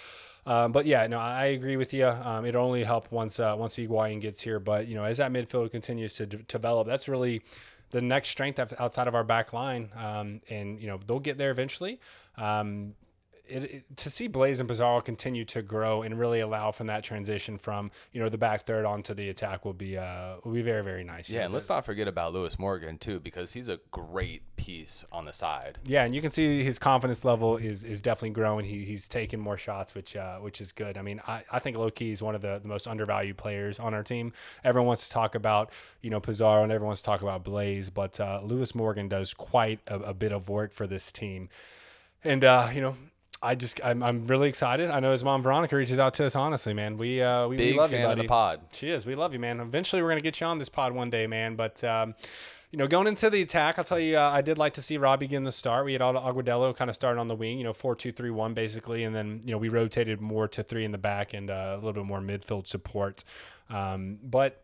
Um, 0.48 0.72
but 0.72 0.86
yeah, 0.86 1.06
no, 1.08 1.20
I 1.20 1.48
agree 1.48 1.76
with 1.76 1.94
you. 1.94 2.08
Um, 2.08 2.46
it 2.46 2.56
only 2.56 2.84
help 2.84 3.12
once 3.12 3.40
uh, 3.40 3.54
once 3.58 3.76
Higuain 3.76 4.22
gets 4.22 4.42
here. 4.42 4.60
But 4.60 4.88
you 4.88 4.96
know, 4.96 5.04
as 5.04 5.18
that 5.18 5.32
midfield 5.32 5.72
continues 5.72 6.16
to 6.16 6.26
develop, 6.26 6.88
that's 6.88 7.08
really 7.08 7.44
the 7.92 8.02
next 8.02 8.30
strength 8.30 8.60
outside 8.80 9.08
of 9.08 9.16
our 9.16 9.24
back 9.24 9.54
line. 9.54 9.90
Um, 9.96 10.42
and 10.50 10.80
you 10.80 10.88
know, 10.88 11.00
they'll 11.06 11.20
get 11.20 11.38
there 11.38 11.52
eventually. 11.52 12.00
Um, 12.38 12.94
it, 13.50 13.64
it, 13.64 13.98
to 13.98 14.10
see 14.10 14.28
Blaise 14.28 14.60
and 14.60 14.68
Pizarro 14.68 15.02
continue 15.02 15.46
to 15.46 15.62
grow 15.62 16.02
and 16.02 16.20
really 16.20 16.40
allow 16.40 16.72
from 16.72 16.88
that 16.88 17.04
transition 17.04 17.58
from 17.58 17.92
you 18.12 18.22
know 18.22 18.30
the 18.30 18.38
back 18.38 18.66
third 18.66 18.86
onto 18.86 19.14
the 19.14 19.30
attack 19.30 19.66
will 19.66 19.74
be 19.74 19.98
uh 19.98 20.36
will 20.44 20.54
be 20.54 20.62
very 20.62 20.84
very 20.84 21.04
nice. 21.04 21.30
Yeah, 21.30 21.46
and 21.46 21.54
let's 21.54 21.70
not 21.70 21.86
forget 21.86 22.08
about 22.08 22.34
Lewis 22.34 22.60
Morgan 22.60 22.98
too 22.98 23.20
because 23.20 23.54
he's 23.54 23.70
a 23.70 23.80
great 23.92 24.44
piece 24.56 25.06
on 25.12 25.26
the 25.26 25.34
side. 25.34 25.78
Yeah, 25.86 26.04
and 26.04 26.14
you 26.14 26.22
can 26.22 26.32
see 26.32 26.64
his 26.64 26.80
confidence 26.80 27.24
level 27.26 27.58
is 27.58 27.84
is 27.84 28.02
definitely 28.02 28.32
growing. 28.32 28.66
He 28.66 28.86
he's 28.86 29.08
taking 29.08 29.40
more 29.40 29.58
shots, 29.58 29.96
which 29.96 30.16
uh, 30.16 30.38
which 30.38 30.62
is 30.62 30.72
good. 30.72 30.98
I 30.98 31.02
mean, 31.02 31.22
I, 31.28 31.44
I 31.52 31.60
think 31.60 31.78
low 31.78 31.90
key 31.90 32.12
is 32.12 32.22
one 32.22 32.36
of 32.36 32.42
the, 32.42 32.60
the 32.62 32.68
most 32.68 32.88
undervalued 32.88 33.38
players 33.38 33.80
on 33.80 33.94
our 33.94 34.04
team. 34.04 34.34
Everyone 34.64 34.88
wants 34.88 35.08
to 35.08 35.14
talk 35.14 35.36
about 35.36 35.72
you 36.02 36.10
know 36.10 36.20
Pizarro 36.20 36.64
and 36.64 36.72
everyone 36.72 36.90
wants 36.90 37.02
to 37.02 37.06
talk 37.06 37.22
about 37.22 37.44
Blaise, 37.44 37.90
but 37.90 38.20
uh, 38.20 38.42
Lewis 38.44 38.76
Morgan 38.76 39.08
does 39.08 39.34
quite 39.34 39.80
a, 39.88 39.96
a 40.00 40.14
bit 40.14 40.32
of 40.32 40.50
work 40.50 40.74
for 40.74 40.88
this 40.88 41.12
team. 41.12 41.50
And 42.24 42.44
uh, 42.44 42.70
you 42.74 42.82
know, 42.82 42.96
I 43.42 43.56
just 43.56 43.80
I'm, 43.84 44.02
I'm 44.02 44.26
really 44.26 44.50
excited. 44.50 44.90
I 44.90 45.00
know 45.00 45.12
his 45.12 45.24
mom 45.24 45.44
Veronica 45.44 45.76
reaches 45.76 46.00
out 46.00 46.14
to 46.16 46.26
us. 46.26 46.36
Honestly, 46.36 46.74
man, 46.74 46.98
we 46.98 47.22
uh, 47.22 47.48
we, 47.48 47.58
Big 47.58 47.74
we 47.74 47.80
love 47.80 47.92
fan 47.92 48.02
you, 48.02 48.08
buddy. 48.08 48.22
of 48.22 48.24
the 48.24 48.30
pod. 48.30 48.62
She 48.72 48.90
is. 48.90 49.06
We 49.06 49.16
love 49.16 49.34
you, 49.34 49.40
man. 49.40 49.60
Eventually, 49.60 50.02
we're 50.02 50.10
gonna 50.10 50.22
get 50.22 50.40
you 50.42 50.48
on 50.48 50.60
this 50.60 50.70
pod 50.70 50.94
one 50.94 51.10
day, 51.10 51.28
man. 51.28 51.56
But 51.56 51.84
um, 51.84 52.16
you 52.72 52.78
know, 52.78 52.88
going 52.88 53.08
into 53.08 53.30
the 53.30 53.42
attack, 53.42 53.78
I'll 53.78 53.86
tell 53.86 54.00
you, 54.00 54.18
uh, 54.18 54.30
I 54.30 54.42
did 54.42 54.58
like 54.58 54.74
to 54.74 54.82
see 54.82 54.98
Robbie 54.98 55.28
get 55.28 55.38
in 55.38 55.44
the 55.44 55.52
start. 55.52 55.86
We 55.86 55.94
had 55.94 56.02
Agudelo 56.02 56.76
kind 56.76 56.90
of 56.90 56.96
starting 56.96 57.20
on 57.20 57.28
the 57.28 57.36
wing, 57.36 57.58
you 57.58 57.64
know, 57.64 57.74
four 57.74 57.96
two 57.96 58.12
three 58.12 58.32
one 58.32 58.54
basically, 58.54 59.04
and 59.04 59.16
then 59.16 59.42
you 59.46 59.52
know 59.52 59.58
we 59.58 59.70
rotated 59.70 60.20
more 60.20 60.48
to 60.50 60.64
three 60.64 60.84
in 60.84 60.92
the 60.92 60.98
back 60.98 61.34
and 61.34 61.50
uh, 61.50 61.74
a 61.74 61.76
little 61.76 61.94
bit 61.94 62.06
more 62.06 62.20
midfield 62.20 62.68
support. 62.68 63.24
Um, 63.70 64.18
but 64.24 64.64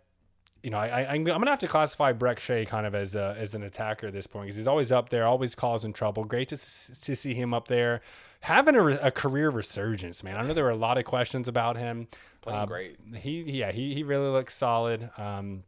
you 0.63 0.69
know, 0.69 0.77
I, 0.77 1.03
I, 1.03 1.15
am 1.15 1.25
gonna 1.25 1.49
have 1.49 1.59
to 1.59 1.67
classify 1.67 2.13
Brek 2.13 2.39
Shea 2.39 2.65
kind 2.65 2.87
of 2.87 2.95
as 2.95 3.15
a, 3.17 3.35
as 3.37 3.53
an 3.53 3.63
attacker 3.63 4.07
at 4.07 4.13
this 4.13 4.27
point 4.27 4.45
because 4.45 4.55
he's 4.55 4.67
always 4.67 4.93
up 4.93 5.09
there, 5.09 5.25
always 5.25 5.55
causing 5.55 5.91
trouble. 5.91 6.23
Great 6.23 6.47
to, 6.49 6.57
to 6.57 7.15
see 7.15 7.33
him 7.33 7.53
up 7.53 7.67
there 7.67 8.01
having 8.43 8.75
a, 8.75 8.85
a, 8.97 9.09
career 9.09 9.49
resurgence, 9.49 10.21
man. 10.21 10.35
I 10.35 10.45
know 10.45 10.53
there 10.53 10.65
were 10.65 10.69
a 10.69 10.75
lot 10.75 10.97
of 10.97 11.05
questions 11.05 11.47
about 11.47 11.77
him. 11.77 12.09
Playing 12.41 12.59
uh, 12.59 12.65
great. 12.65 12.97
He, 13.15 13.41
yeah, 13.41 13.71
he, 13.71 13.93
he 13.93 14.03
really 14.03 14.27
looks 14.29 14.53
solid. 14.53 15.09
Um, 15.17 15.63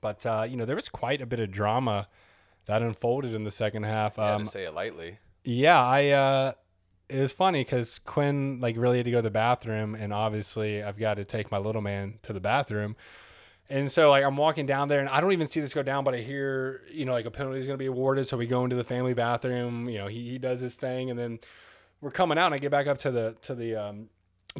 but 0.00 0.24
uh, 0.24 0.46
you 0.48 0.56
know, 0.56 0.64
there 0.64 0.76
was 0.76 0.88
quite 0.88 1.20
a 1.20 1.26
bit 1.26 1.40
of 1.40 1.50
drama 1.50 2.08
that 2.66 2.80
unfolded 2.80 3.34
in 3.34 3.42
the 3.42 3.50
second 3.50 3.82
half. 3.82 4.18
Yeah, 4.18 4.34
um, 4.34 4.44
to 4.44 4.50
say 4.50 4.64
it 4.64 4.74
lightly. 4.74 5.18
Yeah, 5.44 5.80
I. 5.80 6.08
Uh, 6.10 6.52
it 7.08 7.18
was 7.18 7.32
funny 7.32 7.62
because 7.62 7.98
Quinn 7.98 8.60
like 8.60 8.76
really 8.78 8.98
had 8.98 9.04
to 9.04 9.10
go 9.10 9.18
to 9.18 9.22
the 9.22 9.30
bathroom, 9.30 9.94
and 9.96 10.12
obviously 10.12 10.82
I've 10.82 10.98
got 10.98 11.14
to 11.14 11.24
take 11.24 11.50
my 11.50 11.58
little 11.58 11.82
man 11.82 12.20
to 12.22 12.32
the 12.32 12.40
bathroom. 12.40 12.96
And 13.68 13.90
so 13.90 14.10
like 14.10 14.24
I'm 14.24 14.36
walking 14.36 14.66
down 14.66 14.88
there 14.88 15.00
and 15.00 15.08
I 15.08 15.20
don't 15.20 15.32
even 15.32 15.48
see 15.48 15.60
this 15.60 15.74
go 15.74 15.82
down, 15.82 16.04
but 16.04 16.14
I 16.14 16.18
hear, 16.18 16.82
you 16.90 17.04
know, 17.04 17.12
like 17.12 17.26
a 17.26 17.30
penalty 17.30 17.58
is 17.58 17.66
gonna 17.66 17.78
be 17.78 17.86
awarded. 17.86 18.28
So 18.28 18.36
we 18.36 18.46
go 18.46 18.64
into 18.64 18.76
the 18.76 18.84
family 18.84 19.14
bathroom, 19.14 19.88
you 19.88 19.98
know, 19.98 20.06
he, 20.06 20.30
he 20.30 20.38
does 20.38 20.60
his 20.60 20.74
thing 20.74 21.10
and 21.10 21.18
then 21.18 21.40
we're 22.02 22.10
coming 22.10 22.36
out 22.36 22.46
and 22.46 22.54
I 22.54 22.58
get 22.58 22.70
back 22.70 22.86
up 22.86 22.98
to 22.98 23.10
the 23.10 23.36
to 23.42 23.54
the 23.54 23.76
um, 23.76 24.10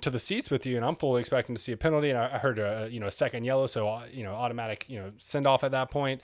to 0.01 0.09
the 0.09 0.19
seats 0.19 0.51
with 0.51 0.65
you 0.65 0.77
and 0.77 0.85
I'm 0.85 0.97
fully 0.97 1.21
expecting 1.21 1.55
to 1.55 1.61
see 1.61 1.73
a 1.73 1.77
penalty 1.77 2.09
and 2.09 2.19
I, 2.19 2.39
heard 2.39 2.59
a 2.59 2.89
you 2.91 3.01
know 3.01 3.09
a 3.09 3.11
second 3.11 3.45
yellow. 3.45 3.67
So 3.67 3.87
uh, 3.89 4.07
you 4.11 4.23
know 4.23 4.33
automatic 4.33 4.87
you 4.89 4.99
know 4.99 5.13
send 5.19 5.47
off 5.47 5.63
at 5.63 5.73
that 5.73 5.91
point. 5.91 6.23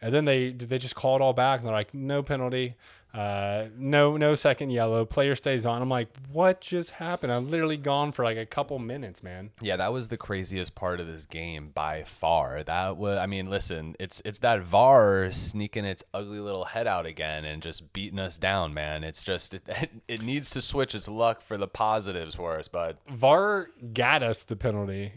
And 0.00 0.14
then 0.14 0.24
they 0.24 0.52
they 0.52 0.78
just 0.78 0.94
call 0.94 1.16
it 1.16 1.20
all 1.20 1.34
back 1.34 1.60
and 1.60 1.66
they're 1.68 1.74
like 1.74 1.92
no 1.92 2.22
penalty 2.22 2.76
Uh, 3.12 3.66
no, 3.76 4.16
no 4.16 4.34
second 4.36 4.70
yellow. 4.70 5.04
Player 5.04 5.34
stays 5.34 5.66
on. 5.66 5.82
I'm 5.82 5.88
like, 5.88 6.08
what 6.32 6.60
just 6.60 6.92
happened? 6.92 7.32
I'm 7.32 7.50
literally 7.50 7.76
gone 7.76 8.12
for 8.12 8.24
like 8.24 8.36
a 8.38 8.46
couple 8.46 8.78
minutes, 8.78 9.22
man. 9.22 9.50
Yeah, 9.60 9.76
that 9.76 9.92
was 9.92 10.08
the 10.08 10.16
craziest 10.16 10.74
part 10.76 11.00
of 11.00 11.08
this 11.08 11.24
game 11.24 11.70
by 11.74 12.04
far. 12.04 12.62
That 12.62 12.96
was, 12.96 13.18
I 13.18 13.26
mean, 13.26 13.50
listen, 13.50 13.96
it's 13.98 14.22
it's 14.24 14.38
that 14.40 14.62
VAR 14.62 15.32
sneaking 15.32 15.84
its 15.84 16.04
ugly 16.14 16.38
little 16.38 16.66
head 16.66 16.86
out 16.86 17.04
again 17.04 17.44
and 17.44 17.62
just 17.62 17.92
beating 17.92 18.20
us 18.20 18.38
down, 18.38 18.72
man. 18.74 19.02
It's 19.02 19.24
just 19.24 19.54
it, 19.54 19.68
it 20.06 20.22
needs 20.22 20.50
to 20.50 20.60
switch 20.60 20.94
its 20.94 21.08
luck 21.08 21.42
for 21.42 21.56
the 21.56 21.68
positives 21.68 22.36
for 22.36 22.56
us, 22.58 22.68
bud. 22.68 22.98
VAR 23.08 23.70
got 23.92 24.22
us 24.22 24.44
the 24.44 24.54
penalty. 24.56 25.14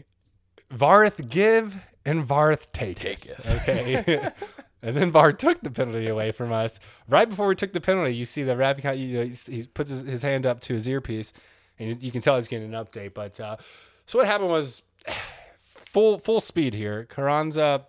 Varth 0.72 1.28
give 1.30 1.78
and 2.04 2.24
Varth 2.24 2.72
take, 2.72 2.96
Take 2.96 3.26
it. 3.26 3.38
it. 3.44 3.68
Okay. 3.68 4.30
and 4.84 4.94
then 4.94 5.10
VAR 5.10 5.32
took 5.32 5.62
the 5.62 5.70
penalty 5.70 6.08
away 6.08 6.30
from 6.30 6.52
us. 6.52 6.78
Right 7.08 7.26
before 7.26 7.48
we 7.48 7.54
took 7.54 7.72
the 7.72 7.80
penalty, 7.80 8.14
you 8.14 8.26
see 8.26 8.42
the 8.42 8.54
ref, 8.54 8.84
you 8.84 9.18
know, 9.18 9.22
he, 9.24 9.30
he 9.30 9.66
puts 9.66 9.88
his, 9.88 10.02
his 10.02 10.22
hand 10.22 10.44
up 10.44 10.60
to 10.60 10.74
his 10.74 10.86
earpiece, 10.86 11.32
and 11.78 12.00
you 12.02 12.12
can 12.12 12.20
tell 12.20 12.36
he's 12.36 12.48
getting 12.48 12.72
an 12.72 12.84
update. 12.84 13.14
But 13.14 13.40
uh, 13.40 13.56
so 14.04 14.18
what 14.18 14.26
happened 14.26 14.50
was 14.50 14.82
full 15.58 16.18
full 16.18 16.40
speed 16.40 16.74
here. 16.74 17.06
Carranza 17.06 17.86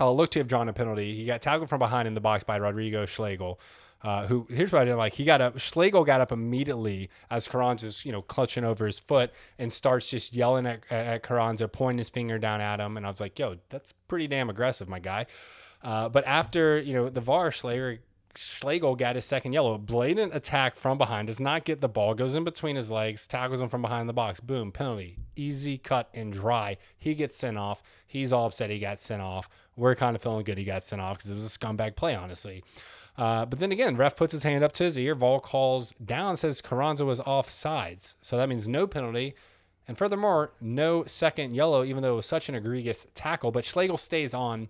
uh, 0.00 0.10
looked 0.10 0.32
to 0.32 0.38
have 0.38 0.48
drawn 0.48 0.70
a 0.70 0.72
penalty. 0.72 1.14
He 1.14 1.26
got 1.26 1.42
tackled 1.42 1.68
from 1.68 1.80
behind 1.80 2.08
in 2.08 2.14
the 2.14 2.20
box 2.20 2.44
by 2.44 2.56
Rodrigo 2.56 3.04
Schlegel. 3.04 3.60
Uh, 4.00 4.26
who 4.26 4.46
here's 4.48 4.72
what 4.72 4.80
I 4.80 4.84
didn't 4.86 4.98
like. 4.98 5.12
He 5.12 5.24
got 5.24 5.42
up. 5.42 5.58
Schlegel 5.58 6.04
got 6.04 6.22
up 6.22 6.32
immediately 6.32 7.10
as 7.30 7.46
Carranza's 7.46 8.06
you 8.06 8.12
know 8.12 8.22
clutching 8.22 8.64
over 8.64 8.86
his 8.86 8.98
foot 8.98 9.32
and 9.58 9.70
starts 9.70 10.08
just 10.08 10.32
yelling 10.32 10.66
at, 10.66 10.90
at 10.90 11.22
Carranza, 11.22 11.68
pointing 11.68 11.98
his 11.98 12.08
finger 12.08 12.38
down 12.38 12.62
at 12.62 12.80
him. 12.80 12.96
And 12.96 13.04
I 13.04 13.10
was 13.10 13.20
like, 13.20 13.38
"Yo, 13.38 13.56
that's 13.68 13.92
pretty 13.92 14.28
damn 14.28 14.48
aggressive, 14.48 14.88
my 14.88 14.98
guy." 15.00 15.26
Uh, 15.82 16.08
but 16.08 16.26
after 16.26 16.78
you 16.78 16.94
know 16.94 17.08
the 17.08 17.20
VAR, 17.20 17.50
Schlegel, 17.50 17.98
Schlegel 18.34 18.96
got 18.96 19.16
his 19.16 19.24
second 19.24 19.52
yellow. 19.52 19.78
Blatant 19.78 20.34
attack 20.34 20.76
from 20.76 20.98
behind, 20.98 21.26
does 21.26 21.40
not 21.40 21.64
get 21.64 21.80
the 21.80 21.88
ball, 21.88 22.14
goes 22.14 22.34
in 22.34 22.44
between 22.44 22.76
his 22.76 22.90
legs, 22.90 23.26
tackles 23.26 23.60
him 23.60 23.68
from 23.68 23.82
behind 23.82 24.08
the 24.08 24.12
box. 24.12 24.40
Boom, 24.40 24.70
penalty. 24.72 25.16
Easy 25.36 25.78
cut 25.78 26.08
and 26.14 26.32
dry. 26.32 26.76
He 26.98 27.14
gets 27.14 27.34
sent 27.34 27.58
off. 27.58 27.82
He's 28.06 28.32
all 28.32 28.46
upset 28.46 28.70
he 28.70 28.78
got 28.78 29.00
sent 29.00 29.22
off. 29.22 29.48
We're 29.76 29.94
kind 29.94 30.14
of 30.14 30.22
feeling 30.22 30.44
good 30.44 30.58
he 30.58 30.64
got 30.64 30.84
sent 30.84 31.02
off 31.02 31.18
because 31.18 31.30
it 31.30 31.34
was 31.34 31.46
a 31.46 31.58
scumbag 31.58 31.96
play, 31.96 32.14
honestly. 32.14 32.62
Uh, 33.16 33.44
but 33.44 33.58
then 33.58 33.72
again, 33.72 33.96
ref 33.96 34.14
puts 34.14 34.32
his 34.32 34.44
hand 34.44 34.62
up 34.62 34.72
to 34.72 34.84
his 34.84 34.96
ear. 34.96 35.14
VAR 35.14 35.40
calls 35.40 35.90
down, 35.92 36.36
says 36.36 36.60
Carranza 36.60 37.04
was 37.04 37.20
off 37.20 37.48
sides. 37.48 38.14
So 38.22 38.36
that 38.36 38.48
means 38.48 38.68
no 38.68 38.86
penalty. 38.86 39.34
And 39.88 39.98
furthermore, 39.98 40.52
no 40.60 41.02
second 41.04 41.54
yellow, 41.54 41.82
even 41.82 42.02
though 42.02 42.12
it 42.12 42.16
was 42.16 42.26
such 42.26 42.48
an 42.48 42.54
egregious 42.54 43.06
tackle. 43.14 43.50
But 43.50 43.64
Schlegel 43.64 43.98
stays 43.98 44.34
on. 44.34 44.68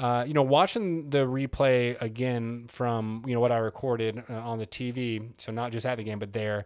Uh, 0.00 0.24
you 0.26 0.32
know, 0.32 0.42
watching 0.42 1.10
the 1.10 1.18
replay 1.18 2.00
again 2.00 2.64
from 2.68 3.22
you 3.26 3.34
know 3.34 3.40
what 3.40 3.52
I 3.52 3.58
recorded 3.58 4.24
uh, 4.30 4.32
on 4.32 4.58
the 4.58 4.66
TV, 4.66 5.30
so 5.36 5.52
not 5.52 5.72
just 5.72 5.84
at 5.84 5.98
the 5.98 6.04
game, 6.04 6.18
but 6.18 6.32
there, 6.32 6.64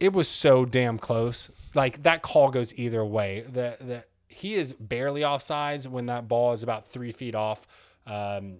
it 0.00 0.12
was 0.12 0.26
so 0.26 0.64
damn 0.64 0.98
close. 0.98 1.52
Like 1.76 2.02
that 2.02 2.22
call 2.22 2.50
goes 2.50 2.76
either 2.76 3.04
way. 3.04 3.44
The 3.46 3.76
the 3.80 4.04
he 4.26 4.54
is 4.54 4.72
barely 4.72 5.20
offsides 5.20 5.86
when 5.86 6.06
that 6.06 6.26
ball 6.26 6.52
is 6.52 6.64
about 6.64 6.88
three 6.88 7.12
feet 7.12 7.36
off. 7.36 7.64
Um, 8.08 8.56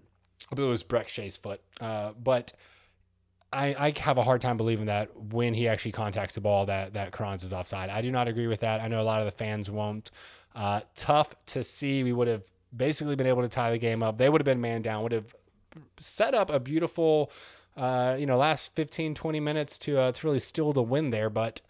I 0.51 0.55
believe 0.55 0.69
it 0.69 0.71
was 0.71 0.85
Brek 0.85 1.09
Shea's 1.09 1.37
foot, 1.37 1.61
uh, 1.81 2.13
but. 2.13 2.53
I, 3.53 3.77
I 3.79 4.01
have 4.01 4.19
a 4.19 4.25
hard 4.25 4.41
time 4.41 4.57
believing 4.57 4.87
that 4.87 5.17
when 5.17 5.55
he 5.55 5.69
actually 5.69 5.93
contacts 5.93 6.35
the 6.35 6.41
ball 6.41 6.67
that 6.67 6.95
that 6.95 7.13
Carranza 7.13 7.47
is 7.47 7.53
offside. 7.53 7.91
I 7.91 8.03
do 8.03 8.11
not 8.11 8.27
agree 8.27 8.49
with 8.49 8.61
that. 8.61 8.81
I 8.81 8.89
know 8.89 9.01
a 9.01 9.05
lot 9.05 9.21
of 9.21 9.25
the 9.25 9.31
fans 9.31 9.71
won't. 9.71 10.11
Uh, 10.55 10.81
tough 10.97 11.33
to 11.47 11.63
see. 11.63 12.03
We 12.03 12.13
would 12.13 12.27
have 12.27 12.43
basically 12.75 13.17
been 13.17 13.27
able 13.27 13.43
to 13.43 13.49
tie 13.49 13.71
the 13.71 13.79
game 13.79 14.03
up. 14.03 14.19
They 14.19 14.29
would 14.29 14.41
have 14.41 14.47
been 14.47 14.61
man 14.61 14.83
down, 14.83 15.03
would 15.03 15.13
have 15.13 15.35
set 15.99 16.35
up 16.35 16.51
a 16.51 16.61
beautiful, 16.61 17.31
uh, 17.77 18.17
you 18.19 18.27
know, 18.27 18.37
last 18.37 18.75
15, 18.75 19.15
20 19.15 19.41
minutes 19.41 19.79
to, 19.79 19.99
uh, 19.99 20.13
to 20.13 20.27
really 20.27 20.41
steal 20.41 20.73
the 20.73 20.83
win 20.83 21.11
there. 21.11 21.31
But 21.31 21.61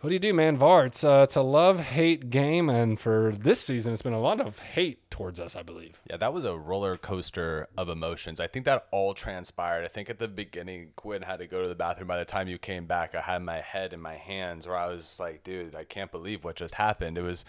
what 0.00 0.10
do 0.10 0.14
you 0.14 0.20
do, 0.20 0.34
man? 0.34 0.58
VAR, 0.58 0.84
it's, 0.84 1.02
uh, 1.02 1.22
it's 1.24 1.34
a 1.34 1.40
love 1.40 1.80
hate 1.80 2.28
game. 2.28 2.68
And 2.68 3.00
for 3.00 3.32
this 3.34 3.62
season, 3.62 3.94
it's 3.94 4.02
been 4.02 4.12
a 4.12 4.20
lot 4.20 4.38
of 4.38 4.58
hate 4.58 5.10
towards 5.10 5.40
us, 5.40 5.56
I 5.56 5.62
believe. 5.62 5.98
Yeah, 6.10 6.18
that 6.18 6.34
was 6.34 6.44
a 6.44 6.54
roller 6.54 6.98
coaster 6.98 7.68
of 7.78 7.88
emotions. 7.88 8.38
I 8.38 8.46
think 8.46 8.66
that 8.66 8.86
all 8.90 9.14
transpired. 9.14 9.82
I 9.82 9.88
think 9.88 10.10
at 10.10 10.18
the 10.18 10.28
beginning, 10.28 10.90
Quinn 10.96 11.22
had 11.22 11.38
to 11.38 11.46
go 11.46 11.62
to 11.62 11.68
the 11.68 11.74
bathroom. 11.74 12.08
By 12.08 12.18
the 12.18 12.26
time 12.26 12.48
you 12.48 12.58
came 12.58 12.84
back, 12.84 13.14
I 13.14 13.22
had 13.22 13.40
my 13.42 13.62
head 13.62 13.94
in 13.94 14.00
my 14.00 14.16
hands 14.16 14.66
where 14.66 14.76
I 14.76 14.88
was 14.88 15.18
like, 15.18 15.42
dude, 15.42 15.74
I 15.74 15.84
can't 15.84 16.10
believe 16.10 16.44
what 16.44 16.56
just 16.56 16.74
happened. 16.74 17.16
It 17.16 17.22
was 17.22 17.46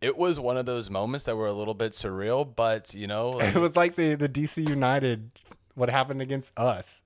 it 0.00 0.16
was 0.16 0.38
one 0.38 0.56
of 0.56 0.66
those 0.66 0.90
moments 0.90 1.24
that 1.26 1.36
were 1.36 1.46
a 1.46 1.52
little 1.52 1.74
bit 1.74 1.92
surreal, 1.92 2.48
but 2.54 2.94
you 2.94 3.06
know, 3.06 3.28
like, 3.34 3.54
it 3.54 3.58
was 3.58 3.76
like 3.76 3.96
the 3.96 4.14
the 4.14 4.28
DC 4.28 4.68
United 4.68 5.30
what 5.74 5.88
happened 5.88 6.20
against 6.20 6.52
us. 6.56 7.02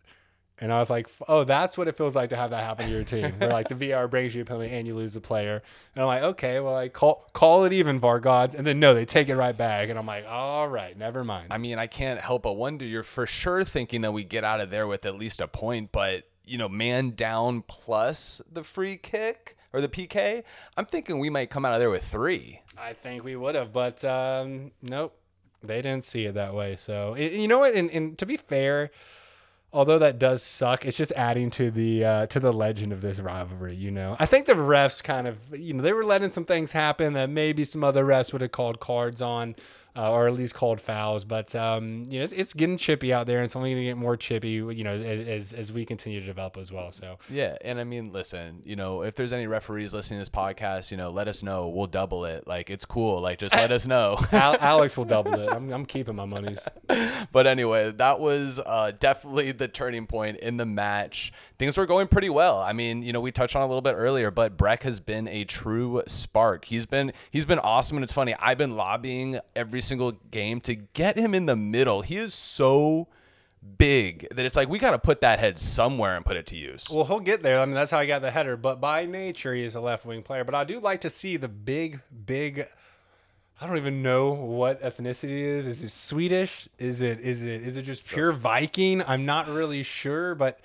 And 0.59 0.72
I 0.72 0.78
was 0.78 0.90
like, 0.90 1.09
oh, 1.26 1.43
that's 1.43 1.76
what 1.76 1.88
it 1.88 1.97
feels 1.97 2.14
like 2.14 2.30
to 2.30 2.36
have 2.36 2.51
that 2.51 2.62
happen 2.62 2.86
to 2.86 2.93
your 2.93 3.03
team. 3.03 3.32
Where 3.38 3.51
like 3.51 3.66
the 3.66 3.74
VR 3.74 4.09
brings 4.09 4.32
you 4.32 4.43
a 4.43 4.45
penalty 4.45 4.70
and 4.70 4.86
you 4.86 4.95
lose 4.95 5.16
a 5.16 5.20
player. 5.20 5.61
And 5.95 6.03
I'm 6.03 6.07
like, 6.07 6.22
okay, 6.22 6.61
well, 6.61 6.76
I 6.76 6.88
call 6.88 7.28
call 7.32 7.64
it 7.64 7.72
even, 7.72 7.99
VAR 7.99 8.20
gods. 8.20 8.55
And 8.55 8.64
then 8.64 8.78
no, 8.78 8.95
they 8.95 9.05
take 9.05 9.28
it 9.28 9.34
right 9.36 9.57
back. 9.57 9.88
And 9.88 9.99
I'm 9.99 10.07
like, 10.07 10.24
all 10.28 10.68
right, 10.68 10.97
never 10.97 11.24
mind. 11.24 11.49
I 11.51 11.59
mean, 11.59 11.80
I 11.80 11.88
can't 11.88 12.20
help 12.20 12.45
but 12.45 12.53
wonder. 12.53 12.84
You're 12.84 13.03
for 13.03 13.26
sure 13.26 13.64
thinking 13.64 14.03
that 14.03 14.12
we 14.12 14.22
get 14.22 14.45
out 14.45 14.61
of 14.61 14.70
there 14.70 14.86
with 14.86 15.05
at 15.05 15.16
least 15.16 15.40
a 15.40 15.49
point, 15.49 15.90
but 15.90 16.28
you 16.45 16.59
know, 16.59 16.68
man 16.68 17.11
down 17.11 17.62
plus 17.62 18.40
the 18.51 18.62
free 18.62 18.97
kick 18.97 19.57
or 19.72 19.80
the 19.80 19.88
PK, 19.88 20.45
I'm 20.76 20.86
thinking 20.86 21.18
we 21.18 21.30
might 21.30 21.51
come 21.51 21.64
out 21.64 21.74
of 21.74 21.80
there 21.80 21.90
with 21.90 22.05
three. 22.05 22.61
I 22.78 22.92
think 22.94 23.24
we 23.24 23.36
would 23.36 23.54
have, 23.54 23.72
but 23.72 24.04
um, 24.04 24.72
nope, 24.82 25.16
they 25.62 25.82
didn't 25.82 26.04
see 26.04 26.24
it 26.24 26.34
that 26.34 26.54
way. 26.54 26.76
So 26.76 27.16
you 27.16 27.48
know 27.48 27.60
what? 27.60 27.74
And, 27.74 27.90
and, 27.90 28.18
to 28.18 28.26
be 28.26 28.36
fair, 28.36 28.90
although 29.72 29.98
that 29.98 30.18
does 30.18 30.42
suck, 30.42 30.84
it's 30.84 30.96
just 30.96 31.12
adding 31.12 31.50
to 31.52 31.70
the 31.70 32.04
uh, 32.04 32.26
to 32.26 32.40
the 32.40 32.52
legend 32.52 32.92
of 32.92 33.00
this 33.00 33.20
rivalry. 33.20 33.74
You 33.74 33.90
know, 33.90 34.16
I 34.18 34.26
think 34.26 34.46
the 34.46 34.54
refs 34.54 35.02
kind 35.02 35.28
of 35.28 35.38
you 35.56 35.74
know 35.74 35.82
they 35.82 35.92
were 35.92 36.04
letting 36.04 36.30
some 36.30 36.44
things 36.44 36.72
happen 36.72 37.12
that 37.14 37.30
maybe 37.30 37.64
some 37.64 37.84
other 37.84 38.04
refs 38.04 38.32
would 38.32 38.42
have 38.42 38.52
called 38.52 38.80
cards 38.80 39.22
on 39.22 39.54
uh, 39.97 40.11
or 40.11 40.26
at 40.26 40.34
least 40.34 40.55
called 40.55 40.80
fouls. 40.80 41.24
But 41.24 41.55
um, 41.55 42.05
you 42.09 42.18
know, 42.18 42.24
it's, 42.24 42.32
it's, 42.32 42.53
getting 42.55 42.76
chippy 42.76 43.12
out 43.12 43.26
there, 43.26 43.38
and 43.38 43.45
it's 43.45 43.57
only 43.57 43.70
going 43.70 43.82
to 43.82 43.88
get 43.88 43.97
more 43.97 44.16
chippy, 44.16 44.51
you 44.51 44.84
know, 44.84 44.93
as, 44.93 45.53
as 45.53 45.72
we 45.72 45.84
continue 45.84 46.20
to 46.20 46.26
develop 46.26 46.57
as 46.57 46.72
well. 46.72 46.90
So 46.90 47.18
yeah, 47.28 47.57
and 47.61 47.78
I 47.78 47.84
mean, 47.84 48.12
listen, 48.12 48.62
you 48.64 48.76
know, 48.76 49.03
if 49.03 49.14
there's 49.14 49.32
any 49.32 49.47
referees 49.47 49.93
listening 49.93 50.18
to 50.18 50.20
this 50.22 50.28
podcast, 50.28 50.90
you 50.90 50.97
know, 50.97 51.11
let 51.11 51.28
us 51.28 51.43
know. 51.43 51.68
We'll 51.68 51.86
double 51.86 52.24
it. 52.24 52.47
Like 52.47 52.70
it's 52.70 52.84
cool. 52.84 53.20
Like 53.20 53.38
just 53.38 53.55
let 53.55 53.70
us 53.70 53.86
know. 53.86 54.18
Al- 54.32 54.57
Alex 54.61 54.97
will 54.97 55.05
double 55.05 55.34
it. 55.34 55.51
I'm, 55.51 55.70
I'm 55.72 55.86
keeping 55.86 56.16
my 56.16 56.24
monies. 56.24 56.66
but 57.32 57.47
anyway, 57.47 57.93
that 57.93 58.18
was 58.18 58.61
uh, 58.64 58.93
definitely 58.99 59.53
the 59.53 59.68
turning 59.68 60.07
point 60.07 60.38
in 60.38 60.57
the 60.57 60.66
match. 60.66 61.32
Things 61.59 61.76
were 61.76 61.86
going 61.86 62.09
pretty 62.09 62.30
well. 62.30 62.59
I 62.61 62.72
mean, 62.72 63.03
you 63.03 63.12
know, 63.12 63.20
we 63.20 63.30
touched 63.30 63.55
on 63.55 63.62
a 63.62 63.66
little 63.66 63.82
bit 63.82 63.93
earlier, 63.93 64.30
but 64.30 64.57
Brek 64.57 64.82
has 64.82 65.01
been 65.01 65.28
a 65.28 65.45
true 65.45 66.03
spark. 66.07 66.64
He's 66.64 66.86
been 66.86 67.12
he's 67.30 67.47
been 67.47 67.59
awesome, 67.59 67.99
and 67.99 68.05
it's 68.05 68.12
funny. 68.12 68.34
I've 68.38 68.59
been 68.59 68.76
lobbying 68.76 69.38
every 69.55 69.82
single 69.83 70.12
game 70.30 70.61
to 70.62 70.74
get 70.74 71.18
him 71.18 71.35
in 71.35 71.47
the 71.47 71.57
middle. 71.57 72.03
He 72.03 72.16
is 72.16 72.35
so 72.35 73.09
big 73.78 74.26
that 74.35 74.45
it's 74.45 74.57
like 74.57 74.68
we 74.68 74.78
got 74.78 74.91
to 74.91 74.99
put 74.99 75.20
that 75.20 75.39
head 75.39 75.59
somewhere 75.59 76.16
and 76.16 76.24
put 76.24 76.37
it 76.37 76.47
to 76.47 76.57
use. 76.57 76.89
Well, 76.91 77.05
he'll 77.05 77.20
get 77.20 77.43
there. 77.43 77.61
I 77.61 77.64
mean, 77.64 77.74
that's 77.74 77.91
how 77.91 78.01
he 78.01 78.07
got 78.07 78.22
the 78.22 78.30
header. 78.30 78.57
But 78.57 78.80
by 78.80 79.07
nature, 79.07 79.55
he 79.55 79.62
is 79.62 79.74
a 79.74 79.80
left 79.80 80.05
wing 80.05 80.22
player. 80.22 80.45
But 80.45 80.55
I 80.55 80.64
do 80.64 80.80
like 80.80 81.03
to 81.03 81.11
see 81.11 81.37
the 81.37 81.49
big, 81.49 82.01
big. 82.26 82.66
I 83.61 83.66
don't 83.66 83.76
even 83.76 84.03
know 84.03 84.33
what 84.33 84.83
ethnicity 84.83 85.24
it 85.24 85.30
is. 85.30 85.66
Is 85.66 85.83
it 85.83 85.91
Swedish? 85.91 86.68
Is 86.78 87.01
it 87.01 87.20
is 87.20 87.43
it 87.43 87.62
is 87.62 87.76
it 87.76 87.83
just 87.83 88.05
pure 88.05 88.33
Viking? 88.33 89.03
I'm 89.03 89.24
not 89.24 89.49
really 89.49 89.83
sure, 89.83 90.35
but 90.35 90.61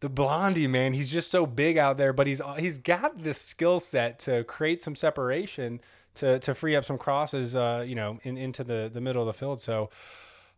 the 0.00 0.10
blondie 0.10 0.66
man, 0.66 0.92
he's 0.92 1.10
just 1.10 1.30
so 1.30 1.46
big 1.46 1.78
out 1.78 1.96
there. 1.96 2.12
But 2.12 2.26
he's 2.26 2.42
he's 2.58 2.78
got 2.78 3.22
this 3.22 3.40
skill 3.40 3.80
set 3.80 4.18
to 4.20 4.44
create 4.44 4.82
some 4.82 4.94
separation 4.94 5.80
to 6.16 6.38
to 6.40 6.54
free 6.54 6.76
up 6.76 6.84
some 6.84 6.98
crosses, 6.98 7.54
uh, 7.56 7.84
you 7.86 7.94
know, 7.94 8.18
in, 8.22 8.36
into 8.36 8.64
the 8.64 8.90
the 8.92 9.00
middle 9.00 9.22
of 9.22 9.26
the 9.26 9.38
field. 9.38 9.60
So, 9.60 9.90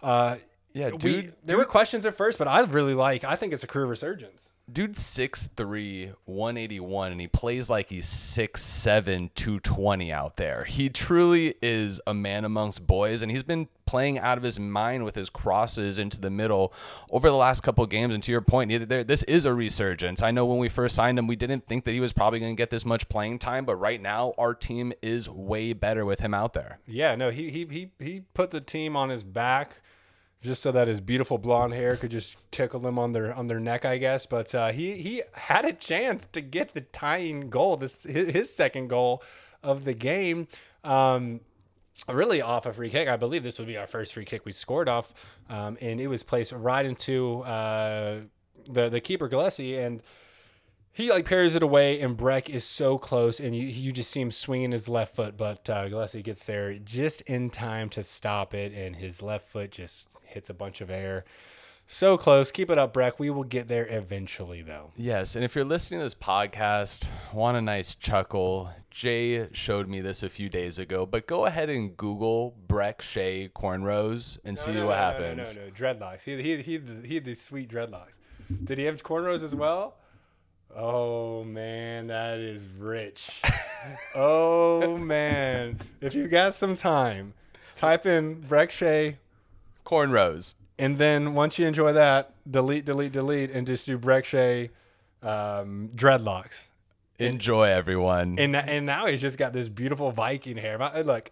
uh, 0.03 0.37
yeah, 0.73 0.91
dude, 0.91 1.03
we, 1.05 1.23
dude, 1.23 1.35
there 1.45 1.59
were 1.59 1.65
questions 1.65 2.07
at 2.07 2.17
first, 2.17 2.39
but 2.39 2.49
I 2.49 2.61
really 2.61 2.95
like. 2.95 3.25
I 3.25 3.37
think 3.37 3.53
it's 3.53 3.65
a 3.65 3.67
career 3.67 3.87
resurgence. 3.87 4.51
Dude's 4.71 5.03
6'3", 5.03 6.15
181, 6.27 7.13
and 7.13 7.21
he 7.21 7.27
plays 7.27 7.71
like 7.71 7.89
he's 7.89 8.07
6'7", 8.07 9.31
220 9.35 10.13
out 10.13 10.37
there. 10.37 10.65
He 10.65 10.89
truly 10.91 11.55
is 11.63 12.01
a 12.07 12.13
man 12.13 12.45
amongst 12.45 12.87
boys, 12.87 13.23
and 13.23 13.31
he's 13.31 13.43
been 13.43 13.69
playing 13.87 14.19
out 14.19 14.37
of 14.37 14.45
his 14.45 14.61
mind 14.61 15.07
with 15.07 15.15
his 15.15 15.31
crosses 15.31 15.99
into 15.99 16.21
the 16.21 16.29
middle 16.29 16.75
over 17.11 17.31
the 17.31 17.35
last 17.35 17.63
couple 17.63 17.87
games. 17.87 18.13
And 18.13 18.23
to 18.25 18.31
your 18.31 18.43
point, 18.43 18.89
this 18.89 19.23
is 19.23 19.47
a 19.47 19.55
resurgence. 19.55 20.21
I 20.21 20.31
know 20.31 20.45
when 20.45 20.59
we 20.59 20.69
first 20.69 20.95
signed 20.95 21.19
him, 21.19 21.27
we 21.27 21.37
didn't 21.37 21.67
think 21.67 21.85
that 21.85 21.93
he 21.93 22.01
was 22.01 22.13
probably 22.13 22.39
going 22.39 22.55
to 22.55 22.61
get 22.61 22.69
this 22.69 22.85
much 22.85 23.09
playing 23.09 23.39
time, 23.39 23.65
but 23.65 23.77
right 23.77 24.03
now 24.03 24.35
our 24.37 24.53
team 24.53 24.93
is 25.01 25.31
way 25.31 25.73
better 25.73 26.05
with 26.05 26.21
him 26.21 26.35
out 26.35 26.53
there. 26.53 26.81
Yeah, 26.87 27.15
no, 27.15 27.31
he 27.31 27.51
he 27.51 27.67
he 27.71 27.93
he 27.99 28.21
put 28.35 28.51
the 28.51 28.61
team 28.61 28.95
on 28.97 29.09
his 29.09 29.23
back 29.23 29.81
just 30.41 30.63
so 30.63 30.71
that 30.73 30.89
his 30.89 31.01
beautiful 31.01 31.39
blonde 31.39 31.75
hair 31.75 31.97
could 31.97 32.11
just 32.11 32.37
tickle 32.51 32.81
them 32.81 32.99
on 32.99 33.13
their 33.13 33.35
on 33.35 33.47
their 33.49 33.61
neck, 33.61 33.85
I 33.85 33.99
guess. 33.99 34.27
But 34.27 34.55
uh, 34.55 34.73
he 34.73 34.95
he 34.95 35.23
had 35.35 35.65
a 35.65 35.73
chance 35.73 36.27
to 36.29 36.41
get 36.41 36.75
the 36.75 36.83
tying 36.83 37.51
goal, 37.51 37.77
this 37.77 38.05
his, 38.05 38.29
his 38.31 38.55
second 38.55 38.89
goal 38.89 39.23
of 39.63 39.85
the 39.85 39.95
game. 39.95 40.49
Um, 40.85 41.41
really 42.09 42.41
off 42.41 42.67
a 42.67 42.73
free 42.73 42.91
kick. 42.91 43.09
I 43.09 43.17
believe 43.17 43.43
this 43.43 43.59
would 43.59 43.67
be 43.67 43.77
our 43.77 43.87
first 43.87 44.15
free 44.15 44.25
kick 44.25 44.45
we 44.45 44.53
scored 44.53 44.89
off, 44.89 45.13
um, 45.49 45.77
and 45.81 46.01
it 46.01 46.07
was 46.07 46.23
placed 46.23 46.53
right 46.53 46.87
into 46.87 47.41
uh, 47.41 48.21
the 48.69 48.89
the 48.89 49.01
keeper 49.01 49.29
Gallese, 49.29 49.79
and 49.79 50.03
he 50.93 51.11
like 51.11 51.25
parries 51.25 51.55
it 51.55 51.63
away, 51.63 52.01
and 52.01 52.17
Brek 52.17 52.49
is 52.49 52.65
so 52.65 52.99
close, 52.99 53.41
and 53.41 53.57
you 53.57 53.67
you 53.67 53.93
just 53.93 54.11
see 54.11 54.21
him 54.21 54.31
swinging 54.31 54.71
his 54.71 54.89
left 54.89 55.17
foot, 55.17 55.37
but 55.37 55.69
uh, 55.69 55.89
Gallese 55.89 56.23
gets 56.23 56.45
there 56.45 56.75
just 56.75 57.23
in 57.23 57.51
time 57.51 57.89
to 57.91 58.05
stop 58.05 58.55
it, 58.55 58.73
and 58.73 58.97
his 58.97 59.21
left 59.21 59.49
foot 59.49 59.73
just 59.73 60.07
hits 60.29 60.51
a 60.51 60.55
bunch 60.55 60.81
of 60.81 60.91
air. 60.91 61.25
So 61.91 62.19
close. 62.19 62.51
Keep 62.53 62.69
it 62.69 62.77
up, 62.77 62.93
Brek. 62.93 63.19
We 63.19 63.31
will 63.31 63.45
get 63.45 63.67
there 63.67 63.87
eventually, 63.89 64.61
though. 64.61 64.93
Yes, 64.95 65.35
and 65.35 65.43
if 65.43 65.55
you're 65.55 65.65
listening 65.65 66.01
to 66.01 66.05
this 66.05 66.15
podcast, 66.15 67.09
want 67.33 67.57
a 67.57 67.63
nice 67.63 67.95
chuckle, 67.95 68.71
Jay 68.91 69.49
showed 69.53 69.89
me 69.89 70.03
this 70.03 70.23
a 70.23 70.29
few 70.29 70.51
days 70.51 70.79
ago, 70.79 71.07
but 71.07 71.27
go 71.27 71.47
ahead 71.47 71.71
and 71.71 71.97
Google 71.97 72.55
Brek 72.67 73.01
Shea 73.01 73.49
cornrows 73.49 74.39
and 74.45 74.59
see 74.59 74.73
no, 74.73 74.87
what 74.87 74.93
no, 74.93 74.99
happens. 74.99 75.57
No, 75.57 75.63
no, 75.63 75.69
no, 75.69 75.73
dreadlocks. 75.73 76.21
He 76.21 76.43
he 76.43 76.63
he 76.63 76.81
he 77.07 77.15
had 77.15 77.25
these 77.25 77.41
sweet 77.41 77.71
dreadlocks. 77.71 78.19
Did 78.65 78.77
he 78.77 78.85
have 78.85 79.03
cornrows 79.03 79.43
as 79.43 79.55
well? 79.55 79.97
Oh 80.77 81.43
man, 81.45 82.09
that 82.09 82.39
is 82.39 82.67
rich. 82.79 83.31
oh 84.15 84.99
man, 84.99 85.81
if 86.03 86.15
you 86.15 86.29
got 86.29 86.55
some 86.55 86.75
time, 86.75 87.33
type 87.77 88.05
in 88.05 88.43
Brek 88.43 88.69
Shea, 88.69 89.17
Cornrows. 89.89 90.55
and 90.79 90.99
then 90.99 91.35
once 91.35 91.59
you 91.59 91.67
enjoy 91.67 91.93
that, 91.95 92.35
delete, 92.49 92.85
delete, 92.85 93.13
delete, 93.13 93.51
and 93.51 93.67
just 93.67 93.87
do 93.87 93.99
Brek 93.99 94.25
Shea 94.25 94.71
um, 95.23 95.89
dreadlocks. 95.95 96.65
Enjoy, 97.19 97.65
everyone. 97.65 98.39
And 98.39 98.55
and 98.55 98.87
now 98.87 99.07
he's 99.07 99.21
just 99.21 99.39
got 99.39 99.53
this 99.53 99.69
beautiful 99.69 100.13
Viking 100.13 100.57
hair. 100.57 100.79
My, 100.79 101.01
look, 101.01 101.31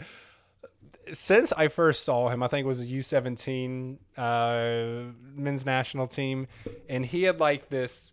since 1.13 1.53
I 1.53 1.69
first 1.69 2.05
saw 2.05 2.29
him, 2.29 2.43
I 2.43 2.49
think 2.49 2.65
it 2.65 2.69
was 2.69 2.81
a 2.81 2.87
U 2.87 3.03
seventeen 3.03 3.99
uh, 4.17 5.03
men's 5.37 5.65
national 5.65 6.09
team, 6.09 6.49
and 6.89 7.07
he 7.07 7.23
had 7.23 7.39
like 7.39 7.69
this 7.69 8.11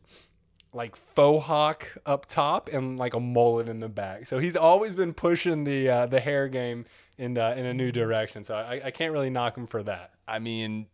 like 0.73 0.95
faux 0.95 1.45
hawk 1.45 1.87
up 2.05 2.25
top 2.25 2.69
and 2.71 2.97
like 2.97 3.13
a 3.13 3.19
mullet 3.19 3.69
in 3.69 3.79
the 3.79 3.89
back. 3.89 4.25
So 4.25 4.39
he's 4.39 4.55
always 4.55 4.95
been 4.95 5.13
pushing 5.13 5.63
the 5.63 5.89
uh, 5.89 6.05
the 6.07 6.19
hair 6.19 6.47
game 6.47 6.85
in 7.17 7.37
uh, 7.37 7.53
in 7.57 7.65
a 7.65 7.73
new 7.73 7.91
direction. 7.91 8.43
So 8.43 8.55
I, 8.55 8.81
I 8.85 8.91
can't 8.91 9.11
really 9.11 9.29
knock 9.29 9.57
him 9.57 9.67
for 9.67 9.83
that. 9.83 10.11
I 10.27 10.39
mean, 10.39 10.87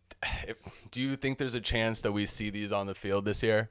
do 0.90 1.00
you 1.00 1.16
think 1.16 1.38
there's 1.38 1.54
a 1.54 1.60
chance 1.60 2.00
that 2.02 2.12
we 2.12 2.26
see 2.26 2.50
these 2.50 2.72
on 2.72 2.86
the 2.86 2.94
field 2.94 3.24
this 3.24 3.42
year? 3.42 3.70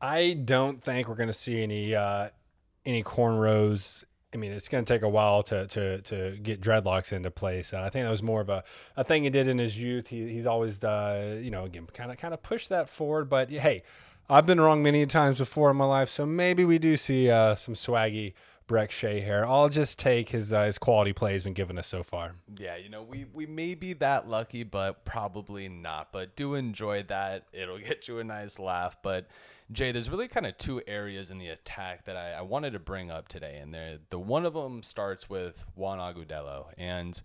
I 0.00 0.32
don't 0.32 0.80
think 0.80 1.08
we're 1.08 1.14
going 1.14 1.28
to 1.28 1.32
see 1.32 1.62
any 1.62 1.94
uh, 1.94 2.30
any 2.86 3.02
cornrows. 3.02 4.04
I 4.32 4.36
mean, 4.36 4.52
it's 4.52 4.68
going 4.68 4.84
to 4.84 4.92
take 4.94 5.02
a 5.02 5.08
while 5.08 5.42
to 5.44 5.66
to 5.66 6.00
to 6.02 6.38
get 6.42 6.60
dreadlocks 6.60 7.12
into 7.12 7.30
place. 7.30 7.74
Uh, 7.74 7.82
I 7.82 7.90
think 7.90 8.04
that 8.04 8.10
was 8.10 8.22
more 8.22 8.40
of 8.40 8.48
a, 8.48 8.64
a 8.96 9.04
thing 9.04 9.24
he 9.24 9.30
did 9.30 9.48
in 9.48 9.58
his 9.58 9.78
youth. 9.78 10.08
He, 10.08 10.28
he's 10.28 10.46
always, 10.46 10.82
uh, 10.82 11.38
you 11.42 11.50
know, 11.50 11.64
again, 11.64 11.86
kind 11.92 12.10
of 12.10 12.16
kind 12.16 12.32
of 12.32 12.42
pushed 12.42 12.70
that 12.70 12.88
forward. 12.88 13.28
But 13.28 13.50
hey, 13.50 13.82
I've 14.30 14.46
been 14.46 14.60
wrong 14.60 14.80
many 14.80 15.04
times 15.06 15.38
before 15.38 15.72
in 15.72 15.76
my 15.76 15.86
life, 15.86 16.08
so 16.08 16.24
maybe 16.24 16.64
we 16.64 16.78
do 16.78 16.96
see 16.96 17.28
uh, 17.28 17.56
some 17.56 17.74
swaggy 17.74 18.34
Brek 18.68 18.92
Shea 18.92 19.20
here. 19.20 19.44
I'll 19.44 19.68
just 19.68 19.98
take 19.98 20.28
his 20.28 20.52
uh, 20.52 20.66
his 20.66 20.78
quality 20.78 21.12
play 21.12 21.32
he's 21.32 21.42
been 21.42 21.52
giving 21.52 21.76
us 21.76 21.88
so 21.88 22.04
far. 22.04 22.36
Yeah, 22.56 22.76
you 22.76 22.88
know, 22.88 23.02
we, 23.02 23.24
we 23.24 23.46
may 23.46 23.74
be 23.74 23.92
that 23.94 24.28
lucky, 24.28 24.62
but 24.62 25.04
probably 25.04 25.68
not. 25.68 26.12
But 26.12 26.36
do 26.36 26.54
enjoy 26.54 27.02
that. 27.08 27.46
It'll 27.52 27.78
get 27.88 28.06
you 28.06 28.20
a 28.20 28.24
nice 28.24 28.60
laugh. 28.60 28.98
But 29.02 29.26
Jay, 29.72 29.90
there's 29.90 30.08
really 30.08 30.28
kind 30.28 30.46
of 30.46 30.56
two 30.56 30.80
areas 30.86 31.32
in 31.32 31.38
the 31.38 31.48
attack 31.48 32.04
that 32.04 32.16
I, 32.16 32.34
I 32.34 32.42
wanted 32.42 32.74
to 32.74 32.78
bring 32.78 33.10
up 33.10 33.26
today. 33.26 33.58
And 33.60 33.74
the 34.10 34.18
one 34.20 34.46
of 34.46 34.54
them 34.54 34.84
starts 34.84 35.28
with 35.28 35.64
Juan 35.74 35.98
Agudelo. 35.98 36.66
And 36.78 37.20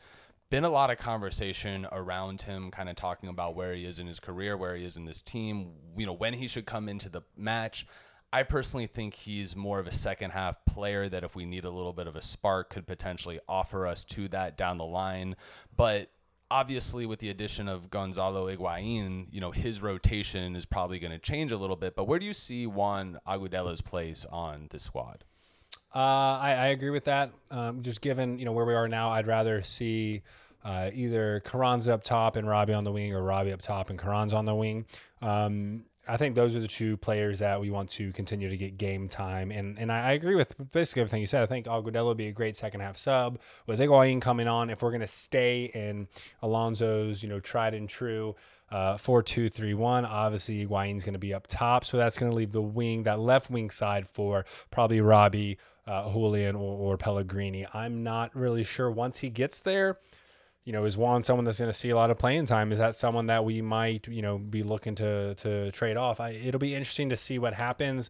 been 0.49 0.63
a 0.63 0.69
lot 0.69 0.91
of 0.91 0.97
conversation 0.97 1.87
around 1.91 2.43
him, 2.43 2.71
kind 2.71 2.89
of 2.89 2.95
talking 2.95 3.29
about 3.29 3.55
where 3.55 3.73
he 3.73 3.85
is 3.85 3.99
in 3.99 4.07
his 4.07 4.19
career, 4.19 4.55
where 4.55 4.75
he 4.75 4.85
is 4.85 4.97
in 4.97 5.05
this 5.05 5.21
team, 5.21 5.71
you 5.97 6.05
know, 6.05 6.13
when 6.13 6.33
he 6.33 6.47
should 6.47 6.65
come 6.65 6.87
into 6.87 7.09
the 7.09 7.21
match. 7.35 7.85
I 8.31 8.43
personally 8.43 8.87
think 8.87 9.13
he's 9.13 9.55
more 9.55 9.79
of 9.79 9.87
a 9.87 9.93
second 9.93 10.31
half 10.31 10.63
player 10.65 11.07
that 11.07 11.23
if 11.23 11.35
we 11.35 11.45
need 11.45 11.63
a 11.63 11.69
little 11.69 11.93
bit 11.93 12.05
of 12.05 12.15
a 12.15 12.21
spark 12.21 12.69
could 12.69 12.85
potentially 12.85 13.39
offer 13.47 13.87
us 13.87 14.03
to 14.05 14.27
that 14.29 14.57
down 14.57 14.77
the 14.77 14.85
line. 14.85 15.35
But 15.75 16.09
obviously 16.51 17.05
with 17.05 17.19
the 17.19 17.29
addition 17.29 17.67
of 17.67 17.89
Gonzalo 17.89 18.47
Higuain, 18.47 19.27
you 19.31 19.41
know, 19.41 19.51
his 19.51 19.81
rotation 19.81 20.55
is 20.55 20.65
probably 20.65 20.99
going 20.99 21.11
to 21.11 21.19
change 21.19 21.51
a 21.51 21.57
little 21.57 21.75
bit. 21.75 21.95
But 21.95 22.05
where 22.05 22.19
do 22.19 22.25
you 22.25 22.33
see 22.33 22.67
Juan 22.67 23.19
Agudelo's 23.27 23.81
place 23.81 24.25
on 24.31 24.67
the 24.69 24.79
squad? 24.79 25.23
Uh, 25.95 26.37
I, 26.41 26.51
I 26.51 26.67
agree 26.67 26.89
with 26.89 27.05
that. 27.05 27.31
Um, 27.51 27.81
just 27.81 28.01
given 28.01 28.37
you 28.37 28.43
know 28.43 28.51
where 28.51 28.65
we 28.65 28.73
are 28.73 28.89
now, 28.89 29.11
I'd 29.11 29.27
rather 29.27 29.61
see 29.61 30.23
uh, 30.65 30.89
either 30.93 31.41
Carranza 31.45 31.93
up 31.93 32.03
top 32.03 32.35
and 32.35 32.47
Robbie 32.47 32.73
on 32.73 32.83
the 32.83 32.91
wing, 32.91 33.13
or 33.13 33.23
Robbie 33.23 33.53
up 33.53 33.61
top 33.61 33.89
and 33.89 33.97
Carranza 33.97 34.35
on 34.35 34.43
the 34.43 34.55
wing. 34.55 34.85
Um, 35.21 35.85
I 36.07 36.17
think 36.17 36.35
those 36.35 36.55
are 36.55 36.59
the 36.59 36.67
two 36.67 36.97
players 36.97 37.39
that 37.39 37.59
we 37.59 37.71
want 37.71 37.89
to 37.91 38.11
continue 38.11 38.49
to 38.49 38.57
get 38.57 38.77
game 38.77 39.07
time. 39.07 39.51
And 39.51 39.79
and 39.79 39.91
I, 39.91 40.09
I 40.09 40.11
agree 40.11 40.35
with 40.35 40.53
basically 40.71 41.01
everything 41.01 41.21
you 41.21 41.27
said. 41.27 41.43
I 41.43 41.45
think 41.45 41.65
Agudelo 41.65 42.07
would 42.07 42.17
be 42.17 42.27
a 42.27 42.33
great 42.33 42.57
second 42.57 42.81
half 42.81 42.97
sub 42.97 43.39
with 43.65 43.79
Higuain 43.79 44.21
coming 44.21 44.47
on. 44.49 44.69
If 44.69 44.81
we're 44.81 44.91
going 44.91 44.99
to 45.01 45.07
stay 45.07 45.71
in 45.73 46.07
Alonso's, 46.41 47.23
you 47.23 47.29
know, 47.29 47.39
tried 47.39 47.73
and 47.73 47.87
true 47.87 48.35
uh, 48.69 48.97
four 48.97 49.23
two 49.23 49.49
three 49.49 49.73
one. 49.73 50.05
Obviously, 50.05 50.65
Higuain's 50.65 51.03
going 51.03 51.13
to 51.13 51.19
be 51.19 51.33
up 51.33 51.47
top, 51.47 51.85
so 51.85 51.97
that's 51.97 52.17
going 52.17 52.31
to 52.31 52.35
leave 52.35 52.51
the 52.51 52.61
wing, 52.61 53.03
that 53.03 53.19
left 53.19 53.49
wing 53.49 53.69
side 53.69 54.07
for 54.07 54.45
probably 54.71 55.01
Robbie, 55.01 55.57
uh, 55.87 56.11
Julian, 56.11 56.55
or, 56.55 56.93
or 56.93 56.97
Pellegrini. 56.97 57.65
I'm 57.73 58.03
not 58.03 58.35
really 58.35 58.63
sure 58.63 58.89
once 58.89 59.19
he 59.19 59.29
gets 59.29 59.61
there 59.61 59.97
you 60.65 60.73
know, 60.73 60.83
is 60.83 60.97
Juan 60.97 61.21
someone 61.21 61.45
that's 61.45 61.59
going 61.59 61.69
to 61.69 61.77
see 61.77 61.91
a 61.91 61.95
lot 61.95 62.09
of 62.09 62.17
playing 62.17 62.47
time? 62.47 62.71
Is 62.71 62.79
that 62.79 62.95
someone 62.95 63.27
that 63.27 63.45
we 63.45 63.61
might, 63.61 64.07
you 64.07 64.23
know, 64.23 64.39
be 64.39 64.63
looking 64.63 64.95
to 64.95 65.35
to 65.35 65.71
trade 65.71 65.95
off? 65.95 66.19
I, 66.19 66.31
it'll 66.31 66.59
be 66.59 66.73
interesting 66.73 67.09
to 67.09 67.15
see 67.15 67.37
what 67.37 67.53
happens. 67.53 68.09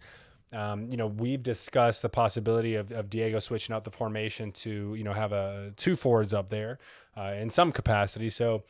Um, 0.53 0.89
you 0.89 0.95
know, 0.95 1.07
we've 1.07 1.43
discussed 1.43 2.01
the 2.01 2.07
possibility 2.07 2.75
of, 2.75 2.91
of 2.93 3.09
Diego 3.09 3.39
switching 3.39 3.75
out 3.75 3.83
the 3.83 3.91
formation 3.91 4.53
to, 4.53 4.95
you 4.95 5.03
know, 5.03 5.11
have 5.11 5.33
a 5.33 5.73
two 5.75 5.97
forwards 5.97 6.33
up 6.33 6.47
there 6.47 6.79
uh, 7.17 7.33
in 7.37 7.49
some 7.49 7.73
capacity. 7.73 8.29
So, 8.29 8.63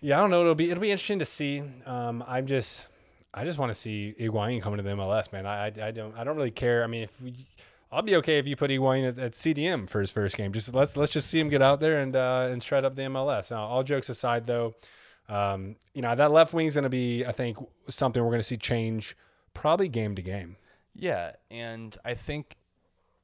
yeah, 0.00 0.16
I 0.16 0.22
don't 0.22 0.30
know. 0.30 0.40
It'll 0.40 0.54
be 0.54 0.70
it'll 0.70 0.80
be 0.80 0.90
interesting 0.90 1.18
to 1.18 1.26
see. 1.26 1.62
Um, 1.84 2.24
I'm 2.26 2.46
just 2.46 2.88
I 3.34 3.44
just 3.44 3.58
want 3.58 3.68
to 3.68 3.74
see 3.74 4.14
Higuain 4.18 4.62
coming 4.62 4.78
to 4.78 4.82
the 4.82 4.90
MLS, 4.90 5.30
man. 5.30 5.44
I, 5.44 5.66
I, 5.66 5.88
I 5.88 5.90
don't 5.90 6.16
I 6.16 6.24
don't 6.24 6.38
really 6.38 6.50
care. 6.50 6.82
I 6.82 6.86
mean, 6.86 7.02
if 7.02 7.20
we, 7.20 7.34
I'll 7.92 8.02
be 8.02 8.14
okay 8.16 8.38
if 8.38 8.46
you 8.46 8.54
put 8.54 8.70
Higuain 8.70 9.06
at, 9.06 9.18
at, 9.18 9.32
CDM 9.32 9.88
for 9.88 10.00
his 10.00 10.10
first 10.10 10.36
game. 10.36 10.52
Just 10.52 10.72
let's 10.74 10.96
let's 10.96 11.12
just 11.12 11.28
see 11.28 11.40
him 11.40 11.48
get 11.48 11.60
out 11.60 11.80
there 11.80 11.98
and 11.98 12.14
uh, 12.14 12.48
and 12.50 12.62
shred 12.62 12.84
up 12.84 12.94
the 12.94 13.02
MLS. 13.02 13.50
Now, 13.50 13.64
all 13.64 13.82
jokes 13.82 14.08
aside, 14.08 14.46
though, 14.46 14.74
um, 15.28 15.76
you 15.92 16.02
know 16.02 16.14
that 16.14 16.30
left 16.30 16.54
wing 16.54 16.66
is 16.66 16.74
going 16.74 16.84
to 16.84 16.88
be, 16.88 17.24
I 17.24 17.32
think, 17.32 17.58
something 17.88 18.22
we're 18.22 18.30
going 18.30 18.40
to 18.40 18.44
see 18.44 18.56
change 18.56 19.16
probably 19.54 19.88
game 19.88 20.14
to 20.14 20.22
game. 20.22 20.56
Yeah, 20.94 21.32
and 21.50 21.96
I 22.04 22.14
think 22.14 22.56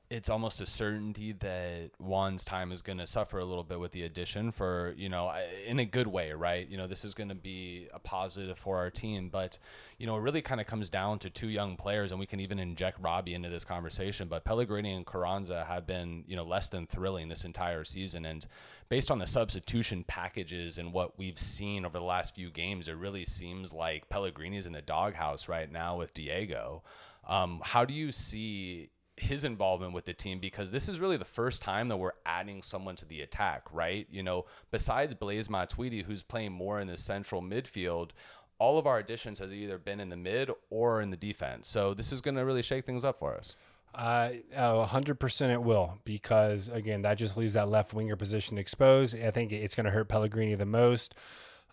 it's 0.08 0.30
almost 0.30 0.60
a 0.60 0.66
certainty 0.66 1.32
that 1.32 1.90
Juan's 1.98 2.44
time 2.44 2.70
is 2.70 2.80
going 2.80 2.98
to 2.98 3.06
suffer 3.08 3.40
a 3.40 3.44
little 3.44 3.64
bit 3.64 3.80
with 3.80 3.90
the 3.90 4.04
addition 4.04 4.52
for, 4.52 4.94
you 4.96 5.08
know, 5.08 5.32
in 5.66 5.80
a 5.80 5.84
good 5.84 6.06
way, 6.06 6.30
right? 6.30 6.68
You 6.68 6.76
know, 6.76 6.86
this 6.86 7.04
is 7.04 7.12
going 7.12 7.28
to 7.28 7.34
be 7.34 7.88
a 7.92 7.98
positive 7.98 8.56
for 8.56 8.76
our 8.78 8.88
team, 8.88 9.28
but, 9.28 9.58
you 9.98 10.06
know, 10.06 10.16
it 10.16 10.20
really 10.20 10.42
kind 10.42 10.60
of 10.60 10.66
comes 10.68 10.88
down 10.88 11.18
to 11.20 11.30
two 11.30 11.48
young 11.48 11.76
players, 11.76 12.12
and 12.12 12.20
we 12.20 12.26
can 12.26 12.38
even 12.38 12.60
inject 12.60 13.00
Robbie 13.00 13.34
into 13.34 13.48
this 13.48 13.64
conversation. 13.64 14.28
But 14.28 14.44
Pellegrini 14.44 14.92
and 14.94 15.04
Carranza 15.04 15.64
have 15.64 15.88
been, 15.88 16.22
you 16.28 16.36
know, 16.36 16.44
less 16.44 16.68
than 16.68 16.86
thrilling 16.86 17.28
this 17.28 17.44
entire 17.44 17.82
season. 17.82 18.24
And 18.24 18.46
based 18.88 19.10
on 19.10 19.18
the 19.18 19.26
substitution 19.26 20.04
packages 20.04 20.78
and 20.78 20.92
what 20.92 21.18
we've 21.18 21.38
seen 21.38 21.84
over 21.84 21.98
the 21.98 22.04
last 22.04 22.36
few 22.36 22.50
games, 22.50 22.86
it 22.86 22.96
really 22.96 23.24
seems 23.24 23.72
like 23.72 24.08
Pellegrini's 24.08 24.66
in 24.66 24.72
the 24.72 24.82
doghouse 24.82 25.48
right 25.48 25.70
now 25.70 25.96
with 25.96 26.14
Diego. 26.14 26.84
Um, 27.28 27.60
how 27.64 27.84
do 27.84 27.92
you 27.92 28.12
see 28.12 28.90
his 29.16 29.44
involvement 29.44 29.92
with 29.92 30.04
the 30.04 30.12
team 30.12 30.38
because 30.38 30.70
this 30.70 30.88
is 30.88 31.00
really 31.00 31.16
the 31.16 31.24
first 31.24 31.62
time 31.62 31.88
that 31.88 31.96
we're 31.96 32.12
adding 32.26 32.62
someone 32.62 32.96
to 32.96 33.06
the 33.06 33.22
attack, 33.22 33.62
right? 33.72 34.06
You 34.10 34.22
know, 34.22 34.44
besides 34.70 35.14
Blaise 35.14 35.48
Matuidi, 35.48 36.04
who's 36.04 36.22
playing 36.22 36.52
more 36.52 36.80
in 36.80 36.86
the 36.86 36.96
central 36.96 37.40
midfield, 37.40 38.10
all 38.58 38.78
of 38.78 38.86
our 38.86 38.98
additions 38.98 39.38
has 39.38 39.52
either 39.52 39.78
been 39.78 40.00
in 40.00 40.08
the 40.10 40.16
mid 40.16 40.50
or 40.70 41.00
in 41.00 41.10
the 41.10 41.16
defense. 41.16 41.68
So 41.68 41.94
this 41.94 42.12
is 42.12 42.20
going 42.20 42.36
to 42.36 42.44
really 42.44 42.62
shake 42.62 42.84
things 42.84 43.04
up 43.04 43.18
for 43.18 43.34
us. 43.34 43.56
Uh, 43.94 44.30
oh, 44.56 44.86
100% 44.88 45.50
it 45.50 45.62
will 45.62 45.98
because, 46.04 46.68
again, 46.68 47.02
that 47.02 47.16
just 47.16 47.36
leaves 47.36 47.54
that 47.54 47.68
left 47.68 47.94
winger 47.94 48.16
position 48.16 48.58
exposed. 48.58 49.16
I 49.18 49.30
think 49.30 49.52
it's 49.52 49.74
going 49.74 49.86
to 49.86 49.90
hurt 49.90 50.08
Pellegrini 50.08 50.54
the 50.54 50.66
most. 50.66 51.14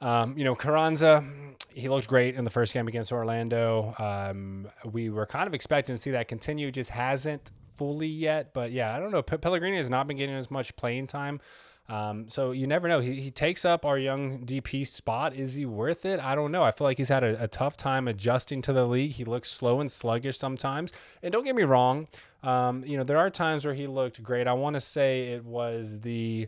Um, 0.02 0.38
you 0.38 0.44
know, 0.44 0.56
Carranza, 0.56 1.24
he 1.70 1.88
looked 1.90 2.08
great 2.08 2.36
in 2.36 2.44
the 2.44 2.50
first 2.50 2.74
game 2.74 2.88
against 2.88 3.12
Orlando. 3.12 3.94
Um, 3.98 4.68
we 4.92 5.10
were 5.10 5.26
kind 5.26 5.48
of 5.48 5.54
expecting 5.54 5.96
to 5.96 6.02
see 6.02 6.12
that 6.12 6.28
continue, 6.28 6.72
just 6.72 6.90
hasn't 6.90 7.52
fully 7.76 8.08
yet. 8.08 8.54
But 8.54 8.72
yeah, 8.72 8.96
I 8.96 9.00
don't 9.00 9.12
know. 9.12 9.22
P- 9.22 9.38
Pellegrini 9.38 9.78
has 9.78 9.90
not 9.90 10.08
been 10.08 10.18
getting 10.18 10.36
as 10.36 10.52
much 10.52 10.76
playing 10.76 11.08
time. 11.08 11.40
Um, 11.90 12.30
so 12.30 12.52
you 12.52 12.66
never 12.66 12.88
know. 12.88 13.00
He, 13.00 13.16
he 13.16 13.32
takes 13.32 13.66
up 13.66 13.86
our 13.86 13.98
young 13.98 14.46
DP 14.46 14.88
spot. 14.88 15.36
Is 15.36 15.54
he 15.54 15.66
worth 15.66 16.06
it? 16.06 16.20
I 16.20 16.34
don't 16.34 16.52
know. 16.52 16.64
I 16.64 16.72
feel 16.72 16.86
like 16.86 16.98
he's 16.98 17.10
had 17.10 17.24
a, 17.24 17.44
a 17.44 17.48
tough 17.48 17.76
time 17.76 18.08
adjusting 18.08 18.62
to 18.64 18.74
the 18.74 18.86
league. 18.86 19.12
He 19.12 19.26
looks 19.26 19.52
slow 19.52 19.82
and 19.82 19.92
sluggish 19.92 20.38
sometimes. 20.38 20.94
And 21.22 21.32
don't 21.32 21.44
get 21.44 21.56
me 21.56 21.64
wrong, 21.64 22.08
Um, 22.42 22.86
you 22.86 22.98
know, 22.98 23.04
there 23.04 23.18
are 23.18 23.30
times 23.30 23.66
where 23.66 23.74
he 23.74 23.88
looked 23.88 24.24
great. 24.24 24.48
I 24.48 24.54
want 24.54 24.76
to 24.76 24.82
say 24.82 25.34
it 25.34 25.44
was 25.44 26.00
the 26.02 26.48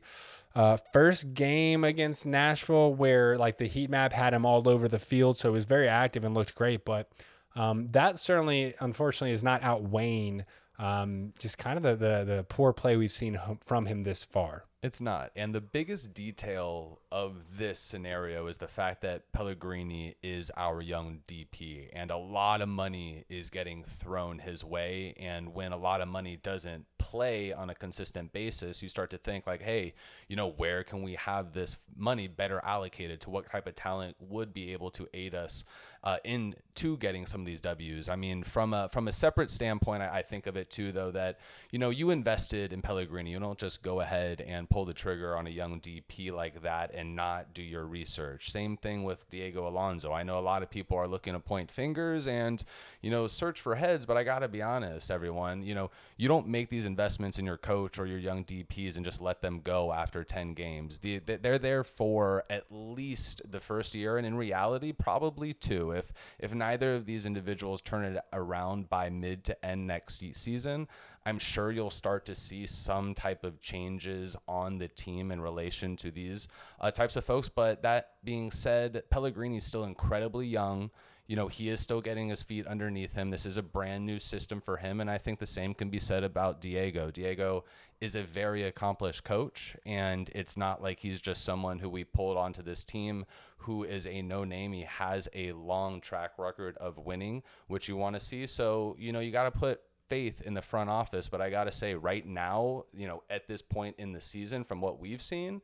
uh, 0.56 0.78
first 0.94 1.34
game 1.34 1.84
against 1.84 2.26
Nashville 2.26 2.94
where 2.94 3.38
like 3.38 3.58
the 3.58 3.68
heat 3.68 3.90
map 3.90 4.14
had 4.14 4.34
him 4.34 4.46
all 4.46 4.68
over 4.68 4.88
the 4.88 5.00
field, 5.00 5.38
so 5.38 5.50
he 5.50 5.54
was 5.54 5.66
very 5.66 5.88
active 5.88 6.24
and 6.24 6.34
looked 6.34 6.56
great. 6.56 6.86
But 6.86 7.12
um, 7.56 7.88
that 7.90 8.20
certainly, 8.20 8.74
unfortunately, 8.80 9.34
is 9.34 9.44
not 9.44 9.64
outweighing 9.64 10.46
um, 10.80 11.34
just 11.40 11.58
kind 11.58 11.78
of 11.78 11.84
the, 11.84 11.96
the 11.96 12.36
the 12.36 12.44
poor 12.44 12.74
play 12.74 12.98
we've 12.98 13.12
seen 13.12 13.40
from 13.66 13.86
him 13.86 14.04
this 14.04 14.24
far. 14.24 14.66
It's 14.82 15.02
not. 15.02 15.32
And 15.36 15.54
the 15.54 15.62
biggest 15.62 16.14
detail 16.14 17.00
of 17.16 17.58
this 17.58 17.80
scenario 17.80 18.48
is 18.48 18.58
the 18.58 18.68
fact 18.68 19.02
that 19.02 19.32
Pellegrini 19.32 20.16
is 20.22 20.52
our 20.58 20.82
young 20.82 21.22
DP 21.30 21.88
and 21.94 22.12
a 22.12 22.18
lot 22.18 22.60
of 22.60 22.68
money 22.68 23.24
is 23.30 23.50
getting 23.50 23.86
thrown 23.86 24.40
his 24.40 24.66
way. 24.66 25.16
And 25.18 25.54
when 25.54 25.72
a 25.72 25.78
lot 25.78 26.02
of 26.02 26.10
money 26.10 26.36
doesn't 26.36 26.86
play 26.98 27.54
on 27.54 27.70
a 27.70 27.74
consistent 27.74 28.34
basis, 28.34 28.84
you 28.84 28.90
start 28.90 29.12
to 29.12 29.18
think, 29.18 29.48
like, 29.48 29.62
hey, 29.62 29.94
you 30.28 30.36
know, 30.36 30.50
where 30.50 30.84
can 30.84 31.04
we 31.04 31.14
have 31.14 31.54
this 31.54 31.78
money 31.96 32.28
better 32.28 32.60
allocated 32.66 33.22
to 33.22 33.30
what 33.30 33.50
type 33.50 33.66
of 33.66 33.76
talent 33.76 34.18
would 34.20 34.54
be 34.54 34.74
able 34.74 34.92
to 34.92 35.08
aid 35.14 35.34
us 35.34 35.64
uh, 36.06 36.18
into 36.24 36.98
getting 36.98 37.26
some 37.26 37.42
of 37.42 37.48
these 37.48 37.60
W's. 37.62 38.08
I 38.08 38.16
mean, 38.16 38.44
from 38.44 38.74
a 38.74 38.90
from 38.90 39.08
a 39.08 39.12
separate 39.12 39.50
standpoint, 39.50 40.04
I, 40.04 40.18
I, 40.18 40.22
think 40.22 40.46
of 40.46 40.56
it 40.56 40.70
too, 40.70 40.92
though 40.92 41.10
that 41.12 41.40
you 41.72 41.80
know 41.80 41.90
you 41.90 42.12
invested 42.12 42.72
in 42.72 42.84
Pellegrini. 42.84 43.32
You 43.32 43.40
don't 43.40 43.58
just 43.58 43.82
go 43.82 44.02
ahead 44.02 44.40
and 44.42 44.70
pull 44.70 44.86
the 44.86 44.94
trigger 44.94 45.36
on 45.36 45.48
a 45.48 45.50
young 45.50 45.82
DP 45.82 46.32
like 46.32 46.62
that 46.62 46.94
and 46.94 47.05
not 47.06 47.54
do 47.54 47.62
your 47.62 47.86
research. 47.86 48.52
Same 48.52 48.78
thing 48.78 49.04
with 49.04 49.30
Diego 49.30 49.68
Alonso. 49.68 50.12
I 50.12 50.24
know 50.24 50.40
a 50.40 50.42
lot 50.42 50.64
of 50.64 50.70
people 50.70 50.98
are 50.98 51.08
looking 51.08 51.34
to 51.34 51.40
point 51.40 51.70
fingers 51.70 52.28
and 52.28 52.64
you 53.02 53.12
know 53.12 53.28
search 53.28 53.62
for 53.62 53.76
heads, 53.76 54.06
but 54.06 54.18
I 54.18 54.24
gotta 54.24 54.48
be 54.48 54.62
honest, 54.62 55.12
everyone. 55.12 55.64
You 55.64 55.76
know, 55.76 55.92
you 56.18 56.28
don't 56.28 56.48
make 56.48 56.70
these 56.70 56.86
investments 56.86 57.38
in 57.38 57.46
your 57.46 57.58
coach 57.58 58.00
or 58.00 58.06
your 58.06 58.20
young 58.20 58.44
DPs 58.44 58.96
and 58.96 59.06
just 59.06 59.22
let 59.22 59.42
them 59.42 59.62
go 59.64 59.94
after 59.94 60.24
ten 60.24 60.54
games. 60.54 61.00
The, 61.00 61.20
they're 61.20 61.60
there 61.60 61.84
for 61.84 62.44
at 62.50 62.66
least 62.70 63.42
the 63.50 63.60
first 63.60 63.94
year, 63.94 64.18
and 64.18 64.26
in 64.26 64.36
reality, 64.36 64.92
probably 64.92 65.54
two 65.54 65.92
if 65.92 66.12
if 66.40 66.54
neither 66.54 66.96
of 66.96 67.06
these 67.06 67.26
individuals 67.26 67.82
turn 67.82 68.06
it 68.06 68.24
around 68.34 68.90
by 68.90 69.10
mid 69.10 69.44
to 69.46 69.66
end 69.66 69.88
next 69.88 70.24
season, 70.34 70.88
I'm 71.26 71.40
sure 71.40 71.72
you'll 71.72 71.90
start 71.90 72.26
to 72.28 72.36
see 72.36 72.68
some 72.68 73.14
type 73.14 73.44
of 73.44 73.62
changes 73.62 74.36
on 74.48 74.78
the 74.78 74.88
team 74.88 75.32
in 75.32 75.42
relation 75.42 75.96
to 75.98 76.12
these 76.12 76.48
uh, 76.80 76.92
types 76.92 77.16
of 77.16 77.26
folks. 77.26 77.50
But 77.50 77.82
that 77.82 78.12
being 78.24 78.52
said, 78.52 79.04
Pellegrini 79.10 79.58
is 79.58 79.64
still 79.64 79.84
incredibly 79.84 80.48
young 80.48 80.92
you 81.28 81.36
know, 81.36 81.48
he 81.48 81.70
is 81.70 81.80
still 81.80 82.02
getting 82.02 82.30
his 82.30 82.44
feet 82.44 82.68
underneath 82.68 83.14
him. 83.14 83.32
This 83.32 83.46
is 83.46 83.58
a 83.58 83.64
brand 83.64 84.06
new 84.06 84.20
system 84.20 84.62
for 84.62 84.78
him. 84.78 85.02
And 85.02 85.10
I 85.10 85.18
think 85.18 85.40
the 85.40 85.46
same 85.46 85.74
can 85.74 85.90
be 85.90 85.98
said 85.98 86.24
about 86.24 86.62
Diego. 86.62 87.10
Diego 87.10 87.64
is 88.00 88.16
a 88.16 88.22
very 88.22 88.64
accomplished 88.64 89.24
coach, 89.24 89.76
and 89.86 90.30
it's 90.36 90.56
not 90.56 90.84
like 90.84 91.00
he's 91.00 91.22
just 91.22 91.44
someone 91.44 91.80
who 91.80 91.90
we 91.90 92.04
pulled 92.04 92.38
onto 92.38 92.62
this 92.62 92.84
team 92.84 93.26
who 93.58 93.84
is 93.84 94.06
a 94.06 94.22
no 94.22 94.44
name. 94.44 94.74
He 94.74 94.84
has 94.84 95.28
a 95.34 95.54
long 95.54 96.00
track 96.00 96.34
record 96.38 96.78
of 96.78 97.00
winning, 97.00 97.42
which 97.68 97.88
you 97.88 97.96
want 97.96 98.16
to 98.16 98.20
see. 98.20 98.46
So, 98.46 98.96
you 99.00 99.12
know, 99.12 99.20
you 99.20 99.32
got 99.32 99.52
to 99.52 99.60
put 99.60 99.82
faith 100.10 100.42
in 100.42 100.54
the 100.54 100.62
front 100.62 100.90
office. 100.90 101.30
But 101.30 101.42
I 101.42 101.50
got 101.50 101.66
to 101.66 101.72
say, 101.72 101.96
right 101.96 102.26
now, 102.26 102.86
you 102.94 103.08
know, 103.08 103.24
at 103.30 103.48
this 103.48 103.62
point 103.62 103.96
in 103.98 104.14
the 104.14 104.22
season, 104.22 104.64
from 104.64 104.82
what 104.82 105.00
we've 105.00 105.22
seen, 105.22 105.62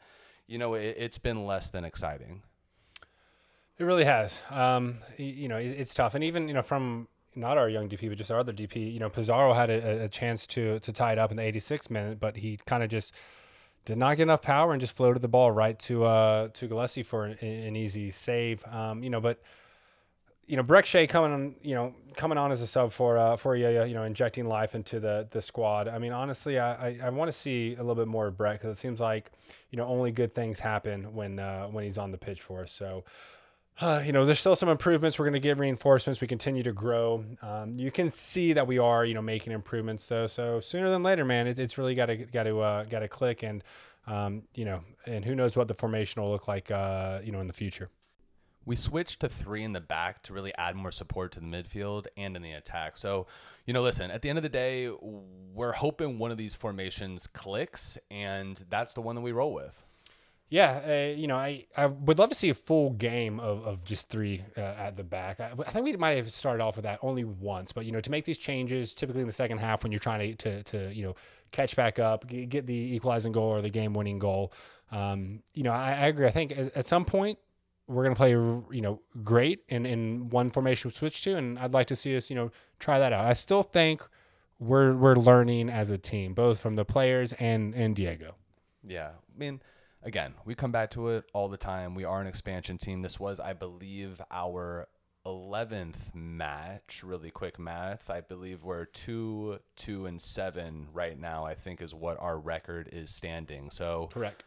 you 0.47 0.57
know, 0.57 0.73
it, 0.73 0.95
it's 0.97 1.17
been 1.17 1.45
less 1.45 1.69
than 1.69 1.85
exciting. 1.85 2.43
It 3.77 3.85
really 3.85 4.03
has. 4.03 4.41
Um, 4.51 4.97
you 5.17 5.47
know, 5.47 5.57
it's 5.57 5.93
tough, 5.93 6.13
and 6.13 6.23
even 6.23 6.47
you 6.47 6.53
know 6.53 6.61
from 6.61 7.07
not 7.35 7.57
our 7.57 7.69
young 7.69 7.89
DP, 7.89 8.09
but 8.09 8.17
just 8.17 8.29
our 8.29 8.39
other 8.39 8.53
DP. 8.53 8.93
You 8.93 8.99
know, 8.99 9.09
Pizarro 9.09 9.53
had 9.53 9.69
a, 9.69 10.03
a 10.03 10.09
chance 10.09 10.45
to 10.47 10.79
to 10.79 10.91
tie 10.91 11.13
it 11.13 11.17
up 11.17 11.31
in 11.31 11.37
the 11.37 11.43
86th 11.43 11.89
minute, 11.89 12.19
but 12.19 12.37
he 12.37 12.59
kind 12.65 12.83
of 12.83 12.89
just 12.89 13.15
did 13.85 13.97
not 13.97 14.17
get 14.17 14.23
enough 14.23 14.41
power 14.41 14.71
and 14.71 14.79
just 14.79 14.95
floated 14.95 15.21
the 15.21 15.27
ball 15.27 15.51
right 15.51 15.79
to 15.79 16.03
uh 16.03 16.49
to 16.49 16.67
Gallese 16.67 17.05
for 17.05 17.25
an, 17.25 17.37
an 17.39 17.75
easy 17.75 18.11
save. 18.11 18.63
Um, 18.67 19.03
you 19.03 19.09
know, 19.09 19.21
but 19.21 19.41
you 20.51 20.57
know, 20.57 20.63
Brek 20.63 20.83
Shea 20.83 21.07
coming 21.07 21.31
on, 21.31 21.55
you 21.61 21.75
know, 21.75 21.95
coming 22.17 22.37
on 22.37 22.51
as 22.51 22.61
a 22.61 22.67
sub 22.67 22.91
for 22.91 23.17
uh, 23.17 23.37
for 23.37 23.55
Yaya, 23.55 23.85
you 23.85 23.93
know, 23.93 24.03
injecting 24.03 24.45
life 24.47 24.75
into 24.75 24.99
the 24.99 25.25
the 25.31 25.41
squad. 25.41 25.87
I 25.87 25.97
mean, 25.97 26.11
honestly, 26.11 26.59
I 26.59 26.89
I, 26.89 26.99
I 27.05 27.09
want 27.09 27.29
to 27.29 27.33
see 27.33 27.75
a 27.75 27.77
little 27.77 27.95
bit 27.95 28.07
more 28.07 28.27
of 28.27 28.35
Brek 28.35 28.53
because 28.53 28.77
it 28.77 28.79
seems 28.79 28.99
like 28.99 29.31
you 29.69 29.77
know 29.77 29.85
only 29.85 30.11
good 30.11 30.33
things 30.33 30.59
happen 30.59 31.15
when 31.15 31.39
uh, 31.39 31.67
when 31.67 31.85
he's 31.85 31.97
on 31.97 32.11
the 32.11 32.17
pitch 32.17 32.41
for 32.41 32.63
us. 32.63 32.73
So 32.73 33.05
uh, 33.79 34.03
you 34.05 34.11
know, 34.11 34.25
there's 34.25 34.41
still 34.41 34.57
some 34.57 34.67
improvements. 34.67 35.17
We're 35.17 35.25
going 35.25 35.33
to 35.33 35.39
get 35.39 35.57
reinforcements. 35.57 36.19
We 36.19 36.27
continue 36.27 36.63
to 36.63 36.73
grow. 36.73 37.23
Um, 37.41 37.79
you 37.79 37.89
can 37.89 38.09
see 38.09 38.51
that 38.53 38.67
we 38.67 38.77
are, 38.77 39.05
you 39.05 39.13
know, 39.13 39.21
making 39.21 39.53
improvements 39.53 40.05
though. 40.07 40.27
So 40.27 40.59
sooner 40.59 40.89
than 40.89 41.01
later, 41.01 41.23
man, 41.23 41.47
it, 41.47 41.57
it's 41.57 41.77
really 41.77 41.95
got 41.95 42.07
to 42.07 42.17
got 42.17 42.43
to 42.43 42.59
uh, 42.59 42.83
got 42.83 42.99
to 42.99 43.07
click, 43.07 43.41
and 43.41 43.63
um, 44.05 44.43
you 44.53 44.65
know, 44.65 44.81
and 45.07 45.23
who 45.23 45.33
knows 45.33 45.55
what 45.55 45.69
the 45.69 45.73
formation 45.73 46.21
will 46.21 46.29
look 46.29 46.49
like, 46.49 46.69
uh, 46.69 47.19
you 47.23 47.31
know, 47.31 47.39
in 47.39 47.47
the 47.47 47.53
future. 47.53 47.89
We 48.65 48.75
switched 48.75 49.21
to 49.21 49.29
three 49.29 49.63
in 49.63 49.73
the 49.73 49.81
back 49.81 50.21
to 50.23 50.33
really 50.33 50.53
add 50.55 50.75
more 50.75 50.91
support 50.91 51.31
to 51.33 51.39
the 51.39 51.45
midfield 51.45 52.07
and 52.15 52.35
in 52.35 52.41
the 52.41 52.51
attack. 52.51 52.97
So, 52.97 53.27
you 53.65 53.73
know, 53.73 53.81
listen, 53.81 54.11
at 54.11 54.21
the 54.21 54.29
end 54.29 54.37
of 54.37 54.43
the 54.43 54.49
day, 54.49 54.89
we're 55.01 55.73
hoping 55.73 56.19
one 56.19 56.31
of 56.31 56.37
these 56.37 56.53
formations 56.53 57.27
clicks, 57.27 57.97
and 58.09 58.63
that's 58.69 58.93
the 58.93 59.01
one 59.01 59.15
that 59.15 59.21
we 59.21 59.31
roll 59.31 59.53
with. 59.53 59.83
Yeah, 60.51 60.81
uh, 60.85 61.17
you 61.17 61.27
know, 61.27 61.37
I, 61.37 61.65
I 61.77 61.85
would 61.85 62.19
love 62.19 62.27
to 62.27 62.35
see 62.35 62.49
a 62.49 62.53
full 62.53 62.89
game 62.89 63.39
of, 63.39 63.65
of 63.65 63.85
just 63.85 64.09
three 64.09 64.43
uh, 64.57 64.59
at 64.59 64.97
the 64.97 65.03
back. 65.03 65.39
I, 65.39 65.53
I, 65.57 65.71
think 65.71 65.85
we 65.85 65.95
might 65.95 66.17
have 66.17 66.29
started 66.29 66.61
off 66.61 66.75
with 66.75 66.83
that 66.83 66.99
only 67.01 67.23
once, 67.23 67.71
but 67.71 67.85
you 67.85 67.93
know, 67.93 68.01
to 68.01 68.11
make 68.11 68.25
these 68.25 68.37
changes, 68.37 68.93
typically 68.93 69.21
in 69.21 69.27
the 69.27 69.33
second 69.33 69.59
half 69.59 69.81
when 69.81 69.93
you're 69.93 69.99
trying 69.99 70.35
to 70.35 70.35
to, 70.35 70.63
to 70.63 70.93
you 70.93 71.03
know 71.03 71.15
catch 71.53 71.77
back 71.77 71.99
up, 71.99 72.27
get 72.27 72.67
the 72.67 72.95
equalizing 72.95 73.31
goal 73.31 73.49
or 73.49 73.61
the 73.61 73.69
game 73.69 73.93
winning 73.93 74.19
goal. 74.19 74.51
Um, 74.91 75.41
you 75.53 75.63
know, 75.63 75.71
I, 75.71 75.91
I, 75.91 76.07
agree. 76.07 76.27
I 76.27 76.31
think 76.31 76.51
at 76.51 76.85
some 76.85 77.05
point 77.05 77.39
we're 77.91 78.03
going 78.03 78.15
to 78.15 78.17
play 78.17 78.31
you 78.31 78.81
know 78.81 79.01
great 79.23 79.63
in 79.69 79.85
in 79.85 80.29
one 80.29 80.49
formation 80.49 80.89
we 80.89 80.95
switch 80.95 81.23
to, 81.23 81.35
and 81.35 81.59
I'd 81.59 81.73
like 81.73 81.87
to 81.87 81.95
see 81.95 82.15
us 82.15 82.29
you 82.29 82.35
know 82.35 82.51
try 82.79 82.99
that 82.99 83.13
out. 83.13 83.25
I 83.25 83.33
still 83.33 83.63
think 83.63 84.07
we're 84.59 84.93
we're 84.93 85.15
learning 85.15 85.69
as 85.69 85.89
a 85.89 85.97
team, 85.97 86.33
both 86.33 86.59
from 86.59 86.75
the 86.75 86.85
players 86.85 87.33
and 87.33 87.75
and 87.75 87.95
Diego. 87.95 88.35
Yeah, 88.83 89.09
I 89.09 89.37
mean 89.37 89.61
again, 90.03 90.33
we 90.45 90.55
come 90.55 90.71
back 90.71 90.91
to 90.91 91.09
it 91.09 91.25
all 91.33 91.49
the 91.49 91.57
time. 91.57 91.95
We 91.95 92.05
are 92.05 92.21
an 92.21 92.27
expansion 92.27 92.77
team. 92.77 93.01
This 93.01 93.19
was, 93.19 93.39
I 93.39 93.53
believe, 93.53 94.21
our 94.31 94.87
11th 95.25 96.15
match. 96.15 97.01
Really 97.03 97.29
quick 97.29 97.59
math. 97.59 98.09
I 98.09 98.21
believe 98.21 98.63
we're 98.63 98.85
2 98.85 99.59
2 99.75 100.05
and 100.05 100.21
7 100.21 100.87
right 100.93 101.19
now, 101.19 101.45
I 101.45 101.53
think 101.55 101.81
is 101.81 101.93
what 101.93 102.19
our 102.19 102.39
record 102.39 102.89
is 102.91 103.13
standing. 103.13 103.69
So 103.69 104.09
Correct 104.11 104.43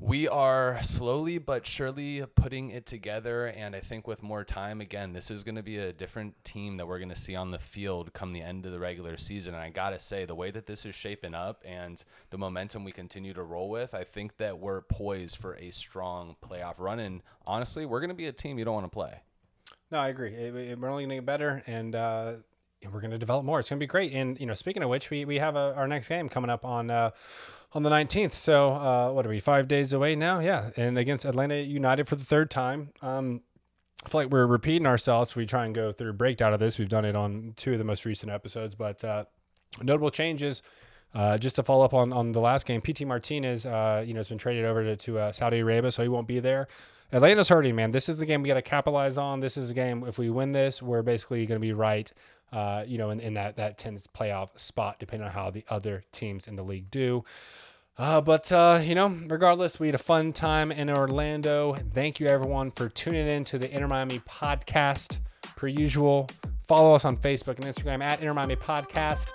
we 0.00 0.28
are 0.28 0.80
slowly 0.82 1.38
but 1.38 1.66
surely 1.66 2.24
putting 2.36 2.70
it 2.70 2.86
together 2.86 3.46
and 3.46 3.74
i 3.74 3.80
think 3.80 4.06
with 4.06 4.22
more 4.22 4.44
time 4.44 4.80
again 4.80 5.12
this 5.12 5.28
is 5.28 5.42
going 5.42 5.56
to 5.56 5.62
be 5.62 5.76
a 5.76 5.92
different 5.92 6.32
team 6.44 6.76
that 6.76 6.86
we're 6.86 7.00
going 7.00 7.08
to 7.08 7.16
see 7.16 7.34
on 7.34 7.50
the 7.50 7.58
field 7.58 8.12
come 8.12 8.32
the 8.32 8.40
end 8.40 8.64
of 8.64 8.70
the 8.70 8.78
regular 8.78 9.16
season. 9.16 9.54
And 9.54 9.62
i 9.62 9.70
gotta 9.70 9.98
say 9.98 10.24
the 10.24 10.36
way 10.36 10.52
that 10.52 10.66
this 10.66 10.86
is 10.86 10.94
shaping 10.94 11.34
up 11.34 11.64
and 11.66 12.02
the 12.30 12.38
momentum 12.38 12.84
we 12.84 12.92
continue 12.92 13.34
to 13.34 13.42
roll 13.42 13.68
with 13.68 13.92
i 13.92 14.04
think 14.04 14.36
that 14.36 14.58
we're 14.60 14.82
poised 14.82 15.36
for 15.36 15.56
a 15.56 15.70
strong 15.72 16.36
playoff 16.42 16.78
run. 16.78 17.00
And 17.00 17.22
honestly 17.44 17.84
we're 17.84 18.00
going 18.00 18.10
to 18.10 18.14
be 18.14 18.26
a 18.26 18.32
team 18.32 18.58
you 18.58 18.64
don't 18.64 18.74
want 18.74 18.86
to 18.86 18.90
play. 18.90 19.20
No 19.90 19.98
i 19.98 20.08
agree. 20.08 20.32
It, 20.32 20.54
it, 20.54 20.78
we're 20.78 20.90
only 20.90 21.02
going 21.04 21.10
to 21.10 21.16
get 21.16 21.26
better 21.26 21.62
and 21.66 21.96
uh, 21.96 22.32
we're 22.92 23.00
going 23.00 23.10
to 23.10 23.18
develop 23.18 23.44
more. 23.44 23.58
It's 23.58 23.68
going 23.68 23.80
to 23.80 23.82
be 23.82 23.88
great. 23.88 24.12
And 24.12 24.38
you 24.38 24.46
know 24.46 24.54
speaking 24.54 24.84
of 24.84 24.90
which 24.90 25.10
we, 25.10 25.24
we 25.24 25.38
have 25.38 25.56
a, 25.56 25.74
our 25.74 25.88
next 25.88 26.08
game 26.08 26.28
coming 26.28 26.50
up 26.50 26.64
on 26.64 26.88
uh, 26.88 27.10
on 27.72 27.82
the 27.82 27.90
19th. 27.90 28.32
So, 28.32 28.72
uh, 28.72 29.10
what 29.12 29.26
are 29.26 29.28
we, 29.28 29.40
five 29.40 29.68
days 29.68 29.92
away 29.92 30.16
now? 30.16 30.40
Yeah. 30.40 30.70
And 30.76 30.98
against 30.98 31.24
Atlanta 31.24 31.56
United 31.56 32.08
for 32.08 32.16
the 32.16 32.24
third 32.24 32.50
time. 32.50 32.90
Um, 33.02 33.42
I 34.04 34.08
feel 34.08 34.20
like 34.22 34.30
we're 34.30 34.46
repeating 34.46 34.86
ourselves. 34.86 35.34
We 35.34 35.44
try 35.44 35.64
and 35.66 35.74
go 35.74 35.92
through 35.92 36.10
a 36.10 36.14
breakdown 36.14 36.52
of 36.52 36.60
this. 36.60 36.78
We've 36.78 36.88
done 36.88 37.04
it 37.04 37.16
on 37.16 37.54
two 37.56 37.72
of 37.72 37.78
the 37.78 37.84
most 37.84 38.04
recent 38.04 38.30
episodes, 38.30 38.74
but 38.74 39.02
uh, 39.04 39.24
notable 39.82 40.10
changes. 40.10 40.62
Uh, 41.14 41.38
just 41.38 41.56
to 41.56 41.62
follow 41.62 41.84
up 41.84 41.94
on, 41.94 42.12
on 42.12 42.32
the 42.32 42.40
last 42.40 42.66
game, 42.66 42.80
Pity 42.82 43.04
Martinez, 43.04 43.64
uh, 43.64 44.04
you 44.06 44.12
know, 44.12 44.18
has 44.18 44.28
been 44.28 44.38
traded 44.38 44.66
over 44.66 44.84
to, 44.84 44.96
to 44.96 45.18
uh, 45.18 45.32
Saudi 45.32 45.58
Arabia, 45.58 45.90
so 45.90 46.02
he 46.02 46.08
won't 46.08 46.28
be 46.28 46.38
there. 46.38 46.68
Atlanta's 47.10 47.48
hurting, 47.48 47.74
man. 47.74 47.90
This 47.90 48.10
is 48.10 48.18
the 48.18 48.26
game 48.26 48.42
we 48.42 48.48
got 48.48 48.54
to 48.54 48.62
capitalize 48.62 49.16
on. 49.16 49.40
This 49.40 49.56
is 49.56 49.70
a 49.70 49.74
game. 49.74 50.04
If 50.06 50.18
we 50.18 50.28
win 50.28 50.52
this, 50.52 50.82
we're 50.82 51.02
basically 51.02 51.46
going 51.46 51.56
to 51.56 51.66
be 51.66 51.72
right 51.72 52.12
uh, 52.52 52.84
you 52.86 52.98
know, 52.98 53.10
in, 53.10 53.20
in 53.20 53.34
that 53.34 53.56
that 53.56 53.78
10th 53.78 54.06
playoff 54.16 54.58
spot, 54.58 54.98
depending 54.98 55.26
on 55.26 55.34
how 55.34 55.50
the 55.50 55.64
other 55.68 56.04
teams 56.12 56.46
in 56.46 56.56
the 56.56 56.62
league 56.62 56.90
do. 56.90 57.24
Uh, 57.98 58.20
but, 58.20 58.50
uh, 58.52 58.80
you 58.80 58.94
know, 58.94 59.08
regardless, 59.26 59.80
we 59.80 59.88
had 59.88 59.94
a 59.94 59.98
fun 59.98 60.32
time 60.32 60.70
in 60.70 60.88
Orlando. 60.88 61.76
Thank 61.92 62.20
you, 62.20 62.28
everyone, 62.28 62.70
for 62.70 62.88
tuning 62.88 63.26
in 63.26 63.42
to 63.44 63.58
the 63.58 63.68
Inter 63.74 63.88
Miami 63.88 64.20
podcast. 64.20 65.18
Per 65.56 65.66
usual, 65.66 66.28
follow 66.68 66.94
us 66.94 67.04
on 67.04 67.16
Facebook 67.16 67.56
and 67.56 67.64
Instagram 67.64 68.00
at 68.00 68.20
Inter 68.20 68.34
Miami 68.34 68.54
Podcast. 68.54 69.30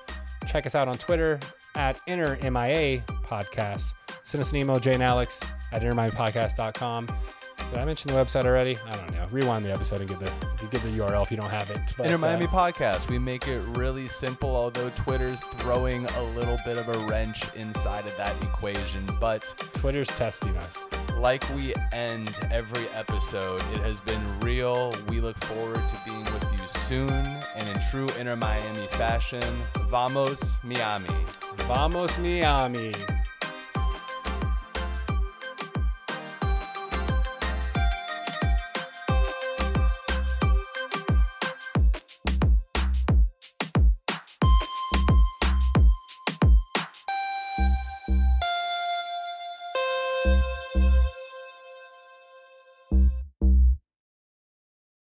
Check 0.47 0.65
us 0.65 0.75
out 0.75 0.87
on 0.87 0.97
Twitter 0.97 1.41
at 1.75 1.99
Inter 2.07 2.37
MIA 2.41 2.99
Podcast. 3.25 3.93
Send 4.23 4.41
us 4.41 4.51
an 4.51 4.57
email, 4.57 4.79
Jay 4.79 4.93
and 4.93 5.03
Alex 5.03 5.41
at 5.73 5.81
intermiamipodcast.com. 5.81 7.09
Did 7.73 7.81
I 7.81 7.85
mention 7.85 8.13
the 8.13 8.19
website 8.19 8.45
already? 8.45 8.77
I 8.87 8.95
don't 8.95 9.11
know. 9.13 9.25
Rewind 9.31 9.65
the 9.65 9.73
episode 9.73 10.01
and 10.01 10.07
get 10.07 10.19
the 10.19 10.31
get 10.69 10.83
the 10.83 10.89
URL 10.89 11.23
if 11.23 11.31
you 11.31 11.37
don't 11.37 11.49
have 11.49 11.71
it. 11.71 11.79
But, 11.97 12.05
Inter 12.05 12.17
uh, 12.17 12.19
Miami 12.19 12.45
podcast. 12.45 13.09
We 13.09 13.17
make 13.17 13.47
it 13.47 13.61
really 13.69 14.07
simple, 14.07 14.55
although 14.55 14.91
Twitter's 14.91 15.41
throwing 15.41 16.05
a 16.05 16.23
little 16.35 16.59
bit 16.65 16.77
of 16.77 16.87
a 16.87 17.07
wrench 17.07 17.51
inside 17.55 18.05
of 18.05 18.15
that 18.17 18.35
equation. 18.43 19.09
But 19.19 19.55
Twitter's 19.73 20.09
testing 20.09 20.55
us. 20.57 20.85
like 21.17 21.43
we 21.55 21.73
end 21.91 22.39
every 22.51 22.87
episode, 22.89 23.61
it 23.73 23.79
has 23.79 23.99
been 23.99 24.21
real. 24.41 24.93
We 25.09 25.19
look 25.19 25.37
forward 25.45 25.81
to 25.87 25.97
being 26.05 26.25
with 26.25 26.45
you 26.53 26.67
soon. 26.67 27.09
And 27.09 27.67
in 27.69 27.81
true 27.89 28.07
Inter 28.19 28.35
Miami 28.35 28.85
fashion, 28.91 29.43
vamos 29.87 30.57
Miami. 30.63 31.09
Vamos 31.65 32.19
Miami. 32.19 32.93